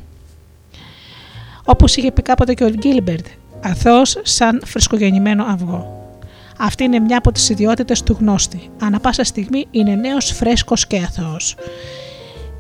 [1.66, 3.26] Όπως είχε πει κάποτε και ο Γκίλμπερτ,
[3.62, 5.98] αθώος σαν φρεσκογεννημένο αυγό.
[6.58, 8.70] Αυτή είναι μια από τις ιδιότητες του γνώστη.
[8.82, 11.56] Ανά πάσα στιγμή είναι νέος, φρέσκος και αθώος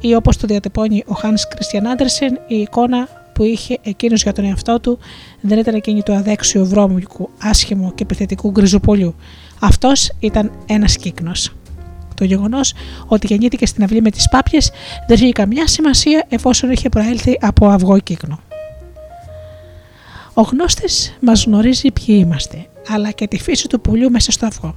[0.01, 4.45] ή όπως το διατυπώνει ο Hans Christian Andersen, η εικόνα που είχε εκείνος για τον
[4.45, 4.99] εαυτό του
[5.41, 9.15] δεν ήταν εκείνη του αδέξιου βρώμικου, άσχημου και επιθετικού γκριζοπολιού.
[9.59, 11.53] Αυτός ήταν ένας κύκνος.
[12.15, 12.73] Το γεγονός
[13.07, 14.71] ότι γεννήθηκε στην αυλή με τις πάπιες
[15.07, 18.39] δεν είχε καμιά σημασία εφόσον είχε προέλθει από αυγό κύκνο.
[20.34, 24.73] Ο γνώστης μας γνωρίζει ποιοι είμαστε, αλλά και τη φύση του πουλιού μέσα στο αυγό.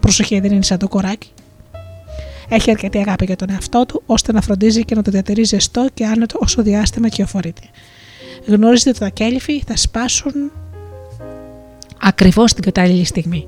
[0.00, 1.33] Προσοχή, δεν είναι σαν το κοράκι.
[2.48, 5.86] Έχει αρκετή αγάπη για τον εαυτό του, ώστε να φροντίζει και να το διατηρεί ζεστό
[5.94, 7.62] και άνετο όσο διάστημα κυοφορείται.
[8.46, 10.32] Γνωρίζετε ότι τα κέλυφη θα σπάσουν
[12.00, 13.46] ακριβώς την κατάλληλη στιγμή.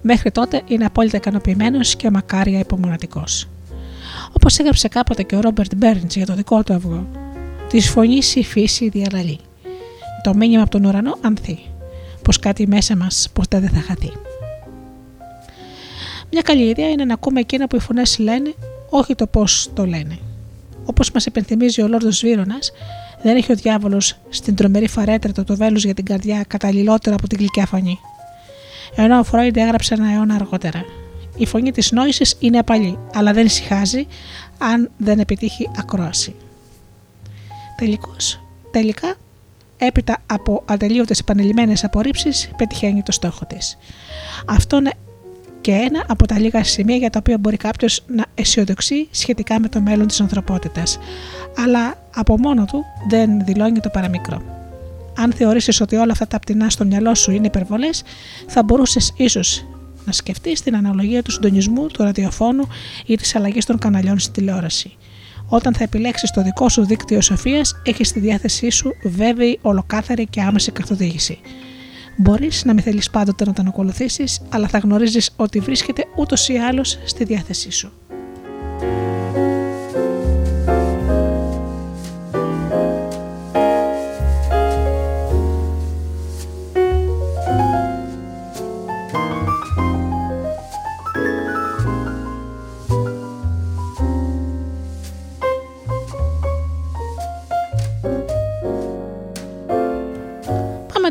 [0.00, 3.24] Μέχρι τότε είναι απόλυτα ικανοποιημένος και μακάρια υπομονατικό.
[4.32, 7.06] Όπως έγραψε κάποτε και ο Ρόμπερτ Μπέρντς για το δικό του αυγό,
[7.68, 9.38] της φωνής η φύση διαλαλεί.
[10.22, 11.58] Το μήνυμα από τον ουρανό ανθεί,
[12.22, 14.12] πως κάτι μέσα μας ποτέ δεν θα χαθεί.
[16.32, 18.54] Μια καλή ιδέα είναι να ακούμε εκείνα που οι φωνές λένε,
[18.90, 20.18] όχι το πώς το λένε.
[20.84, 22.58] Όπως μας υπενθυμίζει ο Λόρδος Βύρονα,
[23.22, 27.38] δεν έχει ο διάβολος στην τρομερή φαρέτρα το βέλος για την καρδιά καταλληλότερο από την
[27.38, 27.98] γλυκιά φωνή.
[28.94, 30.84] ενώ ο Φρόιντ έγραψε ένα αιώνα αργότερα.
[31.36, 34.06] Η φωνή της νόησης είναι απαλή, αλλά δεν ησυχάζει
[34.58, 36.34] αν δεν επιτύχει ακρόαση.
[37.76, 38.40] Τελικώς,
[38.70, 39.14] τελικά,
[39.78, 43.78] έπειτα από ατελείωτες επανειλημμένες απορρίψεις, πετυχαίνει το στόχο της.
[44.46, 44.92] Αυτό είναι
[45.68, 49.68] και ένα από τα λίγα σημεία για τα οποία μπορεί κάποιος να αισιοδοξεί σχετικά με
[49.68, 50.98] το μέλλον της ανθρωπότητας,
[51.56, 54.42] αλλά από μόνο του δεν δηλώνει το παραμικρό.
[55.16, 58.02] Αν θεωρήσεις ότι όλα αυτά τα πτηνά στο μυαλό σου είναι υπερβολές,
[58.46, 59.64] θα μπορούσες ίσως
[60.04, 62.68] να σκεφτείς την αναλογία του συντονισμού του ραδιοφώνου
[63.06, 64.96] ή της αλλαγής των καναλιών στη τηλεόραση.
[65.48, 70.40] Όταν θα επιλέξεις το δικό σου δίκτυο σοφίας, έχεις στη διάθεσή σου βέβαιη, ολοκάθαρη και
[70.40, 71.38] άμεση καθοδήγηση.
[72.20, 76.56] Μπορείς να μην θέλεις πάντοτε να τον ακολουθήσεις, αλλά θα γνωρίζεις ότι βρίσκεται ούτως ή
[76.56, 77.92] άλλως στη διάθεσή σου.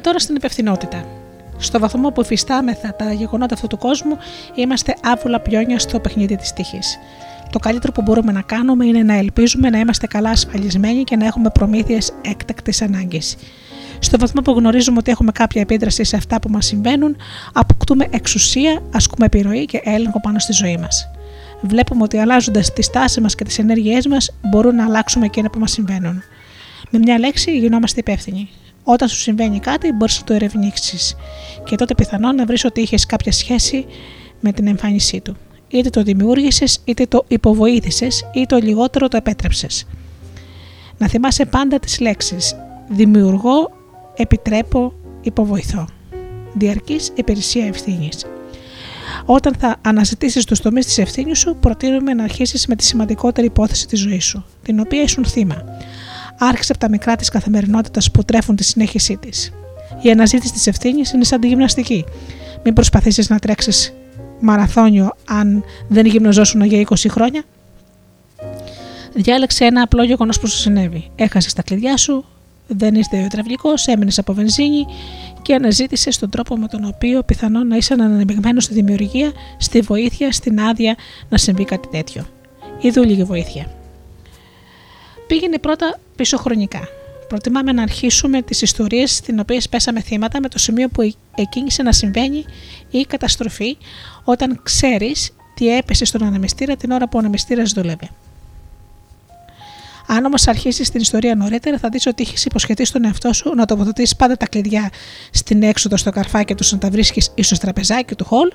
[0.08, 1.06] Τώρα στην υπευθυνότητα.
[1.58, 4.18] Στο βαθμό που υφιστάμεθα τα γεγονότα αυτού του κόσμου,
[4.56, 6.98] είμαστε άβουλα πιόνια στο παιχνίδι της τύχης.
[7.52, 11.26] Το καλύτερο που μπορούμε να κάνουμε είναι να ελπίζουμε να είμαστε καλά ασφαλισμένοι και να
[11.26, 13.36] έχουμε προμήθειες έκτακτης ανάγκης.
[14.00, 17.16] Στο βαθμό που γνωρίζουμε ότι έχουμε κάποια επίδραση σε αυτά που μας συμβαίνουν,
[17.54, 21.10] αποκτούμε εξουσία, ασκούμε επιρροή και έλεγχο πάνω στη ζωή μας.
[21.62, 25.60] Βλέπουμε ότι αλλάζοντας τη στάση μας και τις ενέργειές μας, μπορούν να αλλάξουμε εκείνα που
[25.60, 26.24] μας συμβαίνουν.
[26.90, 28.50] Με μια λέξη, γινόμαστε υπεύθυνοι.
[28.90, 31.16] Όταν σου συμβαίνει κάτι, μπορείς να το ερευνήσεις
[31.64, 33.86] και τότε πιθανόν να βρεις ότι είχες κάποια σχέση
[34.40, 35.36] με την εμφάνισή του.
[35.68, 39.88] Είτε το δημιούργησες, είτε το υποβοήθησες, είτε το λιγότερο το επέτρεψες.
[40.98, 42.56] Να θυμάσαι πάντα τις λέξεις
[42.90, 43.72] δημιουργώ,
[44.16, 45.88] επιτρέπω, υποβοηθώ.
[46.54, 48.26] Διαρκής υπηρεσία ευθύνης.
[49.26, 53.88] Όταν θα αναζητήσεις τους τομείς της ευθύνης σου, προτείνουμε να αρχίσεις με τη σημαντικότερη υπόθεση
[53.88, 55.64] της ζωής σου, την οποία ήσουν θύμα
[56.38, 59.52] άρχισε από τα μικρά της καθημερινότητας που τρέφουν τη συνέχισή της.
[60.02, 62.06] Η αναζήτηση της ευθύνης είναι σαν τη γυμναστική.
[62.64, 63.94] Μην προσπαθήσεις να τρέξεις
[64.40, 67.44] μαραθώνιο αν δεν γυμνοζώσουν για 20 χρόνια.
[69.14, 71.12] Διάλεξε ένα απλό γεγονός που σου συνέβη.
[71.16, 72.26] Έχασες τα κλειδιά σου,
[72.68, 74.86] δεν είστε υδραυλικός, έμεινες από βενζίνη
[75.42, 80.32] και αναζήτησες τον τρόπο με τον οποίο πιθανόν να είσαι αναμειγμένο στη δημιουργία, στη βοήθεια,
[80.32, 80.96] στην άδεια
[81.30, 82.26] να συμβεί κάτι τέτοιο.
[82.82, 83.77] Είδου λίγη βοήθεια.
[85.28, 86.88] Πήγαινε πρώτα πίσω χρονικά.
[87.28, 91.92] Προτιμάμε να αρχίσουμε τις ιστορίες στι οποίε πέσαμε θύματα με το σημείο που εκκίνησε να
[91.92, 92.46] συμβαίνει
[92.90, 93.78] ή η καταστροφή
[94.24, 98.10] όταν ξέρεις τι έπεσε στον αναμεστήρα την ώρα που ο αναμεστήρα δούλευε.
[100.08, 103.66] Αν όμως αρχίσεις την ιστορία νωρίτερα, θα δεις ότι έχεις υποσχεθεί στον εαυτό σου να
[103.66, 104.92] τοποθετήσει πάντα τα κλειδιά
[105.32, 108.52] στην έξοδο στο καρφάκι του να τα βρίσκεις ή στο τραπεζάκι του χολ,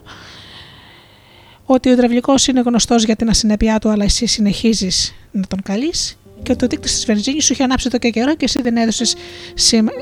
[1.65, 6.17] ότι ο υδραυλικός είναι γνωστός για την ασυνέπειά του, αλλά εσύ συνεχίζεις να τον καλείς
[6.43, 9.15] και το δείκτη της βενζίνη σου είχε ανάψει εδώ και καιρό και εσύ δεν έδωσες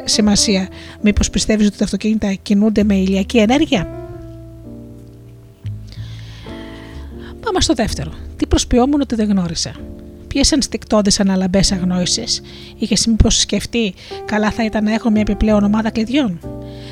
[0.04, 0.68] σημασία.
[1.00, 4.00] Μήπως πιστεύεις ότι τα αυτοκίνητα κινούνται με ηλιακή ενέργεια;
[7.40, 8.12] Πάμε στο δεύτερο.
[8.36, 9.74] Τι προσποιόμουν ότι δεν γνώρισα.
[10.26, 12.40] Ποιε ενστικτόδε αναλαμπές αγνόησες,
[12.78, 13.94] είχε μήπω σκεφτεί,
[14.24, 16.40] καλά θα ήταν να έχω μια επιπλέον ομάδα κλειδιών,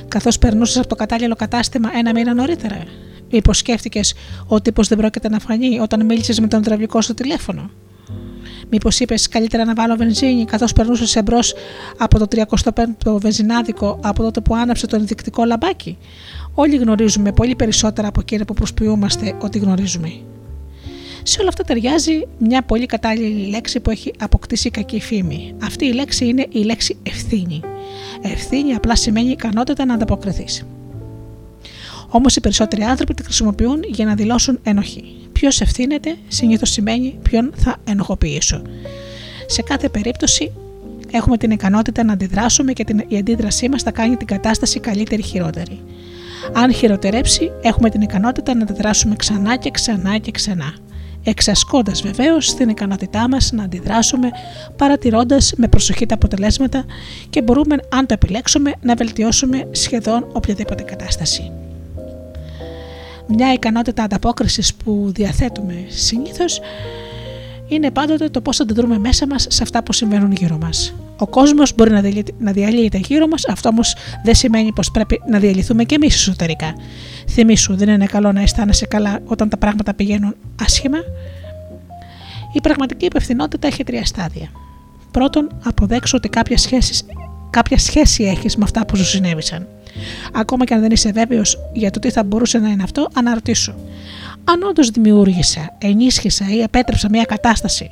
[0.08, 2.82] καθώς περνούσες από το κατάλληλο κατάστημα ένα μήνα νωρίτερα.
[3.30, 4.00] Μήπω σκέφτηκε
[4.46, 7.70] ο τύπο δεν πρόκειται να φανεί όταν μίλησες με τον τραβικό στο τηλέφωνο.
[8.70, 11.54] Μήπως είπες καλύτερα να βάλω βενζίνη καθώς περνούσες εμπρός
[11.98, 15.98] από το 35ο βενζινάδικο από τότε που άναψε το ενδεικτικό λαμπάκι;
[16.54, 20.12] Όλοι γνωρίζουμε πολύ περισσότερα από εκείνα που προσποιούμαστε ότι γνωρίζουμε.
[21.22, 25.54] Σε όλα αυτά ταιριάζει μια πολύ κατάλληλη λέξη που έχει αποκτήσει κακή φήμη.
[25.62, 27.60] Αυτή η λέξη είναι η λέξη ευθύνη.
[28.22, 30.66] Ευθύνη απλά σημαίνει ικανότητα να ανταποκριθείς.
[32.08, 35.04] Όμως οι περισσότεροι άνθρωποι τη χρησιμοποιούν για να δηλώσουν ενοχή.
[35.32, 38.62] Ποιος ευθύνεται συνήθως σημαίνει ποιον θα ενοχοποιήσω.
[39.46, 40.52] Σε κάθε περίπτωση
[41.10, 45.22] έχουμε την ικανότητα να αντιδράσουμε και την, η αντίδρασή μας θα κάνει την κατάσταση καλύτερη
[45.22, 45.80] χειρότερη.
[46.52, 50.74] Αν χειροτερέψει, έχουμε την ικανότητα να αντιδράσουμε ξανά και ξανά και ξανά.
[51.24, 54.30] Εξασκώντας βεβαίως την ικανότητά μας να αντιδράσουμε,
[54.76, 56.84] παρατηρώντας με προσοχή τα αποτελέσματα
[57.30, 61.52] και μπορούμε, αν το επιλέξουμε, να βελτιώσουμε σχεδόν οποιαδήποτε κατάσταση
[63.28, 66.60] μια ικανότητα ανταπόκρισης που διαθέτουμε συνήθως
[67.68, 70.94] είναι πάντοτε το πώς αντιδρούμε μέσα μας σε αυτά που συμβαίνουν γύρω μας.
[71.18, 71.90] Ο κόσμος μπορεί
[72.38, 73.94] να διαλύεται γύρω μας, αυτό όμως
[74.24, 76.74] δεν σημαίνει πως πρέπει να διαλυθούμε και εμείς εσωτερικά.
[77.28, 80.98] Θυμήσου, δεν είναι καλό να αισθάνεσαι καλά όταν τα πράγματα πηγαίνουν άσχημα.
[82.52, 84.50] Η πραγματική υπευθυνότητα έχει τρία στάδια.
[85.10, 87.04] Πρώτον, αποδέξω ότι κάποια σχέση,
[87.50, 89.66] κάποια σχέση έχεις με αυτά που σου συνέβησαν.
[90.32, 93.74] Ακόμα και αν δεν είσαι βέβαιος για το τι θα μπορούσε να είναι αυτό, αναρωτήσου.
[94.44, 97.90] Αν όντως δημιούργησα, ενίσχυσα ή επέτρεψα μια κατάσταση,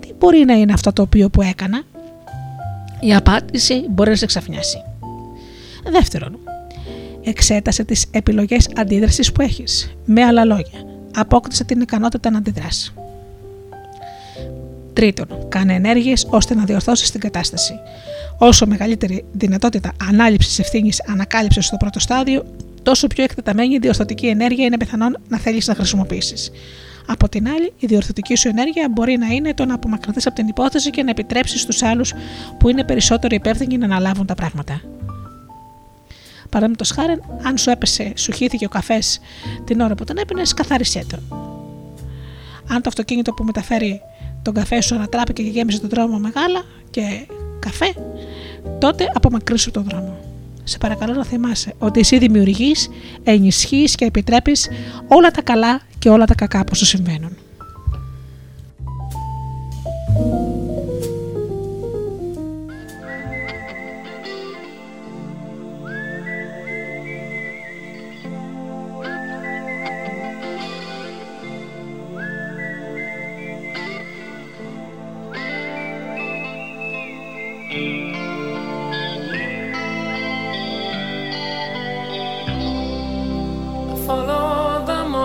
[0.00, 1.82] τι μπορεί να είναι αυτό το οποίο που έκανα;
[3.00, 4.82] Η απάντηση μπορεί να σε ξαφνιάσει.
[5.90, 6.38] Δεύτερον,
[7.22, 9.96] εξέτασε τις επιλογές αντίδρασης που έχεις.
[10.04, 10.78] Με άλλα λόγια,
[11.16, 12.92] απόκτησε την ικανότητα να αντιδράσει.
[14.92, 17.72] Τρίτον, κάνε ενέργειες ώστε να διορθώσεις την κατάσταση.
[18.38, 22.44] Όσο μεγαλύτερη δυνατότητα ανάληψης ευθύνης ανακάλυψες στο πρώτο στάδιο,
[22.82, 26.50] τόσο πιο εκτεταμένη διορθωτική ενέργεια είναι πιθανόν να θέλεις να χρησιμοποιήσεις.
[27.06, 30.48] Από την άλλη, η διορθωτική σου ενέργεια μπορεί να είναι το να απομακρυνθείς από την
[30.48, 32.12] υπόθεση και να επιτρέψεις στους άλλους
[32.58, 34.80] που είναι περισσότερο υπεύθυνοι να αναλάβουν τα πράγματα.
[36.50, 39.20] Παραδείγματος χάρη, αν σου έπεσε, σου χύθηκε ο καφές
[39.64, 41.22] την ώρα που τον έπαιρνε, καθάρισέ τον.
[42.68, 44.00] Αν το αυτοκίνητο που μεταφέρει
[44.42, 47.26] τον καφέ σου ανατράπηκε και γέμισε τον δρόμο μεγάλα και
[47.58, 47.94] καφέ,
[48.78, 50.16] τότε απομακρύσου τον δρόμο.
[50.64, 52.88] Σε παρακαλώ να θυμάσαι ότι εσύ δημιουργείς,
[53.24, 54.68] ενισχύεις και επιτρέπεις
[55.08, 57.36] όλα τα καλά και όλα τα κακά που σου συμβαίνουν.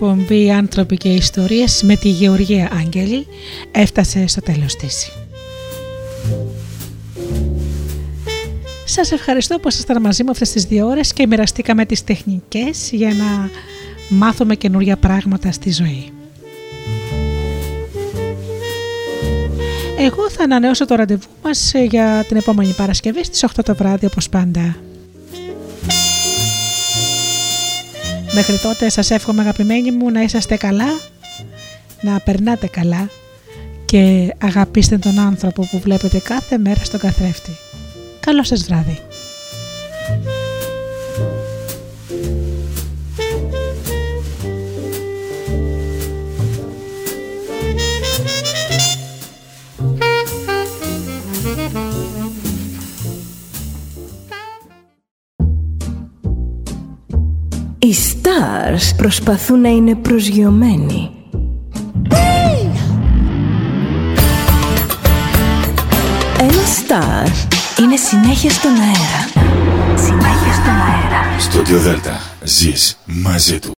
[0.00, 3.26] Εκπομπή «Άνθρωποι και Ιστορίες» με τη Γεωργία Άγγελη
[3.70, 5.10] έφτασε στο τέλος της.
[8.84, 13.08] Σας ευχαριστώ που ήσασταν μαζί μου αυτές τις δύο ώρες και μοιραστήκαμε τις τεχνικές για
[13.08, 13.50] να
[14.08, 16.10] μάθουμε καινούρια πράγματα στη ζωή.
[19.98, 24.28] Εγώ θα ανανεώσω το ραντεβού μας για την επόμενη Παρασκευή στις 8 το βράδυ όπως
[24.28, 24.76] πάντα.
[28.36, 31.00] Μέχρι τότε σας εύχομαι αγαπημένοι μου να είσαστε καλά,
[32.00, 33.10] να περνάτε καλά
[33.84, 37.50] και αγαπήστε τον άνθρωπο που βλέπετε κάθε μέρα στον καθρέφτη.
[38.20, 39.05] Καλό σας βράδυ.
[58.76, 61.10] Stars προσπαθούν να είναι προσγειωμένοι.
[66.38, 67.28] Ένα star
[67.80, 69.46] είναι συνέχεια στον αέρα.
[69.96, 71.38] Συνέχεια στον αέρα.
[71.38, 73.74] Στο Δέλτα ζεις μαζί του.